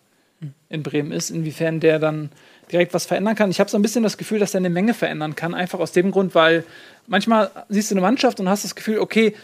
[0.68, 2.30] in Bremen ist, inwiefern der dann
[2.70, 3.50] direkt was verändern kann.
[3.50, 5.90] Ich habe so ein bisschen das Gefühl, dass er eine Menge verändern kann, einfach aus
[5.90, 6.64] dem Grund, weil
[7.08, 9.34] manchmal siehst du eine Mannschaft und hast das Gefühl, okay,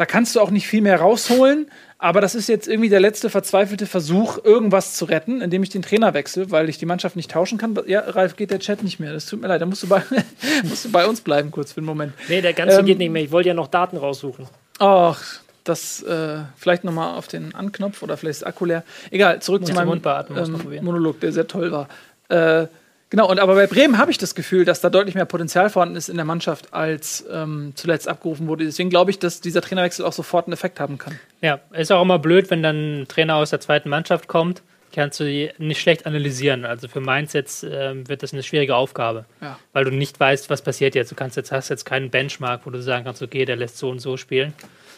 [0.00, 3.28] da kannst du auch nicht viel mehr rausholen, aber das ist jetzt irgendwie der letzte
[3.28, 7.30] verzweifelte Versuch, irgendwas zu retten, indem ich den Trainer wechsle, weil ich die Mannschaft nicht
[7.30, 7.78] tauschen kann.
[7.86, 9.12] Ja, Ralf, geht der Chat nicht mehr.
[9.12, 10.02] Das tut mir leid, da musst du bei,
[10.64, 12.14] musst du bei uns bleiben, kurz für einen Moment.
[12.30, 13.22] Nee, der ganze Ähm, geht nicht mehr.
[13.22, 14.46] Ich wollte ja noch Daten raussuchen.
[14.78, 15.22] Ach,
[15.64, 18.84] das äh, vielleicht nochmal auf den Anknopf oder vielleicht ist Akku leer.
[19.10, 20.78] Egal, zurück zu meinem ähm.
[20.80, 21.88] Monolog, der sehr toll war.
[22.30, 22.68] Äh,
[23.10, 25.96] genau, und aber bei Bremen habe ich das Gefühl, dass da deutlich mehr Potenzial vorhanden
[25.96, 28.64] ist in der Mannschaft, als ähm, zuletzt abgerufen wurde.
[28.64, 31.18] Deswegen glaube ich, dass dieser Trainerwechsel auch sofort einen Effekt haben kann.
[31.42, 34.62] Ja, ist auch immer blöd, wenn dann ein Trainer aus der zweiten Mannschaft kommt.
[34.92, 36.64] Kannst du die nicht schlecht analysieren.
[36.64, 39.56] Also für Mainz jetzt ähm, wird das eine schwierige Aufgabe, Ja.
[39.72, 41.12] weil du nicht weißt, was passiert jetzt.
[41.12, 43.88] Du kannst jetzt hast jetzt keinen Benchmark, wo du sagen kannst, okay, der lässt so
[43.88, 44.52] und so spielen.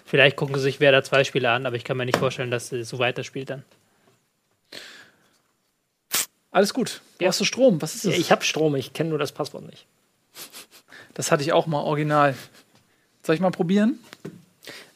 [0.07, 2.51] Vielleicht gucken sie sich wer da zwei Spiele an, aber ich kann mir nicht vorstellen,
[2.51, 3.65] dass er so weiterspielt dann.
[6.53, 7.01] Alles gut.
[7.19, 7.81] Brauchst du Strom?
[7.83, 8.13] Was ist das?
[8.13, 9.87] Ja, ich habe Strom, ich kenne nur das Passwort nicht.
[11.15, 12.37] das hatte ich auch mal original.
[13.25, 13.99] Soll ich mal probieren?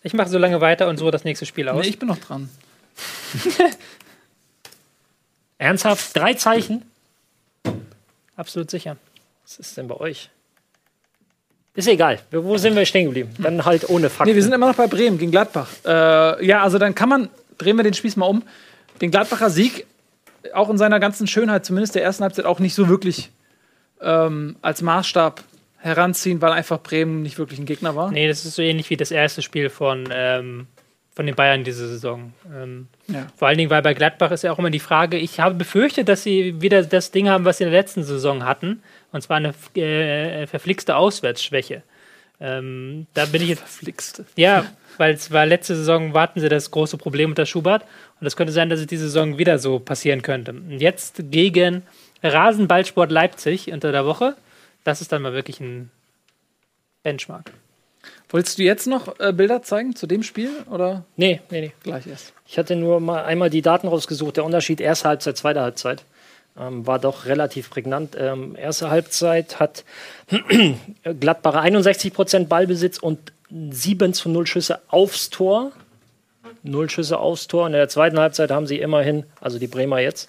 [0.02, 1.82] Ich mache so lange weiter und so das nächste Spiel aus.
[1.82, 2.50] Nee, ich bin noch dran.
[5.58, 6.14] Ernsthaft?
[6.14, 6.82] Drei Zeichen?
[8.36, 8.98] Absolut sicher.
[9.44, 10.30] Was ist denn bei euch?
[11.74, 12.20] Ist egal.
[12.30, 13.34] Wo sind wir stehen geblieben?
[13.38, 14.30] Dann halt ohne Fakten.
[14.30, 15.68] Nee, wir sind immer noch bei Bremen gegen Gladbach.
[15.84, 18.42] Äh, ja, also dann kann man, drehen wir den Spieß mal um,
[19.00, 19.86] den Gladbacher Sieg
[20.54, 23.30] auch in seiner ganzen Schönheit, zumindest der ersten Halbzeit, auch nicht so wirklich
[24.00, 25.42] ähm, als Maßstab
[25.78, 28.10] heranziehen, weil einfach Bremen nicht wirklich ein Gegner war.
[28.10, 30.66] Nee, das ist so ähnlich wie das erste Spiel von, ähm,
[31.14, 32.32] von den Bayern diese Saison.
[32.54, 33.26] Ähm, Ja.
[33.36, 36.08] Vor allen Dingen, weil bei Gladbach ist ja auch immer die Frage, ich habe befürchtet,
[36.08, 38.82] dass sie wieder das Ding haben, was sie in der letzten Saison hatten,
[39.12, 41.82] und zwar eine äh, verflixte Auswärtsschwäche.
[42.40, 44.26] Ähm, da bin ich jetzt, Verflixte.
[44.36, 44.66] ja,
[44.98, 47.84] weil es war letzte Saison, warten sie das große Problem unter Schubert,
[48.20, 50.52] und es könnte sein, dass es diese Saison wieder so passieren könnte.
[50.52, 51.82] Und jetzt gegen
[52.22, 54.36] Rasenballsport Leipzig unter der Woche,
[54.84, 55.90] das ist dann mal wirklich ein
[57.02, 57.52] Benchmark.
[58.28, 61.72] Wolltest du jetzt noch äh, Bilder zeigen zu dem Spiel oder Nee, nee, nee.
[61.82, 62.32] gleich erst?
[62.46, 64.36] Ich hatte nur mal einmal die Daten rausgesucht.
[64.36, 66.04] Der Unterschied erste Halbzeit, zweite Halbzeit
[66.58, 68.16] ähm, war doch relativ prägnant.
[68.18, 69.84] Ähm, erste Halbzeit hat
[71.20, 75.72] Gladbach 61 Prozent Ballbesitz und 7 zu 0 Schüsse aufs Tor.
[76.62, 77.66] Null Schüsse aufs Tor.
[77.66, 80.28] In der zweiten Halbzeit haben sie immerhin, also die Bremer jetzt,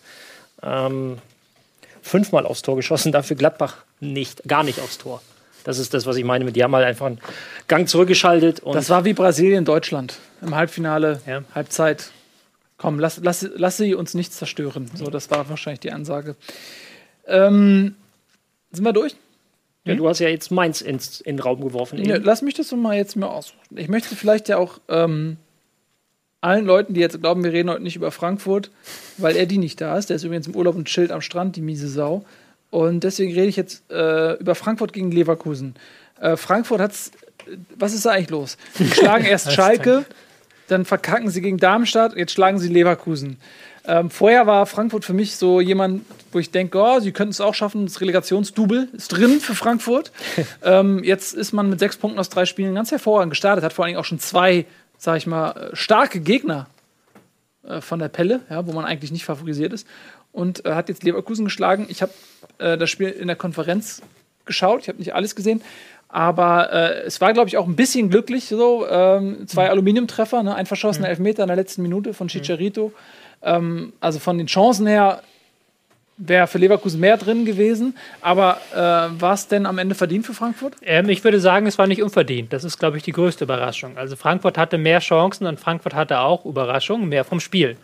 [0.63, 1.17] ähm,
[2.01, 5.21] fünfmal aufs Tor geschossen, dafür Gladbach nicht, gar nicht aufs Tor.
[5.63, 7.19] Das ist das, was ich meine mit, die haben halt einfach einen
[7.67, 11.43] Gang zurückgeschaltet und Das war wie Brasilien, Deutschland im Halbfinale, Ja.
[11.53, 12.11] Halbzeit.
[12.77, 14.89] Komm, lass, lass, lass sie uns nicht zerstören.
[14.93, 16.35] So, das war wahrscheinlich die Ansage.
[17.25, 17.95] Ähm,
[18.71, 19.15] sind wir durch?
[19.87, 22.03] Ja, du hast ja jetzt Mainz ins, in den Raum geworfen.
[22.03, 23.59] Ja, lass mich das mal jetzt mal aussuchen.
[23.75, 25.37] Ich möchte vielleicht ja auch ähm,
[26.41, 28.71] allen Leuten, die jetzt glauben, wir reden heute nicht über Frankfurt,
[29.17, 30.09] weil er die nicht da ist.
[30.09, 32.25] Der ist übrigens im Urlaub und chillt am Strand, die miese Sau.
[32.69, 35.75] Und deswegen rede ich jetzt äh, über Frankfurt gegen Leverkusen.
[36.19, 37.11] Äh, Frankfurt hat's.
[37.77, 38.57] Was ist da eigentlich los?
[38.77, 40.05] Die schlagen erst Schalke,
[40.67, 43.37] dann verkacken sie gegen Darmstadt, jetzt schlagen sie Leverkusen.
[43.87, 46.03] Ähm, vorher war Frankfurt für mich so jemand,
[46.33, 47.85] wo ich denke, oh, sie könnten es auch schaffen.
[47.85, 50.11] Das Relegationsdouble ist drin für Frankfurt.
[50.63, 53.63] ähm, jetzt ist man mit sechs Punkten aus drei Spielen ganz hervorragend gestartet.
[53.63, 54.65] Hat vor allem auch schon zwei,
[54.97, 56.67] sag ich mal, äh, starke Gegner
[57.65, 59.87] äh, von der Pelle, ja, wo man eigentlich nicht favorisiert ist.
[60.33, 61.85] Und äh, hat jetzt Leverkusen geschlagen.
[61.87, 62.11] Ich habe
[62.57, 64.01] äh, das Spiel in der Konferenz
[64.45, 64.81] geschaut.
[64.81, 65.61] Ich habe nicht alles gesehen.
[66.09, 68.45] Aber äh, es war, glaube ich, auch ein bisschen glücklich.
[68.45, 70.55] So ähm, zwei Aluminiumtreffer, ne?
[70.55, 72.91] ein verschossener Elfmeter in der letzten Minute von Chicharito.
[73.41, 75.21] Ähm, also von den Chancen her
[76.17, 77.95] wäre für Leverkusen mehr drin gewesen.
[78.21, 78.77] Aber äh,
[79.21, 80.75] war es denn am Ende verdient für Frankfurt?
[80.81, 82.51] Ähm, ich würde sagen, es war nicht unverdient.
[82.53, 83.97] Das ist, glaube ich, die größte Überraschung.
[83.97, 87.77] Also Frankfurt hatte mehr Chancen und Frankfurt hatte auch Überraschungen, mehr vom Spiel.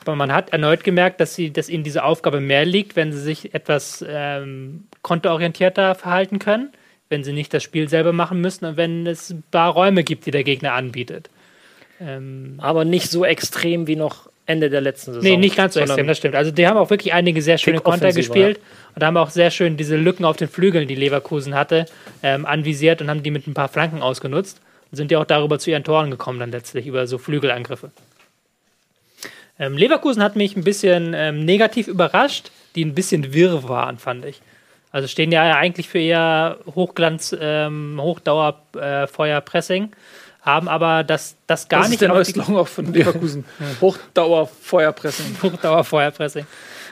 [0.00, 3.20] Aber man hat erneut gemerkt, dass, sie, dass ihnen diese Aufgabe mehr liegt, wenn sie
[3.20, 6.72] sich etwas ähm, konterorientierter verhalten können,
[7.08, 10.26] wenn sie nicht das Spiel selber machen müssen und wenn es ein paar Räume gibt,
[10.26, 11.30] die der Gegner anbietet.
[12.00, 15.22] Ähm, Aber nicht so extrem wie noch Ende der letzten Saison.
[15.22, 16.34] Nee, nicht ganz so extrem, das stimmt.
[16.34, 18.60] Also die haben auch wirklich einige sehr schöne Konter gespielt
[18.94, 21.86] und haben auch sehr schön diese Lücken auf den Flügeln, die Leverkusen hatte,
[22.22, 24.60] ähm, anvisiert und haben die mit ein paar Flanken ausgenutzt
[24.90, 27.90] und sind ja auch darüber zu ihren Toren gekommen dann letztlich, über so Flügelangriffe.
[29.58, 34.24] Ähm, Leverkusen hat mich ein bisschen ähm, negativ überrascht, die ein bisschen wirr waren, fand
[34.24, 34.40] ich.
[34.90, 39.90] Also stehen ja eigentlich für eher Hochglanz, ähm, Hochdauerfeuerpressing,
[40.44, 42.92] haben aber das, das gar das nicht ist der auf neue die- Slogan auch von
[42.92, 43.44] Leverkusen.
[43.80, 45.36] Hochdauer-Feuerpressing.
[45.42, 46.46] Hochdauer-Feuerpressing.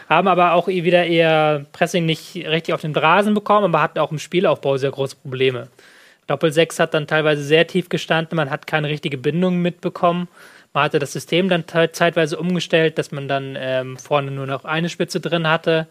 [0.08, 4.10] Haben aber auch wieder eher Pressing nicht richtig auf den Rasen bekommen, aber hatten auch
[4.10, 5.68] im Spielaufbau sehr große Probleme.
[6.26, 10.28] Doppel-6 hat dann teilweise sehr tief gestanden, man hat keine richtige Bindung mitbekommen.
[10.74, 14.88] Man hatte das System dann zeitweise umgestellt, dass man dann ähm, vorne nur noch eine
[14.88, 15.86] Spitze drin hatte.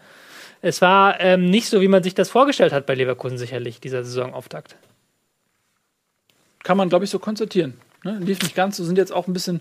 [0.60, 4.02] Es war ähm, nicht so, wie man sich das vorgestellt hat bei Leverkusen sicherlich, dieser
[4.04, 4.74] Saisonauftakt.
[6.62, 7.74] Kann man, glaube ich, so konstatieren.
[8.04, 8.18] Ne?
[8.20, 9.60] Lief nicht ganz so, sind jetzt auch ein bisschen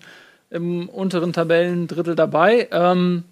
[0.49, 2.67] im unteren Tabellendrittel dabei.
[2.71, 3.23] Ähm,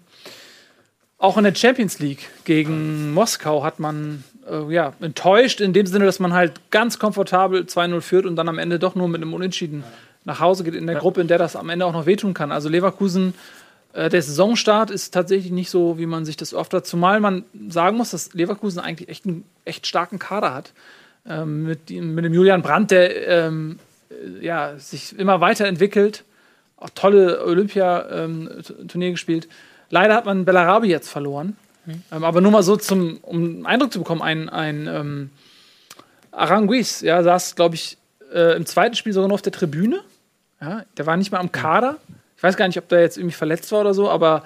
[1.18, 6.06] auch in der Champions League gegen Moskau hat man äh, ja, enttäuscht, in dem Sinne,
[6.06, 9.34] dass man halt ganz komfortabel 2-0 führt und dann am Ende doch nur mit einem
[9.34, 9.84] Unentschieden
[10.24, 12.52] nach Hause geht in der Gruppe, in der das am Ende auch noch wehtun kann.
[12.52, 13.34] Also Leverkusen,
[13.92, 16.86] äh, der Saisonstart ist tatsächlich nicht so, wie man sich das oft hat.
[16.86, 20.72] Zumal man sagen muss, dass Leverkusen eigentlich echt einen echt starken Kader hat.
[21.30, 23.78] Ähm, mit, dem- mit dem Julian Brandt, der ähm,
[24.10, 26.24] äh, ja, sich immer weiterentwickelt,
[26.76, 29.48] auch tolle Olympia-Turnier gespielt.
[29.90, 31.56] Leider hat man Bellarabi jetzt verloren.
[32.12, 35.30] Ähm, aber nur mal so zum, um einen Eindruck zu bekommen, ein, ein ähm,
[36.30, 37.96] Aranguiz, ja, saß, glaube ich,
[38.32, 40.00] äh, im zweiten Spiel sogar noch auf der Tribüne.
[40.60, 41.96] Ja, der war nicht mal am Kader.
[42.36, 44.44] Ich weiß gar nicht, ob der jetzt irgendwie verletzt war oder so, aber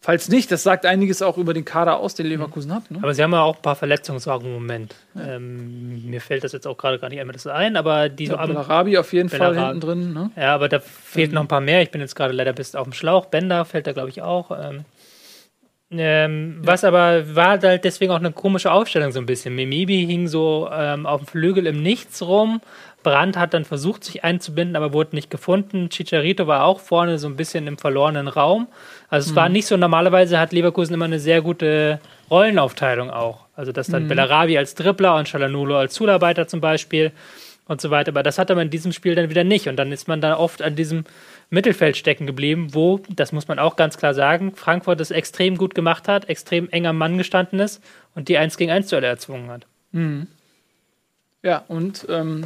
[0.00, 2.90] falls nicht, das sagt einiges auch über den Kader aus, den Leverkusen hat.
[2.90, 2.98] Ne?
[3.02, 4.94] Aber sie haben ja auch ein paar Verletzungssorgen im Moment.
[5.16, 8.34] Ähm, mir fällt das jetzt auch gerade gar nicht einmal das ein, aber die so
[8.34, 9.66] Ja, am, Bellarabi auf jeden Fall Bellarabi.
[9.72, 10.12] hinten drin.
[10.12, 10.30] Ne?
[10.36, 11.82] Ja, aber da fehlt noch ein paar mehr.
[11.82, 13.26] Ich bin jetzt gerade leider bis auf dem Schlauch.
[13.26, 14.50] Bender fällt da, glaube ich, auch.
[14.58, 14.84] Ähm,
[15.92, 19.54] ähm, Was aber war halt deswegen auch eine komische Aufstellung so ein bisschen.
[19.54, 22.60] Mimibi hing so ähm, auf dem Flügel im Nichts rum.
[23.02, 25.88] Brandt hat dann versucht, sich einzubinden, aber wurde nicht gefunden.
[25.88, 28.68] Chicharito war auch vorne so ein bisschen im verlorenen Raum.
[29.08, 31.98] Also es war nicht so, normalerweise hat Leverkusen immer eine sehr gute
[32.30, 33.46] Rollenaufteilung auch.
[33.56, 37.12] Also dass dann Bellarabi als Dribbler und Chalanolo als Zularbeiter zum Beispiel
[37.70, 38.10] und so weiter.
[38.10, 39.68] Aber das hatte man in diesem Spiel dann wieder nicht.
[39.68, 41.04] Und dann ist man da oft an diesem
[41.50, 45.76] Mittelfeld stecken geblieben, wo, das muss man auch ganz klar sagen, Frankfurt es extrem gut
[45.76, 47.80] gemacht hat, extrem eng am Mann gestanden ist
[48.16, 49.66] und die 1 gegen 1 Duelle erzwungen hat.
[51.42, 52.44] Ja, und ähm,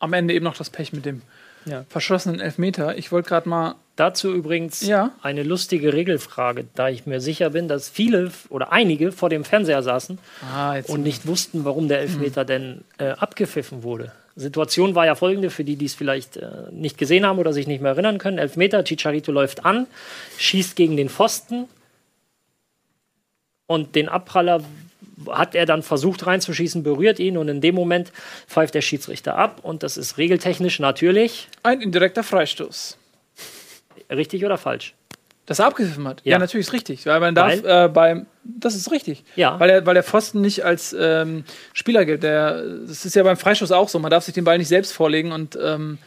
[0.00, 1.22] am Ende eben noch das Pech mit dem
[1.64, 1.84] Ja.
[1.88, 2.98] verschossenen Elfmeter.
[2.98, 5.10] Ich wollte gerade mal Dazu übrigens Ja.
[5.22, 9.82] eine lustige Regelfrage, da ich mir sicher bin, dass viele oder einige vor dem Fernseher
[9.82, 10.20] saßen
[10.54, 14.12] Ah, und nicht wussten, warum der Elfmeter denn äh, abgepfiffen wurde.
[14.36, 17.66] Situation war ja folgende, für die, die es vielleicht äh, nicht gesehen haben oder sich
[17.66, 18.38] nicht mehr erinnern können.
[18.38, 19.88] Elfmeter, Chicharito läuft an,
[20.36, 21.64] schießt gegen den Pfosten
[23.66, 24.62] und den Abpraller
[25.28, 28.12] hat er dann versucht reinzuschießen, berührt ihn und in dem Moment
[28.46, 32.97] pfeift der Schiedsrichter ab und das ist regeltechnisch natürlich Ein indirekter Freistoß.
[34.10, 34.94] Richtig oder falsch.
[35.46, 36.20] Dass er abgepfiffen hat.
[36.24, 36.38] Ja, Ja.
[36.38, 37.06] natürlich ist richtig.
[37.06, 37.86] Weil man darf Weil?
[37.86, 38.26] äh, beim.
[38.44, 39.24] Das ist richtig.
[39.34, 39.58] Ja.
[39.58, 42.22] Weil, der, weil der Pfosten nicht als ähm, Spieler gilt.
[42.22, 43.98] Der, das ist ja beim Freistoß auch so.
[43.98, 45.98] Man darf sich den Ball nicht selbst vorlegen und ähm,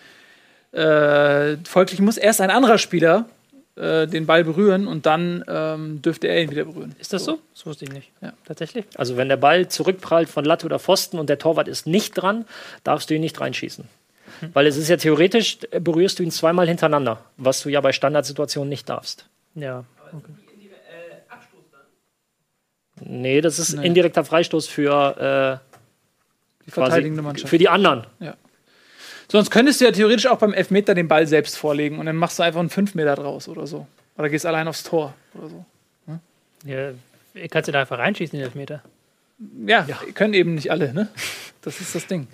[0.72, 3.26] äh, folglich muss erst ein anderer Spieler
[3.76, 6.96] äh, den Ball berühren und dann ähm, dürfte er ihn wieder berühren.
[7.00, 7.40] Ist das so?
[7.54, 8.12] Das wusste ich nicht.
[8.22, 8.34] Ja.
[8.46, 8.86] Tatsächlich?
[8.96, 12.46] Also wenn der Ball zurückprallt von Latte oder Pfosten und der Torwart ist nicht dran,
[12.84, 13.86] darfst du ihn nicht reinschießen.
[14.54, 17.92] Weil es ist ja theoretisch, äh, berührst du ihn zweimal hintereinander, was du ja bei
[17.92, 19.28] Standardsituationen nicht darfst.
[19.56, 19.84] Ja.
[23.04, 23.86] Nee, das ist Nee.
[23.88, 25.22] indirekter Freistoß für, Die
[26.70, 27.50] äh, quasi verteidigende Mannschaft.
[27.50, 28.06] für die anderen.
[29.28, 32.38] Sonst könntest du ja theoretisch auch beim Elfmeter den Ball selbst vorlegen und dann machst
[32.38, 33.88] du einfach einen 5 Meter draus oder so.
[34.18, 35.66] Oder gehst allein aufs Tor oder so.
[36.66, 36.92] ja.
[37.50, 38.84] Kannst du da einfach reinschießen, den Elfmeter?
[39.66, 41.08] Ja, können eben nicht alle, ne?
[41.62, 42.28] Das ist das Ding.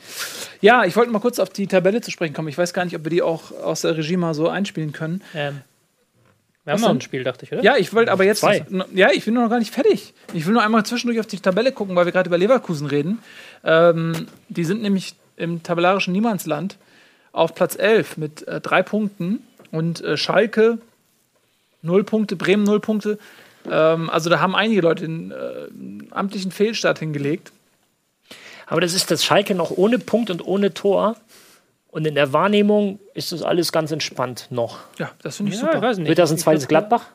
[0.61, 2.47] Ja, ich wollte mal kurz auf die Tabelle zu sprechen kommen.
[2.47, 5.21] Ich weiß gar nicht, ob wir die auch aus der Regie mal so einspielen können.
[5.35, 5.61] Ähm,
[6.63, 7.63] wir haben noch ein Spiel, dachte ich, oder?
[7.63, 8.39] Ja, ich wollte aber jetzt.
[8.39, 8.65] Zwei.
[8.93, 10.13] Ja, ich bin noch gar nicht fertig.
[10.33, 13.19] Ich will nur einmal zwischendurch auf die Tabelle gucken, weil wir gerade über Leverkusen reden.
[13.63, 16.77] Ähm, die sind nämlich im tabellarischen Niemandsland
[17.31, 19.39] auf Platz 11 mit äh, drei Punkten
[19.71, 20.79] und äh, Schalke
[21.81, 23.17] null Punkte, Bremen null Punkte.
[23.69, 27.51] Ähm, also da haben einige Leute den äh, amtlichen Fehlstart hingelegt.
[28.65, 31.15] Aber das ist das Schalke noch ohne Punkt und ohne Tor.
[31.89, 34.79] Und in der Wahrnehmung ist das alles ganz entspannt noch.
[34.99, 35.81] Ja, das finde ich Ja, ich super.
[35.87, 36.07] weiß nicht.
[36.09, 37.05] Wird das ein zweites Gladbach?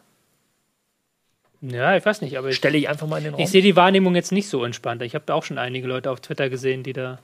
[1.60, 3.42] Ja, ich weiß nicht, aber ich, Stelle ich einfach mal in den Raum.
[3.42, 5.02] ich sehe die Wahrnehmung jetzt nicht so entspannt.
[5.02, 7.18] Ich habe auch schon einige Leute auf Twitter gesehen, die da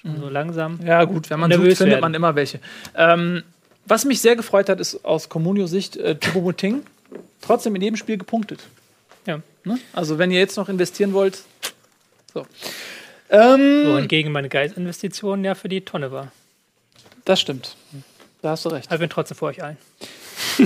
[0.00, 0.80] schon so langsam.
[0.84, 2.00] Ja, gut, wenn man Nervös sucht, findet werden.
[2.00, 2.58] man immer welche.
[2.96, 3.44] Ähm,
[3.86, 6.80] was mich sehr gefreut hat, ist aus Comunio-Sicht äh, Choupo-Moting
[7.40, 8.60] trotzdem in jedem Spiel gepunktet.
[9.26, 9.40] Ja.
[9.64, 9.78] Ne?
[9.92, 11.42] Also, wenn ihr jetzt noch investieren wollt.
[12.34, 12.46] So.
[13.30, 16.32] Ähm, Wohingegen meine Geistinvestition ja für die Tonne war.
[17.24, 17.76] das stimmt.
[18.42, 18.86] Da hast du recht.
[18.88, 19.76] Aber ich bin trotzdem vor euch allen.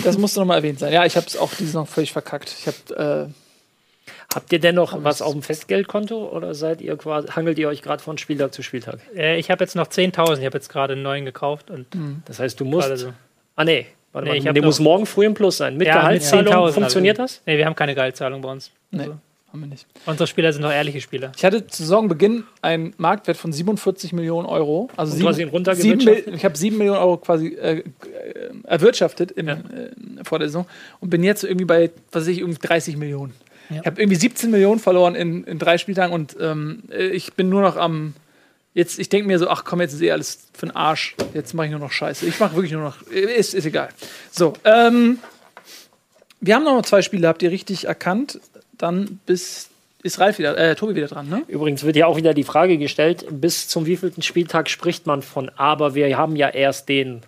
[0.02, 0.92] Das musste nochmal erwähnt sein.
[0.92, 2.52] Ja, ich habe es auch diese noch völlig verkackt.
[2.58, 3.32] Ich habe.
[4.34, 7.82] Habt ihr denn noch was auf dem Festgeldkonto oder seid ihr quasi, hangelt ihr euch
[7.82, 8.98] gerade von Spieltag zu Spieltag?
[9.14, 10.38] Äh, ich habe jetzt noch 10.000.
[10.40, 11.86] Ich habe jetzt gerade einen neuen gekauft und
[12.26, 12.94] Das heißt, du musst.
[12.98, 13.12] so.
[13.54, 13.86] Ah, nee.
[14.16, 15.76] Warte Nee, mal, der muss morgen früh im Plus sein.
[15.76, 17.34] Mit Ja, mit Gehaltszahlung 10.000 funktioniert also.
[17.36, 17.42] das?
[17.46, 18.70] Nee, wir haben keine Gehaltszahlung bei uns.
[18.90, 19.16] nee, Also,
[19.52, 19.86] haben wir nicht.
[20.06, 21.32] unsere Spieler sind noch ehrliche Spieler.
[21.36, 24.88] Ich hatte zu Saisonbeginn einen Marktwert von 47 Millionen Euro.
[24.96, 26.04] Also Und du hast ihn sieben?
[26.04, 27.82] Mil- ich habe 7 Millionen Euro quasi äh, äh,
[28.64, 29.54] erwirtschaftet im, äh,
[30.24, 30.66] vor der Saison
[31.00, 33.34] und bin jetzt irgendwie bei, was weiß ich, irgendwie 30 Millionen.
[33.70, 33.80] Ja.
[33.80, 37.48] Ich habe irgendwie 17 Millionen verloren in, in drei Spieltagen und ähm, äh, ich bin
[37.48, 38.14] nur noch am.
[38.76, 41.16] Jetzt, ich denke mir so, ach komm, jetzt ist eh alles für den Arsch.
[41.32, 42.26] Jetzt mache ich nur noch Scheiße.
[42.26, 43.00] Ich mache wirklich nur noch.
[43.08, 43.88] Ist, ist egal.
[44.30, 45.18] So, ähm,
[46.42, 48.38] wir haben noch zwei Spiele, habt ihr richtig erkannt.
[48.76, 49.70] Dann bis
[50.02, 51.42] ist Ralf wieder, äh, Tobi wieder dran, ne?
[51.48, 55.48] Übrigens wird ja auch wieder die Frage gestellt, bis zum wievielten Spieltag spricht man von,
[55.56, 57.22] aber wir haben ja erst den.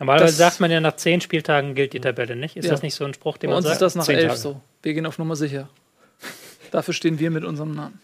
[0.00, 2.56] Normalerweise Das- sagt man ja, nach 10 Spieltagen gilt die Tabelle nicht.
[2.56, 2.72] Ist Ja.
[2.72, 3.74] das nicht so ein Spruch, den Bei man uns sagt?
[3.76, 4.40] ist das nach Zehn elf Tage.
[4.40, 4.60] so.
[4.82, 5.68] Wir gehen auf Nummer sicher.
[6.72, 8.00] Dafür stehen wir mit unserem Namen.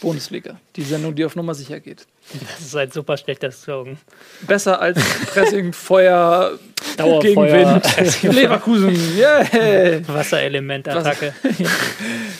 [0.00, 0.58] Bundesliga.
[0.76, 2.06] Die Sendung, die auf Nummer sicher geht.
[2.32, 3.98] Das ist ein super schlechter Slogan.
[4.46, 6.58] Besser als Pressing, Feuer,
[6.96, 7.20] Dauerfeuer.
[7.92, 8.96] Gegenwind, Leverkusen.
[9.16, 10.00] Yeah.
[10.06, 11.34] Wasserelemente-Attacke.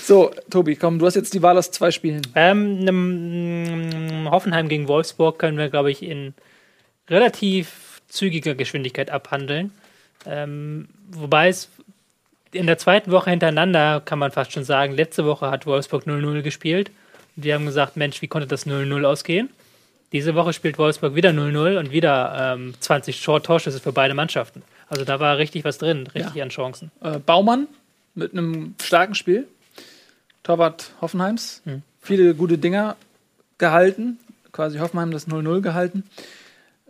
[0.03, 2.23] So, Tobi, komm, du hast jetzt die Wahl aus zwei Spielen.
[2.35, 6.35] Ähm, nem- Hoffenheim gegen Wolfsburg können wir, glaube ich, in
[7.09, 9.73] relativ zügiger Geschwindigkeit abhandeln.
[10.27, 11.69] Ähm, wobei es
[12.53, 16.43] in der zweiten Woche hintereinander, kann man fast schon sagen, letzte Woche hat Wolfsburg 0-0
[16.43, 16.91] gespielt.
[17.41, 19.49] Und wir haben gesagt, Mensch, wie konnte das 0-0 ausgehen?
[20.13, 24.63] Diese Woche spielt Wolfsburg wieder 0-0 und wieder ähm, 20 Tor- Torschüsse für beide Mannschaften.
[24.91, 26.43] Also da war richtig was drin, richtig Ja.
[26.43, 26.91] an Chancen.
[27.03, 27.67] Äh, Baumann
[28.15, 29.47] mit einem starken Spiel.
[30.43, 31.63] Torwart Hoffenheims.
[31.65, 31.81] Hm.
[32.03, 32.97] Viele gute Dinger
[33.57, 34.19] gehalten.
[34.53, 36.03] Quasi Hoffenheim das 0-0 gehalten.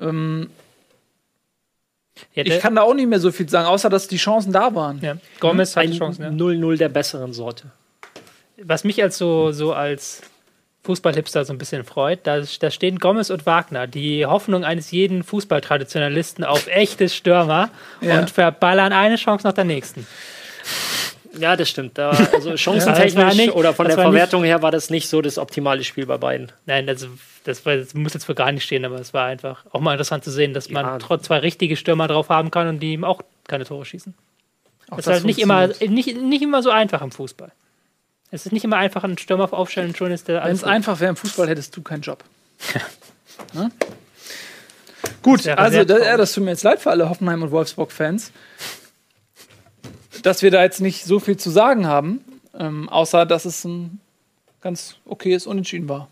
[0.01, 0.51] Ähm,
[2.35, 4.75] Ja, ich kann da auch nicht mehr so viel sagen, außer dass die Chancen da
[4.75, 5.01] waren.
[5.01, 6.23] ja, Gomez hat Ein Chancen.
[6.25, 6.29] Ja.
[6.31, 7.71] 0-0 der besseren Sorte.
[8.63, 10.21] was mich als so, so als
[10.83, 15.23] Fußballhipster so ein bisschen freut, da, da stehen Gomez und Wagner, die Hoffnung eines jeden
[15.23, 17.69] Fußballtraditionalisten auf echte Stürmer
[18.01, 18.19] Ja.
[18.21, 20.07] und verballern eine Chance nach der nächsten.
[21.39, 21.97] Ja, das stimmt.
[21.97, 25.09] Da, also chancentechnisch nicht- oder von das der war nicht- Verwertung her war das nicht
[25.09, 26.51] so das optimale Spiel bei beiden.
[26.67, 27.07] Nein, also
[27.45, 29.93] das, war, das muss jetzt für gar nicht stehen, aber es war einfach auch mal
[29.93, 30.99] interessant zu sehen, dass man Ja.
[30.99, 34.15] trotz zwei richtige Stürmer drauf haben kann und die ihm auch keine Tore schießen.
[34.91, 37.53] Auch Das ist halt nicht immer, nicht, nicht immer so einfach im Fußball.
[38.31, 41.01] Es ist nicht immer einfach, einen Stürmer aufstellen und schon ist der Wenn es einfach
[41.01, 42.25] wäre im Fußball, hättest du keinen Job.
[43.55, 43.71] Ne?
[45.23, 48.33] Gut, also das, ja, das tut mir jetzt leid für alle Hoffenheim- und Wolfsburg-Fans,
[50.23, 52.23] dass wir da jetzt nicht so viel zu sagen haben,
[52.59, 53.99] ähm, außer dass es ein
[54.61, 56.09] ganz okayes Unentschieden war.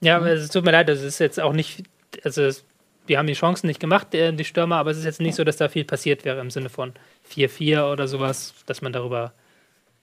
[0.00, 1.84] Ja, aber es tut mir leid, das ist jetzt auch nicht,
[2.24, 2.64] also es,
[3.08, 5.44] die haben die Chancen nicht gemacht, äh, die Stürmer, aber es ist jetzt nicht so,
[5.44, 6.94] dass da viel passiert wäre im Sinne von
[7.30, 9.32] 4-4 oder sowas, dass man darüber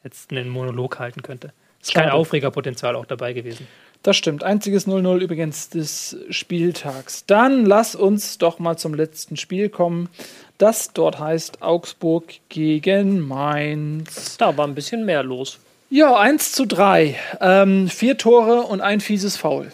[0.04, 1.54] jetzt einen Monolog halten könnte.
[1.82, 2.16] Es ist kein Schade.
[2.16, 3.68] Aufregerpotenzial auch dabei gewesen.
[4.04, 4.44] Das stimmt.
[4.44, 7.26] Einziges 0-0 übrigens des Spieltags.
[7.26, 10.10] Dann lass uns doch mal zum letzten Spiel kommen.
[10.58, 14.38] Das dort heißt Augsburg gegen Mainz.
[14.38, 15.60] Da war ein bisschen mehr los.
[15.90, 17.18] Ja, 1 zu 3.
[17.42, 19.72] Ähm, vier Tore und ein fieses Foul.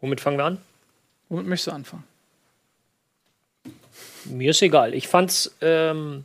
[0.00, 0.58] Womit fangen wir an?
[1.28, 2.04] Womit möchtest du anfangen?
[4.24, 4.94] Mir ist egal.
[4.94, 6.24] Ich fand's, ähm,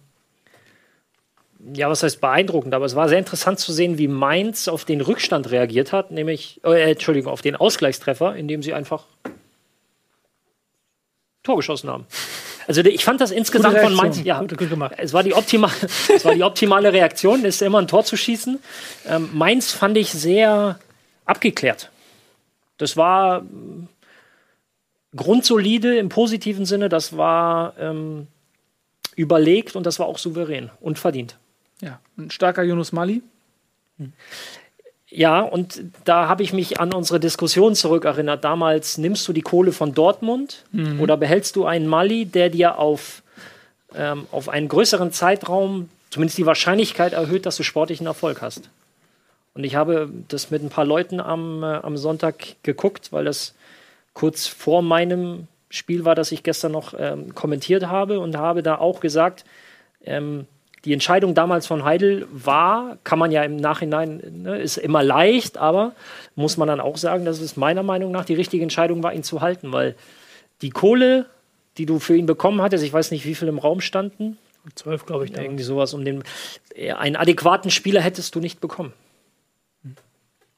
[1.73, 5.01] ja, was heißt beeindruckend, aber es war sehr interessant zu sehen, wie Mainz auf den
[5.01, 9.05] Rückstand reagiert hat, nämlich, äh, Entschuldigung, auf den Ausgleichstreffer, indem sie einfach
[11.43, 12.05] Tor geschossen haben.
[12.67, 13.93] Also ich fand das insgesamt von.
[13.93, 14.93] Mainz, ja, Gut, gut gemacht.
[14.97, 15.73] es war die optimale,
[16.15, 18.59] es war die optimale Reaktion, ist immer ein Tor zu schießen.
[19.07, 20.79] Ähm, Mainz fand ich sehr
[21.25, 21.89] abgeklärt.
[22.77, 23.89] Das war ähm,
[25.15, 28.27] grundsolide im positiven Sinne, das war ähm,
[29.15, 31.37] überlegt und das war auch souverän und verdient.
[31.83, 33.21] Ja, ein starker Yunus Mali.
[35.07, 38.43] Ja, und da habe ich mich an unsere Diskussion zurückerinnert.
[38.43, 40.65] Damals nimmst du die Kohle von Dortmund
[40.99, 43.21] oder behältst du einen Mali, der dir auf,
[43.95, 48.69] ähm, auf einen größeren Zeitraum zumindest die Wahrscheinlichkeit erhöht, dass du sportlichen Erfolg hast.
[49.55, 53.55] Und ich habe das mit ein paar Leuten am, äh, am Sonntag geguckt, weil das
[54.13, 58.77] kurz vor meinem Spiel war, das ich gestern noch ähm, kommentiert habe und habe da
[58.77, 59.43] auch gesagt,
[60.05, 60.45] ähm,
[60.85, 65.57] die Entscheidung damals von Heidel war, kann man ja im Nachhinein, ne, ist immer leicht,
[65.57, 65.93] aber
[66.35, 69.23] muss man dann auch sagen, dass es meiner Meinung nach die richtige Entscheidung war, ihn
[69.23, 69.95] zu halten, weil
[70.61, 71.25] die Kohle,
[71.77, 74.37] die du für ihn bekommen hattest, ich weiß nicht, wie viel im Raum standen,
[74.75, 75.31] 12, glaube ich.
[75.31, 75.41] Da.
[75.41, 76.23] irgendwie sowas um den,
[76.75, 78.93] äh, einen adäquaten Spieler hättest du nicht bekommen.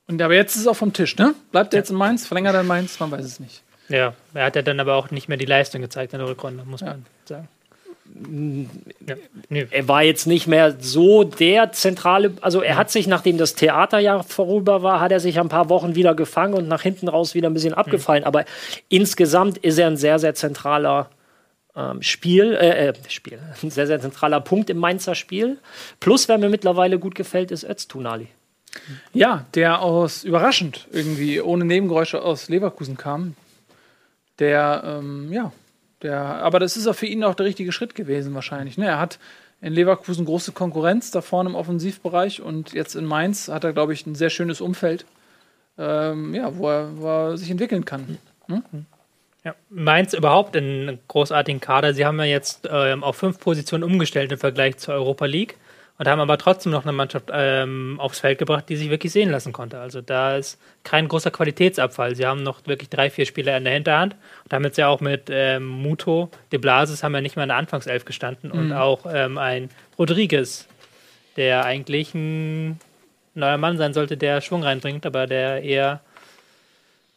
[0.07, 1.33] Und aber jetzt ist es auch vom Tisch, ne?
[1.51, 2.27] Bleibt er jetzt in Mainz?
[2.27, 2.99] Verlängert er in Mainz?
[2.99, 3.63] Man weiß es nicht.
[3.89, 6.63] Ja, er hat ja dann aber auch nicht mehr die Leistung gezeigt in der Rückrunde,
[6.65, 7.47] muss man sagen.
[9.07, 9.15] Ja.
[9.49, 9.67] Nee.
[9.69, 14.23] er war jetzt nicht mehr so der zentrale, also er hat sich, nachdem das Theaterjahr
[14.23, 17.49] vorüber war, hat er sich ein paar Wochen wieder gefangen und nach hinten raus wieder
[17.49, 18.23] ein bisschen abgefallen.
[18.23, 18.45] Aber
[18.87, 21.09] insgesamt ist er ein sehr, sehr zentraler
[21.75, 25.57] ähm, Spiel, äh, äh, Spiel, ein sehr, sehr zentraler Punkt im Mainzer Spiel.
[25.99, 28.27] Plus, wer mir mittlerweile gut gefällt, ist Öztunali.
[29.13, 33.35] Ja, der aus überraschend irgendwie ohne Nebengeräusche aus Leverkusen kam.
[34.39, 35.51] Der, ähm, ja,
[36.05, 38.77] der, aber das ist auch für ihn auch der richtige Schritt gewesen wahrscheinlich.
[38.77, 38.85] Ne?
[38.85, 39.19] Er hat
[39.61, 43.93] in Leverkusen große Konkurrenz da vorne im Offensivbereich und jetzt in Mainz hat er, glaube
[43.93, 45.05] ich, ein sehr schönes Umfeld,
[45.77, 48.17] ähm, ja, wo er, wo er sich entwickeln kann.
[49.43, 49.55] Ja.
[49.69, 51.93] Mainz überhaupt einen großartigen Kader.
[51.93, 55.57] Sie haben ja jetzt ähm, auf fünf Positionen umgestellt im Vergleich zur Europa League
[55.97, 59.31] und haben aber trotzdem noch eine Mannschaft ähm, aufs Feld gebracht, die sich wirklich sehen
[59.31, 59.79] lassen konnte.
[59.79, 62.15] Also da ist kein großer Qualitätsabfall.
[62.15, 64.99] Sie haben noch wirklich drei, vier Spieler in der Hinterhand und haben jetzt ja auch
[64.99, 69.05] mit ähm, Muto, De Blasis haben ja nicht mal in der Anfangself gestanden und auch
[69.09, 70.67] ähm, ein Rodriguez,
[71.37, 72.79] der eigentlich ein
[73.33, 76.01] neuer Mann sein sollte, der Schwung reinbringt, aber der eher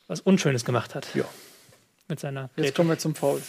[0.07, 1.09] was Unschönes gemacht hat.
[1.15, 1.25] Ja.
[2.09, 2.73] Mit seiner Jetzt Grätsche.
[2.73, 3.43] kommen wir zum Foul.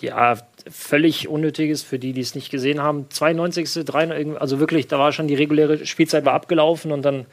[0.00, 0.36] Ja,
[0.70, 3.06] völlig unnötiges für die, die es nicht gesehen haben.
[3.10, 3.84] 92.
[3.84, 7.26] 3, irgendwie- also wirklich, da war schon die reguläre Spielzeit war abgelaufen und dann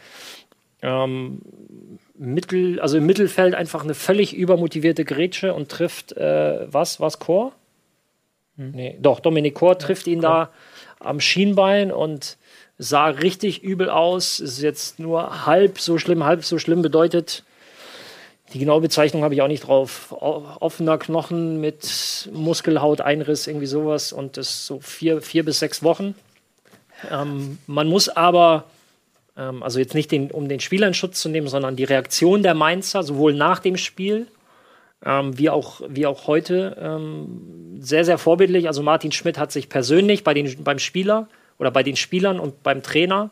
[0.81, 1.41] ähm,
[2.17, 7.53] Mittel, also im Mittelfeld einfach eine völlig übermotivierte Grätsche und trifft äh, was, was Chor?
[8.57, 10.49] Nee, doch, Dominik Chor trifft ihn da
[10.99, 12.37] am Schienbein und
[12.77, 14.41] sah richtig übel aus.
[14.41, 17.43] Ist jetzt nur halb so schlimm, halb so schlimm bedeutet,
[18.53, 20.11] die genaue Bezeichnung habe ich auch nicht drauf.
[20.11, 24.11] Offener Knochen mit Muskelhauteinriss, irgendwie sowas.
[24.11, 26.15] Und das so vier, vier bis sechs Wochen.
[27.11, 28.65] Ähm, man muss aber,
[29.37, 32.43] ähm, also jetzt nicht den, um den Spieler in Schutz zu nehmen, sondern die Reaktion
[32.43, 34.27] der Mainzer, sowohl nach dem Spiel
[35.05, 38.67] ähm, wie, auch, wie auch heute, ähm, sehr, sehr vorbildlich.
[38.67, 41.27] Also Martin Schmidt hat sich persönlich bei den, beim Spieler
[41.57, 43.29] oder bei den Spielern und beim Trainer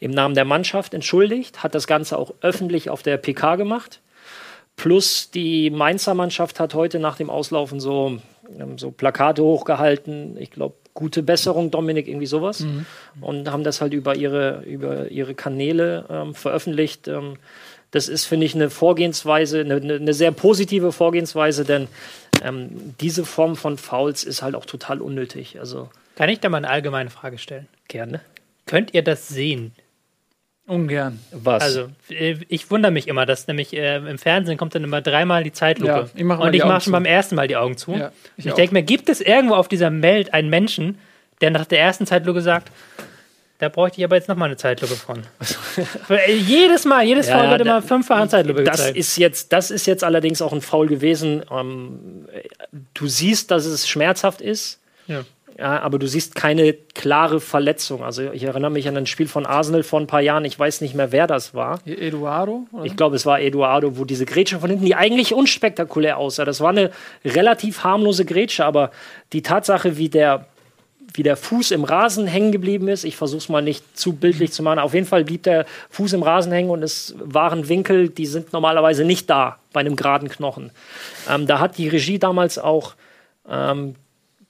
[0.00, 4.00] im Namen der Mannschaft entschuldigt, hat das Ganze auch öffentlich auf der PK gemacht.
[4.78, 8.18] Plus die Mainzer Mannschaft hat heute nach dem Auslaufen so
[8.58, 10.36] ähm, so Plakate hochgehalten.
[10.38, 12.64] Ich glaube, gute Besserung, Dominik, irgendwie sowas.
[13.20, 17.08] Und haben das halt über ihre, über ihre Kanäle ähm, veröffentlicht.
[17.08, 17.34] Ähm,
[17.90, 21.88] das ist, finde ich, eine Vorgehensweise, eine, eine eine sehr positive Vorgehensweise, denn
[22.42, 25.58] ähm, diese Form von Fouls ist halt auch total unnötig.
[25.58, 27.66] Also Kann ich da mal eine allgemeine Frage stellen?
[27.88, 28.20] gerne.
[28.66, 29.72] Könnt ihr das sehen?
[30.68, 31.18] Ungern.
[31.32, 31.62] Was?
[31.62, 35.42] Also, äh, ich wundere mich immer, dass nämlich äh, im Fernsehen kommt dann immer dreimal
[35.42, 35.90] die Zeitlupe.
[35.90, 37.94] Ja, ich mach und ich mache schon beim ersten Mal die Augen zu.
[37.94, 40.98] Ja, ich ich denke mir, gibt es irgendwo auf dieser Welt einen Menschen,
[41.40, 42.70] der nach der ersten Zeitlupe sagt,
[43.60, 45.22] da bräuchte ich aber jetzt nochmal eine Zeitlupe von.
[46.08, 48.96] Äh, jedes Mal, jedes Ja, Mal ja, wird da- immer fünffache Zeitlupe das gezeigt.
[48.98, 51.42] ist jetzt, das ist jetzt allerdings auch ein Foul gewesen.
[51.50, 52.26] Ähm,
[52.94, 54.80] du siehst, dass es schmerzhaft ist.
[55.06, 55.22] Ja.
[55.58, 58.04] Ja, aber du siehst keine klare Verletzung.
[58.04, 60.44] Also ich erinnere mich an ein Spiel von Arsenal vor ein paar Jahren.
[60.44, 61.80] Ich weiß nicht mehr, wer das war.
[61.84, 62.68] Eduardo?
[62.70, 62.84] Oder?
[62.84, 66.44] Ich glaube, es war Eduardo, wo diese Grätsche von hinten, die eigentlich unspektakulär aussah.
[66.44, 66.92] Das war eine
[67.24, 68.92] relativ harmlose Grätsche, aber
[69.32, 70.46] die Tatsache, wie der,
[71.12, 74.52] wie der Fuß im Rasen hängen geblieben ist, ich versuche es mal nicht zu bildlich
[74.52, 74.78] zu machen.
[74.78, 78.52] Auf jeden Fall blieb der Fuß im Rasen hängen und es waren Winkel, die sind
[78.52, 80.70] normalerweise nicht da bei einem geraden Knochen.
[81.28, 82.94] Ähm, da hat die Regie damals auch
[83.50, 83.96] ähm,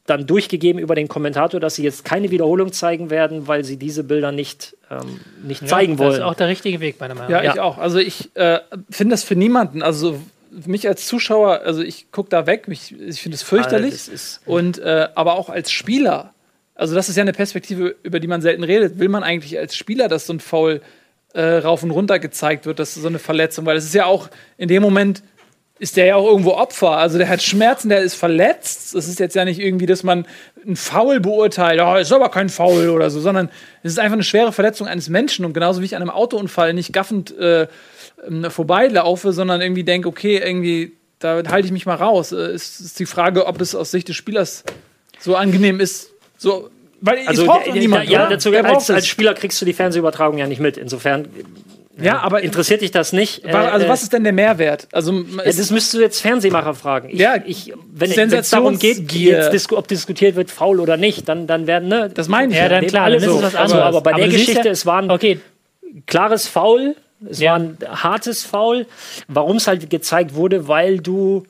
[0.09, 4.05] dann durchgegeben über den Kommentator, dass sie jetzt keine Wiederholung zeigen werden, weil sie diese
[4.05, 6.13] Bilder nicht, ähm, nicht zeigen Das wollen.
[6.15, 7.55] ist auch der richtige Weg, meiner Meinung Ja, nach.
[7.55, 7.79] ich auch.
[7.79, 8.61] Also ich äh,
[8.91, 10.19] finde das für niemanden, also
[10.65, 13.91] mich als Zuschauer, also ich gucke da weg, mich, ich finde es fürchterlich.
[13.93, 16.33] das ist- und äh, aber auch als Spieler,
[16.75, 18.99] also das ist ja eine Perspektive, über die man selten redet.
[18.99, 20.81] Will man eigentlich als Spieler, dass so ein Foul
[21.35, 24.31] äh, rauf und runter gezeigt wird, dass so eine Verletzung, weil es ist ja auch
[24.57, 25.23] in dem Moment
[25.79, 26.97] ist der ja auch irgendwo Opfer.
[26.97, 28.95] Also der hat Schmerzen, der ist verletzt.
[28.95, 30.27] Es ist jetzt ja nicht irgendwie, dass man
[30.67, 33.49] ein Foul beurteilt, ja, ist aber kein Foul oder so, sondern
[33.83, 35.45] es ist einfach eine schwere Verletzung eines Menschen.
[35.45, 37.69] Und genauso wie ich an einem Autounfall nicht gaffend äh,
[38.27, 42.33] ähm, vorbeilaufe, sondern irgendwie denke, okay, irgendwie, da halte ich mich mal raus.
[42.33, 44.65] Äh, ist, ist die Frage, ob es aus Sicht des Spielers
[45.21, 46.11] so angenehm ist.
[46.37, 48.09] So, weil Also es braucht niemand.
[48.09, 49.07] ja, dazu, als, als?
[49.07, 50.77] Spieler kriegst du die Fernsehübertragung ja nicht mit.
[50.77, 51.29] Insofern
[52.01, 53.45] ja, aber interessiert dich das nicht.
[53.47, 54.89] also Äh, was ist denn der Mehrwert?
[54.93, 57.09] Also ja, es das müsstest du jetzt Fernsehmacher fragen.
[57.11, 61.47] Ich, Ja, ich, wenn es darum geht, disku ob diskutiert wird, faul oder nicht, dann,
[61.47, 62.11] dann werden, ne?
[62.13, 62.59] das meine ich.
[62.59, 63.37] Ja, dann klar, alle dann ist so.
[63.39, 63.97] es was Also, anderes.
[63.97, 65.41] aber bei der du siehst Geschichte, ja- es war ein Okay,
[66.07, 66.97] klares Foul,
[67.29, 67.51] es Ja.
[67.53, 68.87] war ein hartes Foul.
[69.27, 71.45] Warum es halt gezeigt wurde, weil du,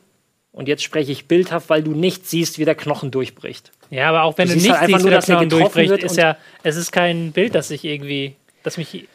[0.52, 3.70] und jetzt spreche ich bildhaft, weil du nicht siehst, wie der Knochen durchbricht.
[3.90, 5.34] ja, aber auch wenn Du du, nicht halt einfach siehst, nur, wie der dass der
[5.36, 9.06] Knochen getroffen durchbricht, wird ist ja, es ist kein Bild, das sich irgendwie, das mich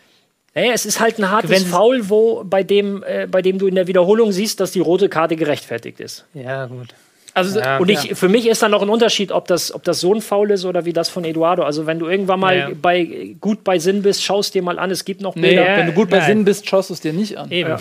[0.56, 3.68] Naja, es ist halt ein hartes Wenn- Foul, wo, bei, dem, äh, bei dem du
[3.68, 6.26] in der Wiederholung siehst, dass die rote Karte gerechtfertigt ist.
[6.34, 6.90] Ja, gut.
[7.36, 7.78] Also, Ja.
[7.80, 10.22] Und ich, für mich ist dann noch ein Unterschied, ob das, ob das so ein
[10.22, 11.64] Foul ist oder wie das von Eduardo.
[11.64, 12.70] Also wenn du irgendwann mal Ja.
[12.80, 15.66] bei, gut bei Sinn bist, schaust dir mal an, es gibt noch nee, Bilder.
[15.68, 16.28] Ja, wenn du gut bei nein.
[16.28, 17.50] Sinn bist, schaust du es dir nicht an.
[17.50, 17.76] Eben.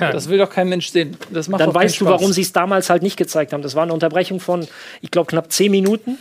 [0.00, 1.14] Das will doch kein Mensch sehen.
[1.30, 3.60] Das macht Dann weißt du, warum sie es damals halt nicht gezeigt haben.
[3.60, 4.66] Das war eine Unterbrechung von,
[5.02, 6.16] ich glaube, knapp zehn Minuten.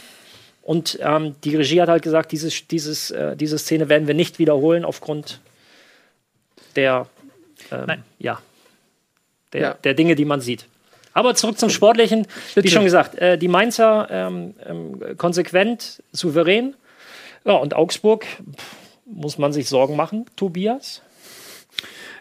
[0.62, 4.38] Und ähm, die Regie hat halt gesagt, dieses, dieses, äh, diese Szene werden wir nicht
[4.38, 5.40] wiederholen aufgrund
[6.80, 7.06] der,
[7.72, 8.40] ähm, ja,
[9.54, 9.74] der, Ja.
[9.84, 10.66] der Dinge, die man sieht.
[11.14, 12.26] Aber zurück zum Sportlichen.
[12.54, 12.70] Wie Bitte.
[12.70, 16.76] schon gesagt, äh, die Mainzer ähm, ähm, konsequent, souverän.
[17.46, 18.76] Ja, und Augsburg pff,
[19.06, 21.02] muss man sich Sorgen machen, Tobias.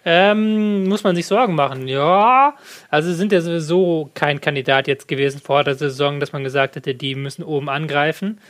[0.04, 1.86] Ähm, muss man sich Sorgen machen?
[1.86, 2.54] Ja,
[2.88, 6.94] also sind ja sowieso kein Kandidat jetzt gewesen vor der Saison, dass man gesagt hätte,
[6.94, 8.40] die müssen oben angreifen.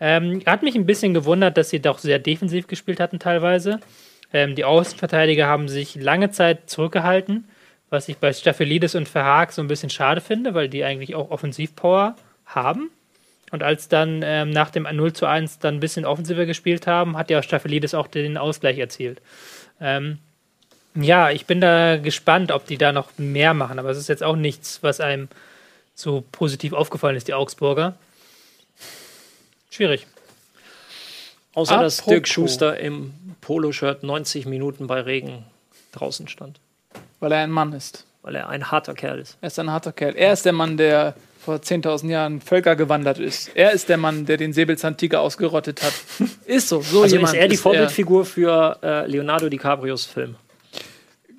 [0.00, 3.78] Ähm, hat mich ein bisschen gewundert, dass sie doch sehr defensiv gespielt hatten teilweise.
[4.32, 7.48] Ähm, die Außenverteidiger haben sich lange Zeit zurückgehalten,
[7.90, 11.30] was ich bei Staphylides und Verhaag so ein bisschen schade finde, weil die eigentlich auch
[11.30, 12.90] Offensivpower haben.
[13.50, 17.18] Und als dann ähm, nach dem 0 zu 1 dann ein bisschen offensiver gespielt haben,
[17.18, 19.20] hat ja Staphylides auch den Ausgleich erzielt.
[19.78, 20.18] Ähm,
[20.94, 24.22] ja, ich bin da gespannt, ob die da noch mehr machen, aber es ist jetzt
[24.22, 25.28] auch nichts, was einem
[25.94, 27.94] so positiv aufgefallen ist, die Augsburger.
[29.70, 30.06] Schwierig.
[31.54, 32.12] Außer dass Apropos.
[32.12, 35.44] Dirk Schuster im Poloshirt 90 Minuten bei Regen
[35.92, 36.60] draußen stand.
[37.20, 38.06] Weil er ein Mann ist.
[38.22, 39.36] Weil er ein harter Kerl ist.
[39.42, 40.14] Er ist ein harter Kerl.
[40.16, 41.14] Er ist der Mann, der
[41.44, 43.50] vor 10.000 Jahren Völker gewandert ist.
[43.54, 45.92] Er ist der Mann, der den Säbelzahntiger ausgerottet hat.
[46.46, 46.80] Ist so.
[46.80, 50.36] So Also jemand ist er die Vorbildfigur für äh, Leonardo DiCaprios Film.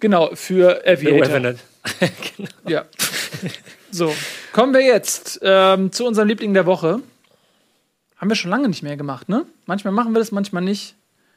[0.02, 1.28] Genau, für Aviator.
[1.28, 1.60] Revenant.
[2.68, 2.86] Ja.
[3.92, 4.14] So,
[4.52, 7.00] kommen wir jetzt ähm, zu unserem Liebling der Woche.
[8.18, 9.46] Haben wir schon lange nicht mehr gemacht, ne?
[9.66, 10.96] Manchmal machen wir das, manchmal nicht.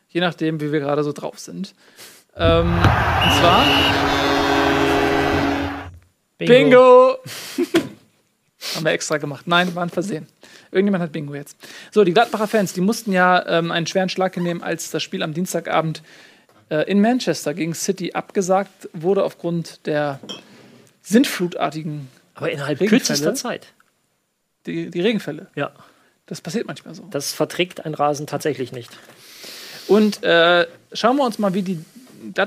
[0.08, 1.74] Je nachdem, wie wir gerade so drauf sind.
[2.36, 3.64] Ähm, und zwar
[6.38, 7.18] Bingo!
[8.74, 9.46] Haben wir extra gemacht.
[9.46, 10.26] Nein, war ein Versehen.
[10.70, 11.56] Irgendjemand hat Bingo jetzt.
[11.92, 15.22] So, die Gladbacher Fans, die mussten ja ähm, einen schweren Schlag hinnehmen, als das Spiel
[15.22, 16.02] am Dienstagabend
[16.68, 20.20] äh, in Manchester gegen City abgesagt wurde aufgrund der
[21.02, 22.08] sintflutartigen.
[22.34, 23.00] Aber innerhalb Regenfälle?
[23.00, 23.68] kürzester Zeit.
[24.66, 25.46] die, die Regenfälle.
[25.54, 25.72] Ja,
[26.26, 27.06] Das passiert manchmal so.
[27.10, 28.90] das verträgt ein Rasen tatsächlich nicht.
[29.88, 31.78] Und äh, schauen wir uns mal wie die,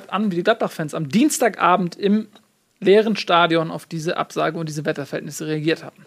[0.07, 2.27] an, wie die Gladbach-Fans am Dienstagabend im
[2.79, 6.05] leeren Stadion auf diese Absage und diese Wetterverhältnisse reagiert haben.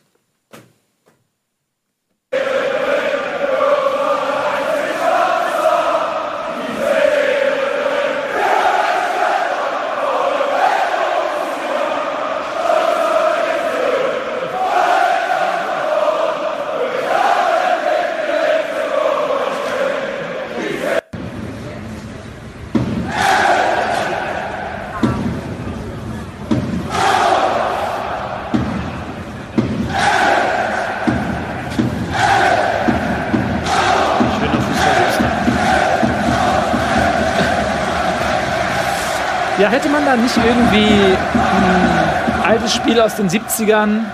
[40.22, 44.04] Nicht irgendwie ein altes Spiel aus den 70ern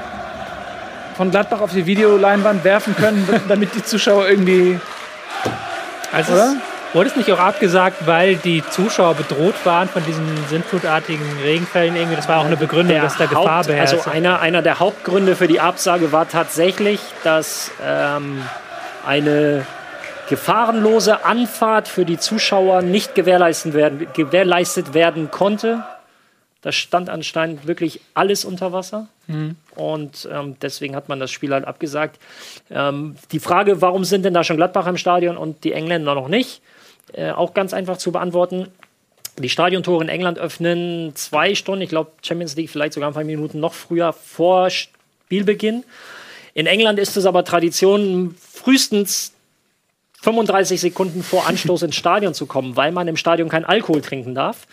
[1.17, 4.81] von Gladbach auf die Videoleinwand werfen können, damit die Zuschauer irgendwie.
[6.13, 6.55] Also Oder?
[6.93, 12.17] wurde es nicht auch abgesagt, weil die Zuschauer bedroht waren von diesen sintflutartigen Regenfällen irgendwie?
[12.17, 13.95] Das war auch eine Begründung, dass da Gefahr Haupt, beherrscht.
[13.95, 18.43] also einer, einer der Hauptgründe für die Absage war tatsächlich, dass ähm,
[19.05, 19.67] eine
[20.29, 25.83] gefahrenlose Anfahrt für die Zuschauer nicht gewährleisten werden, gewährleistet werden konnte.
[26.61, 29.09] Da stand anscheinend wirklich alles unter Wasser.
[29.77, 32.19] Und ähm, deswegen hat man das Spiel halt abgesagt.
[32.71, 36.29] Ähm, die Frage, warum sind denn da schon Gladbacher im Stadion und die Engländer noch
[36.29, 36.61] nicht,
[37.13, 38.69] äh, auch ganz einfach zu beantworten.
[39.39, 43.23] Die Stadiontore in England öffnen zwei Stunden, ich glaube Champions League vielleicht sogar ein paar
[43.23, 45.85] Minuten noch früher vor Spielbeginn.
[46.55, 49.33] In England ist es aber Tradition, frühestens
[50.23, 54.35] 35 Sekunden vor Anstoß ins Stadion zu kommen, weil man im Stadion kein Alkohol trinken
[54.35, 54.67] darf.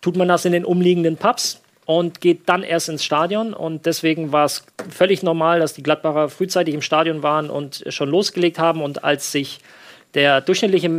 [0.00, 3.52] Tut man das in den umliegenden Pubs und geht dann erst ins Stadion.
[3.52, 8.08] Und deswegen war es völlig normal, dass die Gladbacher frühzeitig im Stadion waren und schon
[8.08, 8.82] losgelegt haben.
[8.82, 9.60] Und als sich
[10.14, 10.90] der durchschnittliche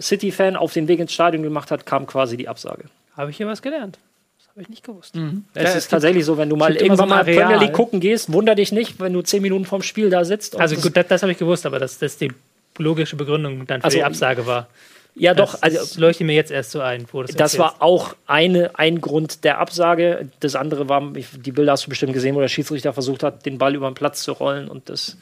[0.00, 2.84] City-Fan auf den Weg ins Stadion gemacht hat, kam quasi die Absage.
[3.16, 3.98] Habe ich hier was gelernt?
[4.38, 5.14] Das habe ich nicht gewusst.
[5.54, 7.24] Es ist tatsächlich so, wenn du mal immer so irgendwann mal.
[7.24, 10.56] Premier League gucken gehst, wunder dich nicht, wenn du zehn Minuten vorm Spiel da sitzt.
[10.56, 12.32] und Also das- gut, das, das habe ich gewusst, aber dass das die
[12.78, 14.68] logische Begründung dann für Also, die Absage war.
[15.14, 17.06] Ja, doch, Das, also das leuchtet mir jetzt erst so ein.
[17.10, 20.28] Wo das Das war auch eine, ein Grund der Absage.
[20.40, 23.56] Das andere war, die Bilder hast du bestimmt gesehen, wo der Schiedsrichter versucht hat, den
[23.56, 25.16] Ball über den Platz zu rollen und das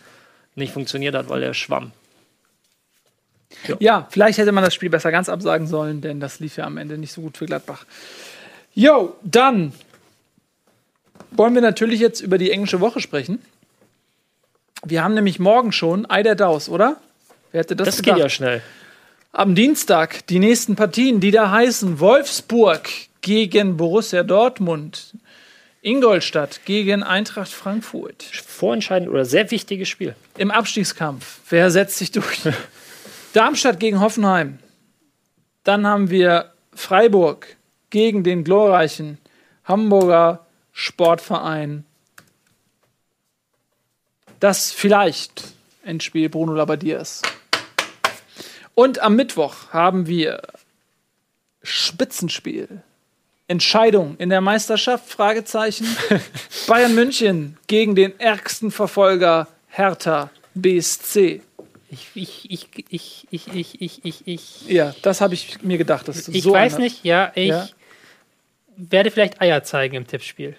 [0.57, 1.93] nicht funktioniert hat, weil er schwamm.
[3.79, 6.77] Ja, vielleicht hätte man das Spiel besser ganz absagen sollen, denn das lief ja am
[6.77, 7.87] Ende nicht so gut für Gladbach.
[8.75, 9.73] Jo, dann
[11.31, 13.41] wollen wir natürlich jetzt über die englische Woche sprechen.
[14.85, 16.97] Wir haben nämlich morgen schon Ei der Daus, oder?
[17.55, 18.17] Wer hätte das, Das gedacht?
[18.17, 18.63] geht ja schnell.
[19.31, 22.89] Am Dienstag die nächsten Partien, die da heißen Wolfsburg
[23.21, 25.15] gegen Borussia Dortmund,
[25.81, 28.25] Ingolstadt gegen Eintracht Frankfurt.
[28.25, 30.17] Vorentscheidend oder sehr wichtiges Spiel.
[30.37, 31.43] Im Abstiegskampf.
[31.49, 32.41] Wer setzt sich durch?
[33.35, 34.59] Darmstadt gegen Hoffenheim.
[35.63, 37.47] Dann haben wir Freiburg
[37.91, 39.19] gegen den glorreichen
[39.63, 41.85] Hamburger Sportverein.
[44.41, 45.55] Das vielleicht
[45.85, 47.01] Endspiel Bruno Labbadia
[48.75, 50.43] Und am Mittwoch haben wir
[51.63, 52.83] Spitzenspiel.
[53.47, 55.09] Entscheidung in der Meisterschaft?
[55.09, 55.87] Fragezeichen.
[56.67, 61.43] Bayern München gegen den ärgsten Verfolger Hertha BSC.
[61.91, 66.09] Ich, ich, ich, ich, ich, ich, ich, ich, ich, Ja, das habe ich mir gedacht.
[66.09, 67.69] Dass du ich so weiß einer- nicht, ja, ich Ja.
[68.77, 70.57] werde vielleicht Eier zeigen im Tippspiel.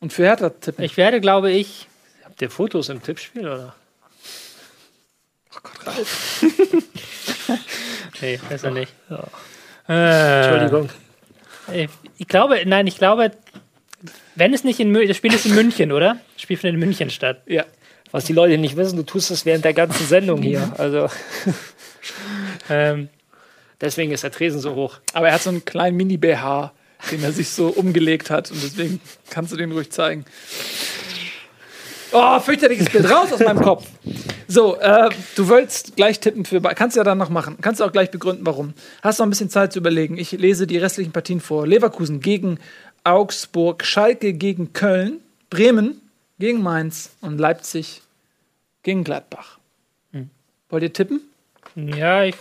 [0.00, 0.84] Und für Hertha tippen.
[0.84, 1.86] Ich werde, glaube ich,
[2.24, 3.74] Habt ihr Fotos im Tippspiel oder?
[8.20, 8.92] nee, besser nicht.
[9.88, 10.90] Äh, Entschuldigung.
[11.72, 11.88] ich,
[12.18, 13.32] ich glaube, nein, ich glaube,
[14.34, 16.18] wenn es nicht in München, das Spiel ist in München, oder?
[16.34, 17.42] Das Spiel findet in München statt.
[17.46, 17.64] Ja.
[18.10, 20.72] Was die Leute nicht wissen, du tust es während der ganzen Sendung hier.
[20.78, 21.08] Also
[22.68, 23.08] Ähm,
[23.80, 24.98] deswegen ist der Tresen so hoch.
[25.12, 26.72] Aber er hat so einen kleinen Mini-BH,
[27.10, 28.50] den er sich so umgelegt hat.
[28.50, 29.00] Und deswegen
[29.30, 30.24] kannst du den ruhig zeigen.
[32.12, 33.10] Oh, fürchterliches Bild.
[33.10, 33.86] Raus aus meinem Kopf.
[34.46, 36.60] So, äh, du wolltest gleich tippen für.
[36.60, 37.58] Kannst du ja dann noch machen.
[37.60, 38.72] Kannst du auch gleich begründen, warum.
[39.02, 40.16] Hast noch ein bisschen Zeit zu überlegen.
[40.16, 41.66] Ich lese die restlichen Partien vor.
[41.66, 42.58] Leverkusen gegen
[43.04, 45.20] Augsburg, Schalke gegen Köln,
[45.50, 46.00] Bremen
[46.38, 48.02] gegen Mainz und Leipzig
[48.82, 49.58] gegen Gladbach.
[50.70, 51.20] Wollt ihr tippen?
[51.74, 52.34] ja, ich,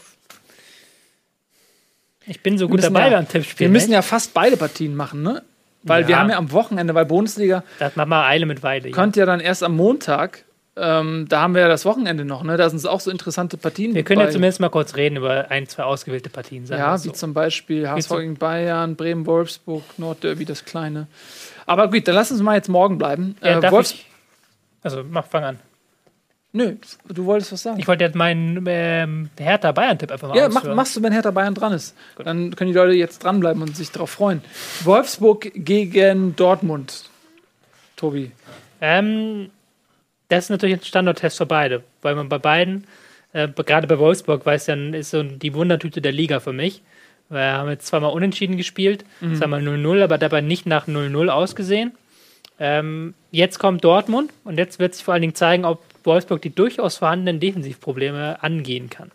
[2.26, 3.66] ich bin so gut dabei ja- beim Tippspiel.
[3.68, 5.44] Wir müssen ja fast beide Partien machen, ne?
[5.84, 6.20] Weil wir Ja.
[6.20, 8.90] haben ja am Wochenende, weil Bundesliga Das machen wir Eile mit Weide.
[8.90, 8.96] Ja.
[8.96, 10.44] kommt ja dann erst am Montag.
[10.80, 12.56] Ähm, da haben wir ja das Wochenende noch, ne?
[12.56, 13.96] Da sind es auch so interessante Partien.
[13.96, 14.32] Wir können ja bei.
[14.32, 16.68] zumindest mal kurz reden über ein, zwei ausgewählte Partien.
[16.68, 17.12] sagen wir Ja, wie so.
[17.14, 21.08] zum Beispiel HSV gegen Bayern, Bremen, Wolfsburg, Nordderby, das kleine.
[21.66, 23.36] Aber gut, dann lass uns mal jetzt morgen bleiben.
[23.44, 24.06] Ja, Äh, darf ich,
[24.84, 25.60] also, mach, fang an.
[26.58, 26.74] Nö,
[27.08, 27.80] du wolltest was sagen.
[27.80, 31.54] Ich wollte jetzt meinen ähm, Hertha-Bayern-Tipp einfach mal Ja, mach, machst du, wenn Hertha Bayern
[31.54, 31.96] dran ist.
[32.18, 34.42] Dann können die Leute jetzt dranbleiben und sich darauf freuen.
[34.84, 37.12] Wolfsburg gegen Dortmund.
[37.96, 38.32] Tobi.
[38.82, 39.52] Ähm,
[40.30, 42.86] das ist natürlich ein Standardtest für beide, weil man bei beiden,
[43.34, 46.82] äh, gerade bei Wolfsburg, weiß dann, ist so die Wundertüte der Liga für mich.
[47.30, 49.06] Wir haben jetzt zweimal unentschieden gespielt,
[49.36, 51.92] zweimal 0-0, aber dabei nicht nach 0-0 ausgesehen.
[52.60, 56.50] Ähm, jetzt kommt Dortmund und jetzt wird sich vor allen Dingen zeigen, ob Wolfsburg die
[56.50, 59.12] durchaus vorhandenen Defensivprobleme angehen kann.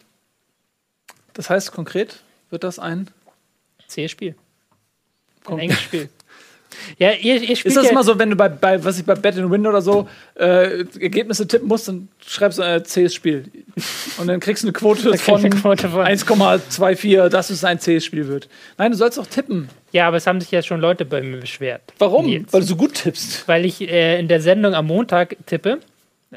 [1.34, 3.08] Das heißt konkret, wird das ein.
[3.88, 4.36] Zähes Spiel.
[5.46, 6.08] Ein enges Spiel.
[6.98, 9.14] Ja, ihr, ihr Ist das ja, immer so, wenn du bei, bei was ich bei
[9.14, 13.44] Bet and Win oder so äh, Ergebnisse tippen musst, dann schreibst du äh, CS Spiel.
[14.18, 18.26] Und dann kriegst du eine Quote von Quote von- 1,24, dass es ein CS Spiel
[18.28, 18.48] wird.
[18.78, 19.68] Nein, du sollst auch tippen.
[19.92, 21.82] Ja, aber es haben sich ja schon Leute bei mir beschwert.
[21.98, 22.26] Warum?
[22.26, 22.52] Nils.
[22.52, 23.46] Weil du so gut tippst.
[23.46, 25.80] weil ich äh, in der Sendung am Montag tippe.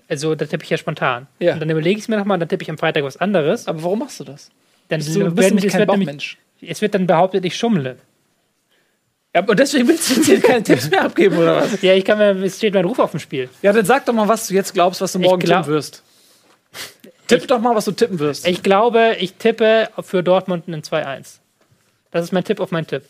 [0.08, 1.28] Also da tippe ich ja spontan.
[1.40, 1.54] Ja.
[1.54, 3.68] Und dann überlege ich es mir nochmal, dann tippe ich am Freitag was anderes.
[3.68, 4.50] Aber warum machst du das?
[4.90, 6.38] Dann Du bist werden- nämlich es, kein wird nämlich, Bauchmensch.
[6.62, 7.98] es wird dann behauptet, ich schummle.
[9.34, 11.82] Ja, und deswegen willst du jetzt hier keine Tipps mehr abgeben, oder was?
[11.82, 13.50] Ja, ich kann mir, es steht mein Ruf auf dem Spiel.
[13.62, 16.04] Ja, dann sag doch mal, was du jetzt glaubst, was du morgen glaub- tippen wirst.
[17.28, 18.48] Tipp doch mal, was du tippen wirst.
[18.48, 21.40] Ich glaube, ich tippe für Dortmund einen 2-1.
[22.12, 23.04] Das ist mein Tipp auf meinen Tipp.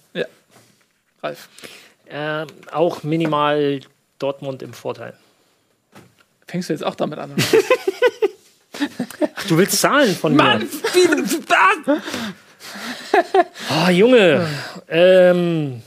[1.22, 1.50] Ralf.
[2.10, 3.82] Ähm, auch minimal
[4.20, 5.14] Dortmund im Vorteil.
[6.48, 7.34] Fängst du jetzt auch damit an?
[9.36, 10.68] Ach, du willst Zahlen von Mann, mir?
[10.68, 11.10] wie,
[11.48, 12.02] was?
[13.70, 14.48] Oh, Junge.
[14.90, 15.82] Ähm,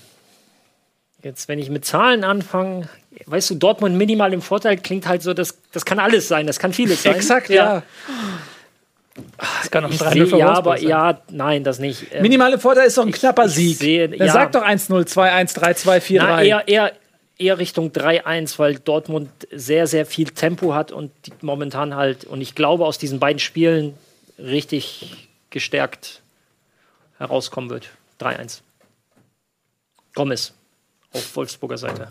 [1.23, 2.89] jetzt, wenn ich mit Zahlen anfange,
[3.27, 6.59] weißt du, Dortmund minimal im Vorteil klingt halt so, das, das kann alles sein, das
[6.59, 7.15] kann vieles sein.
[7.15, 7.83] Exakt, ja.
[9.61, 10.89] Das kann auch ein Ich 3-0 sehe, für ja, aber sein.
[10.89, 12.07] ja, nein, das nicht.
[12.13, 13.79] Ähm, Minimale Vorteil ist doch ein Ich- knapper Sieg.
[13.81, 14.33] Dann ja.
[14.33, 16.19] sag doch 1-0, 2-1, 3-2, 4-3.
[16.19, 16.93] Na, eher, eher,
[17.39, 22.41] eher Richtung 3-1, weil Dortmund sehr, sehr viel Tempo hat und die momentan halt, und
[22.41, 23.95] ich glaube, aus diesen beiden Spielen
[24.39, 26.23] richtig gestärkt
[27.19, 27.91] herauskommen wird.
[28.21, 28.61] 3-1.
[30.15, 30.53] Gomez
[31.13, 32.11] auf Wolfsburger Seite.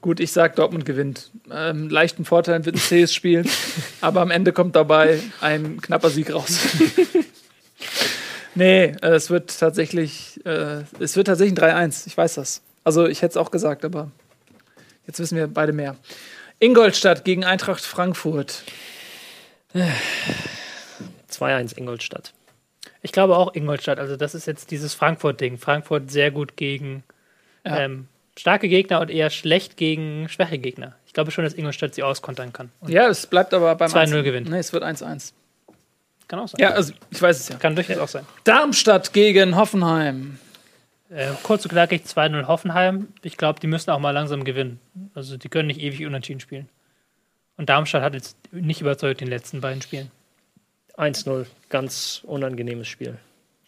[0.00, 1.30] Gut, ich sag, Dortmund gewinnt.
[1.50, 3.44] Ähm, leichten Vorteil wird ein zähes Spiel,
[4.00, 6.58] aber am Ende kommt dabei ein knapper Sieg raus.
[8.54, 12.06] nee, äh, es wird tatsächlich, äh, es wird tatsächlich ein 3-1.
[12.06, 12.60] Ich weiß das.
[12.84, 14.10] Also ich hätte es auch gesagt, aber
[15.06, 15.96] jetzt wissen wir beide mehr.
[16.60, 18.62] Ingolstadt gegen Eintracht Frankfurt.
[21.30, 22.32] 2-1 Ingolstadt.
[23.02, 23.98] Ich glaube auch Ingolstadt.
[23.98, 25.58] Also das ist jetzt dieses Frankfurt-Ding.
[25.58, 27.02] Frankfurt sehr gut gegen
[27.64, 27.78] Ja.
[27.80, 28.08] ähm,
[28.38, 30.94] starke Gegner und eher schlecht gegen schwache Gegner.
[31.06, 32.70] Ich glaube schon, dass Ingolstadt sie auskontern kann.
[32.80, 34.24] Und Ja, es bleibt aber beim 2-0 1.
[34.24, 34.44] Gewinn.
[34.44, 35.32] Nee, es wird 1-1.
[36.28, 36.60] Kann auch sein.
[36.60, 37.56] Ja, also ich weiß es ja.
[37.56, 38.26] Kann durchaus auch sein.
[38.44, 40.38] Darmstadt gegen Hoffenheim.
[41.14, 43.08] Äh, kurz und knackig 2-0 Hoffenheim.
[43.22, 44.80] Ich glaube, die müssen auch mal langsam gewinnen.
[45.14, 46.68] Also die können nicht ewig unentschieden spielen.
[47.56, 50.10] Und Darmstadt hat jetzt nicht überzeugt in den letzten beiden Spielen.
[50.96, 51.46] 1-0.
[51.68, 53.16] Ganz unangenehmes Spiel.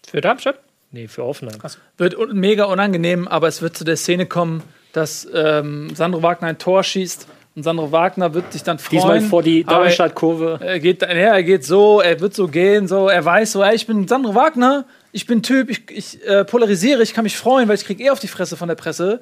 [0.04, 0.58] Für Darmstadt?
[0.90, 1.58] Nee, für Hoffenheim.
[1.98, 6.48] Wird un mega unangenehm, aber es wird zu der Szene kommen, dass ähm, Sandro Wagner
[6.48, 9.02] ein Tor schießt und Sandro Wagner wird sich dann freuen.
[9.02, 10.58] Diesmal vor die Darmstadt-Kurve.
[10.62, 13.74] Er geht, ja, er geht so, er wird so gehen, so, er weiß so, ey,
[13.74, 14.84] ich bin Sandro Wagner,
[15.16, 18.10] ich bin Typ, ich, ich äh, polarisiere, ich kann mich freuen, weil ich krieg eh
[18.10, 19.20] auf die Fresse von der Presse.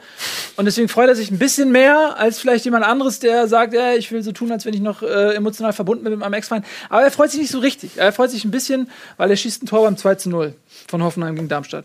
[0.56, 3.96] Und deswegen freut er sich ein bisschen mehr als vielleicht jemand anderes, der sagt, ey,
[3.96, 6.66] ich will so tun, als wenn ich noch äh, emotional verbunden bin mit meinem Ex-Feind.
[6.88, 7.92] Aber er freut sich nicht so richtig.
[7.96, 10.54] Er freut sich ein bisschen, weil er schießt ein Tor beim 2 zu 0
[10.88, 11.84] von Hoffenheim gegen Darmstadt.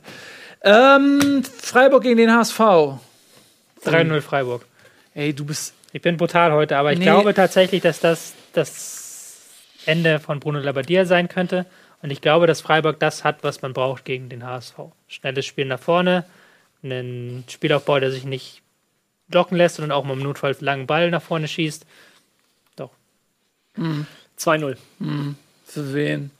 [0.63, 2.59] Ähm, Freiburg gegen den HSV.
[3.85, 4.65] 3-0 Freiburg.
[5.13, 5.73] Ey, du bist.
[5.93, 7.05] Ich bin brutal heute, aber ich Nee.
[7.05, 9.43] glaube tatsächlich, dass das das
[9.85, 11.65] Ende von Bruno Labbadia sein könnte.
[12.01, 14.75] Und ich glaube, dass Freiburg das hat, was man braucht gegen den HSV.
[15.07, 16.25] Schnelles Spiel nach vorne,
[16.81, 18.61] einen Spielaufbau, der sich nicht
[19.31, 21.85] locken lässt, sondern auch mal im Notfall einen langen Ball nach vorne schießt.
[24.37, 24.77] 2-0.
[25.65, 26.31] Für wen?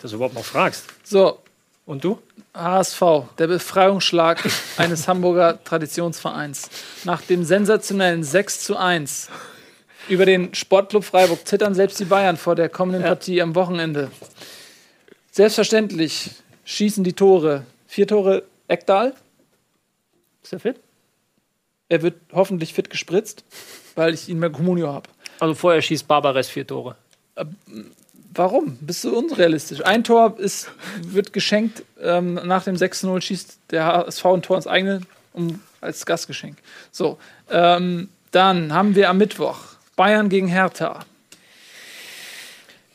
[0.00, 0.84] Dass du überhaupt noch fragst.
[1.04, 1.40] So,
[1.90, 2.22] Und du?
[2.54, 3.02] HSV,
[3.38, 6.70] der Befreiungsschlag eines Hamburger Traditionsvereins.
[7.02, 9.28] Nach dem sensationellen 6 zu 1
[10.10, 14.10] über den Sportclub Freiburg zittern selbst die Bayern vor der kommenden Partie am Wochenende.
[15.30, 16.30] Selbstverständlich
[16.64, 17.64] schießen die Tore.
[17.86, 19.14] Vier Tore Eckdahl.
[20.42, 20.80] Ist er fit?
[21.88, 23.44] Er wird hoffentlich fit gespritzt,
[23.94, 25.08] weil ich ihn mehr Communio habe.
[25.38, 26.96] Also vorher schießt Barbares vier Tore.
[28.34, 28.76] Warum?
[28.80, 29.84] Bist du unrealistisch?
[29.84, 30.70] Ein Tor ist,
[31.02, 31.84] wird geschenkt.
[32.00, 35.00] Ähm, nach dem 6-0 schießt der HSV ein Tor ins eigene
[35.32, 36.58] um, als Gastgeschenk.
[36.90, 37.18] So,
[37.50, 39.58] ähm, dann haben wir am Mittwoch
[39.96, 41.00] Bayern gegen Hertha.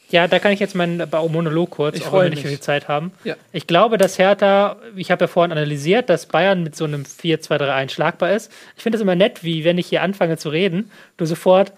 [0.10, 2.60] Ja, da kann ich jetzt meinen Ba- Monolog kurz, Ich auch wenn wir nicht viel
[2.60, 3.12] Zeit haben.
[3.24, 3.36] Ja.
[3.52, 7.90] Ich glaube, dass Hertha, ich habe ja vorhin analysiert, dass Bayern mit so einem 4-2-3-1
[7.90, 8.52] schlagbar ist.
[8.78, 11.74] Ich finde es immer nett, wie wenn ich hier anfange zu reden, du sofort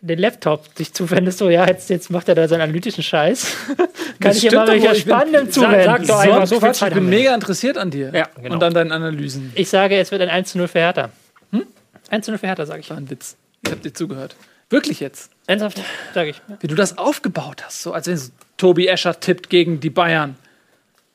[0.00, 3.56] den Laptop sich zuwendest, so ja, jetzt, jetzt macht er da seinen analytischen Scheiß.
[4.20, 5.84] Kann ich immer doch bin- Spannendem Sag- zuwenden.
[5.84, 8.54] sag doch So einfach, ein so Quatsch, ich bin mega interessiert an dir Ja, genau.
[8.54, 9.52] und an deinen Analysen.
[9.54, 11.10] Ich sage, es wird ein 1 zu 0 für Hertha.
[11.50, 11.66] Hm?
[12.10, 12.90] 1 zu 0 für Hertha, sage ich.
[12.90, 13.36] War ein Witz.
[13.64, 14.34] Ich hab dir zugehört.
[14.72, 15.30] Wirklich jetzt.
[15.46, 15.80] Ernsthaft,
[16.14, 16.40] sage ich.
[16.60, 20.36] Wie du das aufgebaut hast, so als wenn so Tobi Escher tippt gegen die Bayern.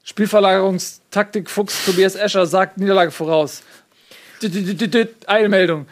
[0.04, 3.64] Spielverlagerungstaktik Fuchs Tobias Escher sagt Niederlage voraus.
[5.26, 5.88] Eilmeldung.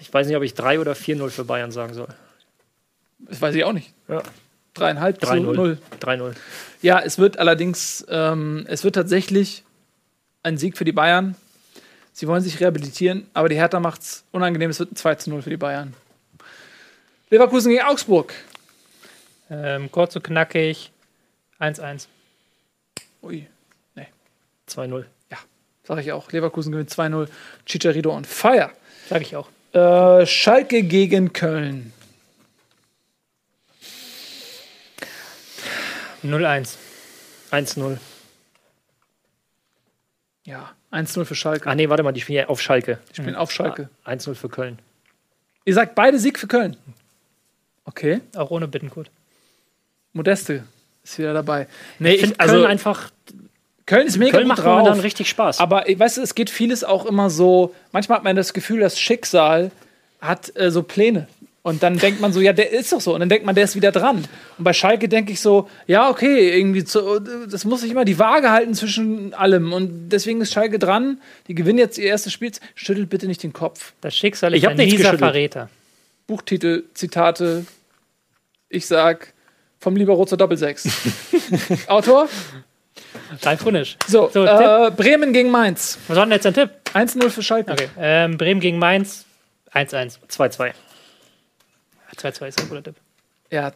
[0.00, 2.08] Ich weiß nicht, ob ich 3 oder 4-0 für Bayern sagen soll.
[3.18, 3.92] Das weiß ich auch nicht.
[4.08, 4.22] Ja.
[4.74, 5.40] Dreieinhalb zu 3-0.
[5.40, 5.78] null.
[6.00, 6.34] 3-0.
[6.82, 9.64] Ja, es wird allerdings, ähm, es wird tatsächlich
[10.44, 11.34] ein Sieg für die Bayern.
[12.16, 14.70] Sie wollen sich rehabilitieren, aber die Hertha macht's unangenehm.
[14.70, 15.92] Es wird ein 2 zu 0 für die Bayern.
[17.28, 18.32] Leverkusen gegen Augsburg.
[19.50, 20.92] Ähm, kurz und knackig.
[21.60, 22.06] 1-1.
[23.22, 23.46] Ui,
[24.66, 25.04] 2-0.
[25.82, 26.32] sag ich auch.
[26.32, 27.28] Leverkusen gewinnt 2-0.
[27.66, 28.70] Chicharito on fire.
[29.10, 29.50] Sage ich auch.
[29.74, 31.92] Äh, Schalke gegen Köln.
[36.24, 36.76] 0-1.
[37.50, 37.98] 1-0.
[40.44, 41.68] Ja, 1-0 für Schalke.
[41.68, 42.98] Ah, nee, warte mal, die spielen ja auf Schalke.
[43.12, 43.88] Ich bin auf Schalke.
[44.04, 44.78] 1-0 für Köln.
[45.64, 46.76] Ihr sagt beide Sieg für Köln.
[47.84, 48.20] Okay.
[48.36, 49.10] Auch ohne Bittenkurt.
[50.12, 50.64] Modeste
[51.04, 51.66] ist wieder dabei.
[51.98, 53.10] Nee, Ich finde also Köln einfach.
[53.84, 54.78] Köln ist mega Köln gut macht drauf.
[54.78, 55.60] momentan richtig Spaß.
[55.60, 57.74] Aber ich weißt du, es geht vieles auch immer so.
[57.92, 59.70] Manchmal hat man das Gefühl, das Schicksal
[60.20, 61.28] hat äh, so Pläne.
[61.66, 63.12] Und dann denkt man so, ja, der ist doch so.
[63.12, 64.18] Und dann denkt man, der ist wieder dran.
[64.56, 68.20] Und bei Schalke denke ich so, ja, okay, irgendwie, zu, das muss sich immer die
[68.20, 69.72] Waage halten zwischen allem.
[69.72, 71.20] Und deswegen ist Schalke dran.
[71.48, 72.52] Die gewinnen jetzt ihr erstes Spiel.
[72.76, 73.94] Schüttelt bitte nicht den Kopf.
[74.00, 75.18] Das Schicksal Ich ist hab ein mieser.
[75.18, 75.68] Verräter.
[76.28, 77.66] Buchtitel, Zitate.
[78.68, 79.32] Ich sag
[79.80, 80.88] vom Libero zur Doppelsechs.
[81.88, 82.28] Autor?
[83.42, 83.96] Ralf Runisch.
[84.06, 85.98] So, So, äh, Bremen gegen Mainz.
[86.06, 86.70] Was war denn jetzt ein Tipp?
[86.94, 87.72] 1-0 für Schalke.
[87.72, 87.88] Okay.
[87.98, 89.24] Ähm, Bremen gegen Mainz.
[89.74, 90.18] 1-1.
[90.30, 90.72] 2-2.
[92.18, 92.96] 2-2 ist ein guter Tipp.
[93.50, 93.72] Ja,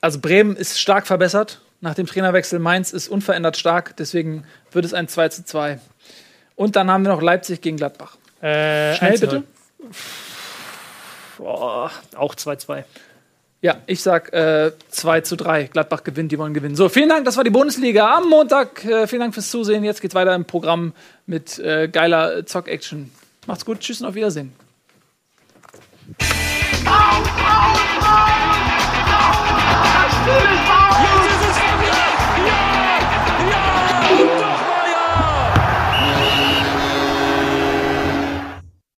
[0.00, 1.60] also Bremen ist stark verbessert.
[1.80, 5.80] Nach dem Trainerwechsel Mainz ist unverändert stark, deswegen wird es ein 2 zu 2.
[6.54, 8.16] Und dann haben wir noch Leipzig gegen Gladbach.
[8.42, 9.20] Äh, Schnell 1-0.
[9.20, 9.42] bitte.
[11.38, 12.84] Boah, auch 2-2.
[13.62, 15.64] Ja, ich sag äh, 2 zu 3.
[15.64, 16.76] Gladbach gewinnt, die wollen gewinnen.
[16.76, 18.84] So, vielen Dank, das war die Bundesliga am Montag.
[18.84, 19.84] Äh, vielen Dank fürs Zusehen.
[19.84, 20.94] Jetzt geht's weiter im Programm
[21.26, 23.10] mit äh, geiler Zock-Action.
[23.46, 24.52] Macht's gut, tschüss und auf Wiedersehen.
[30.30, 30.59] Messi!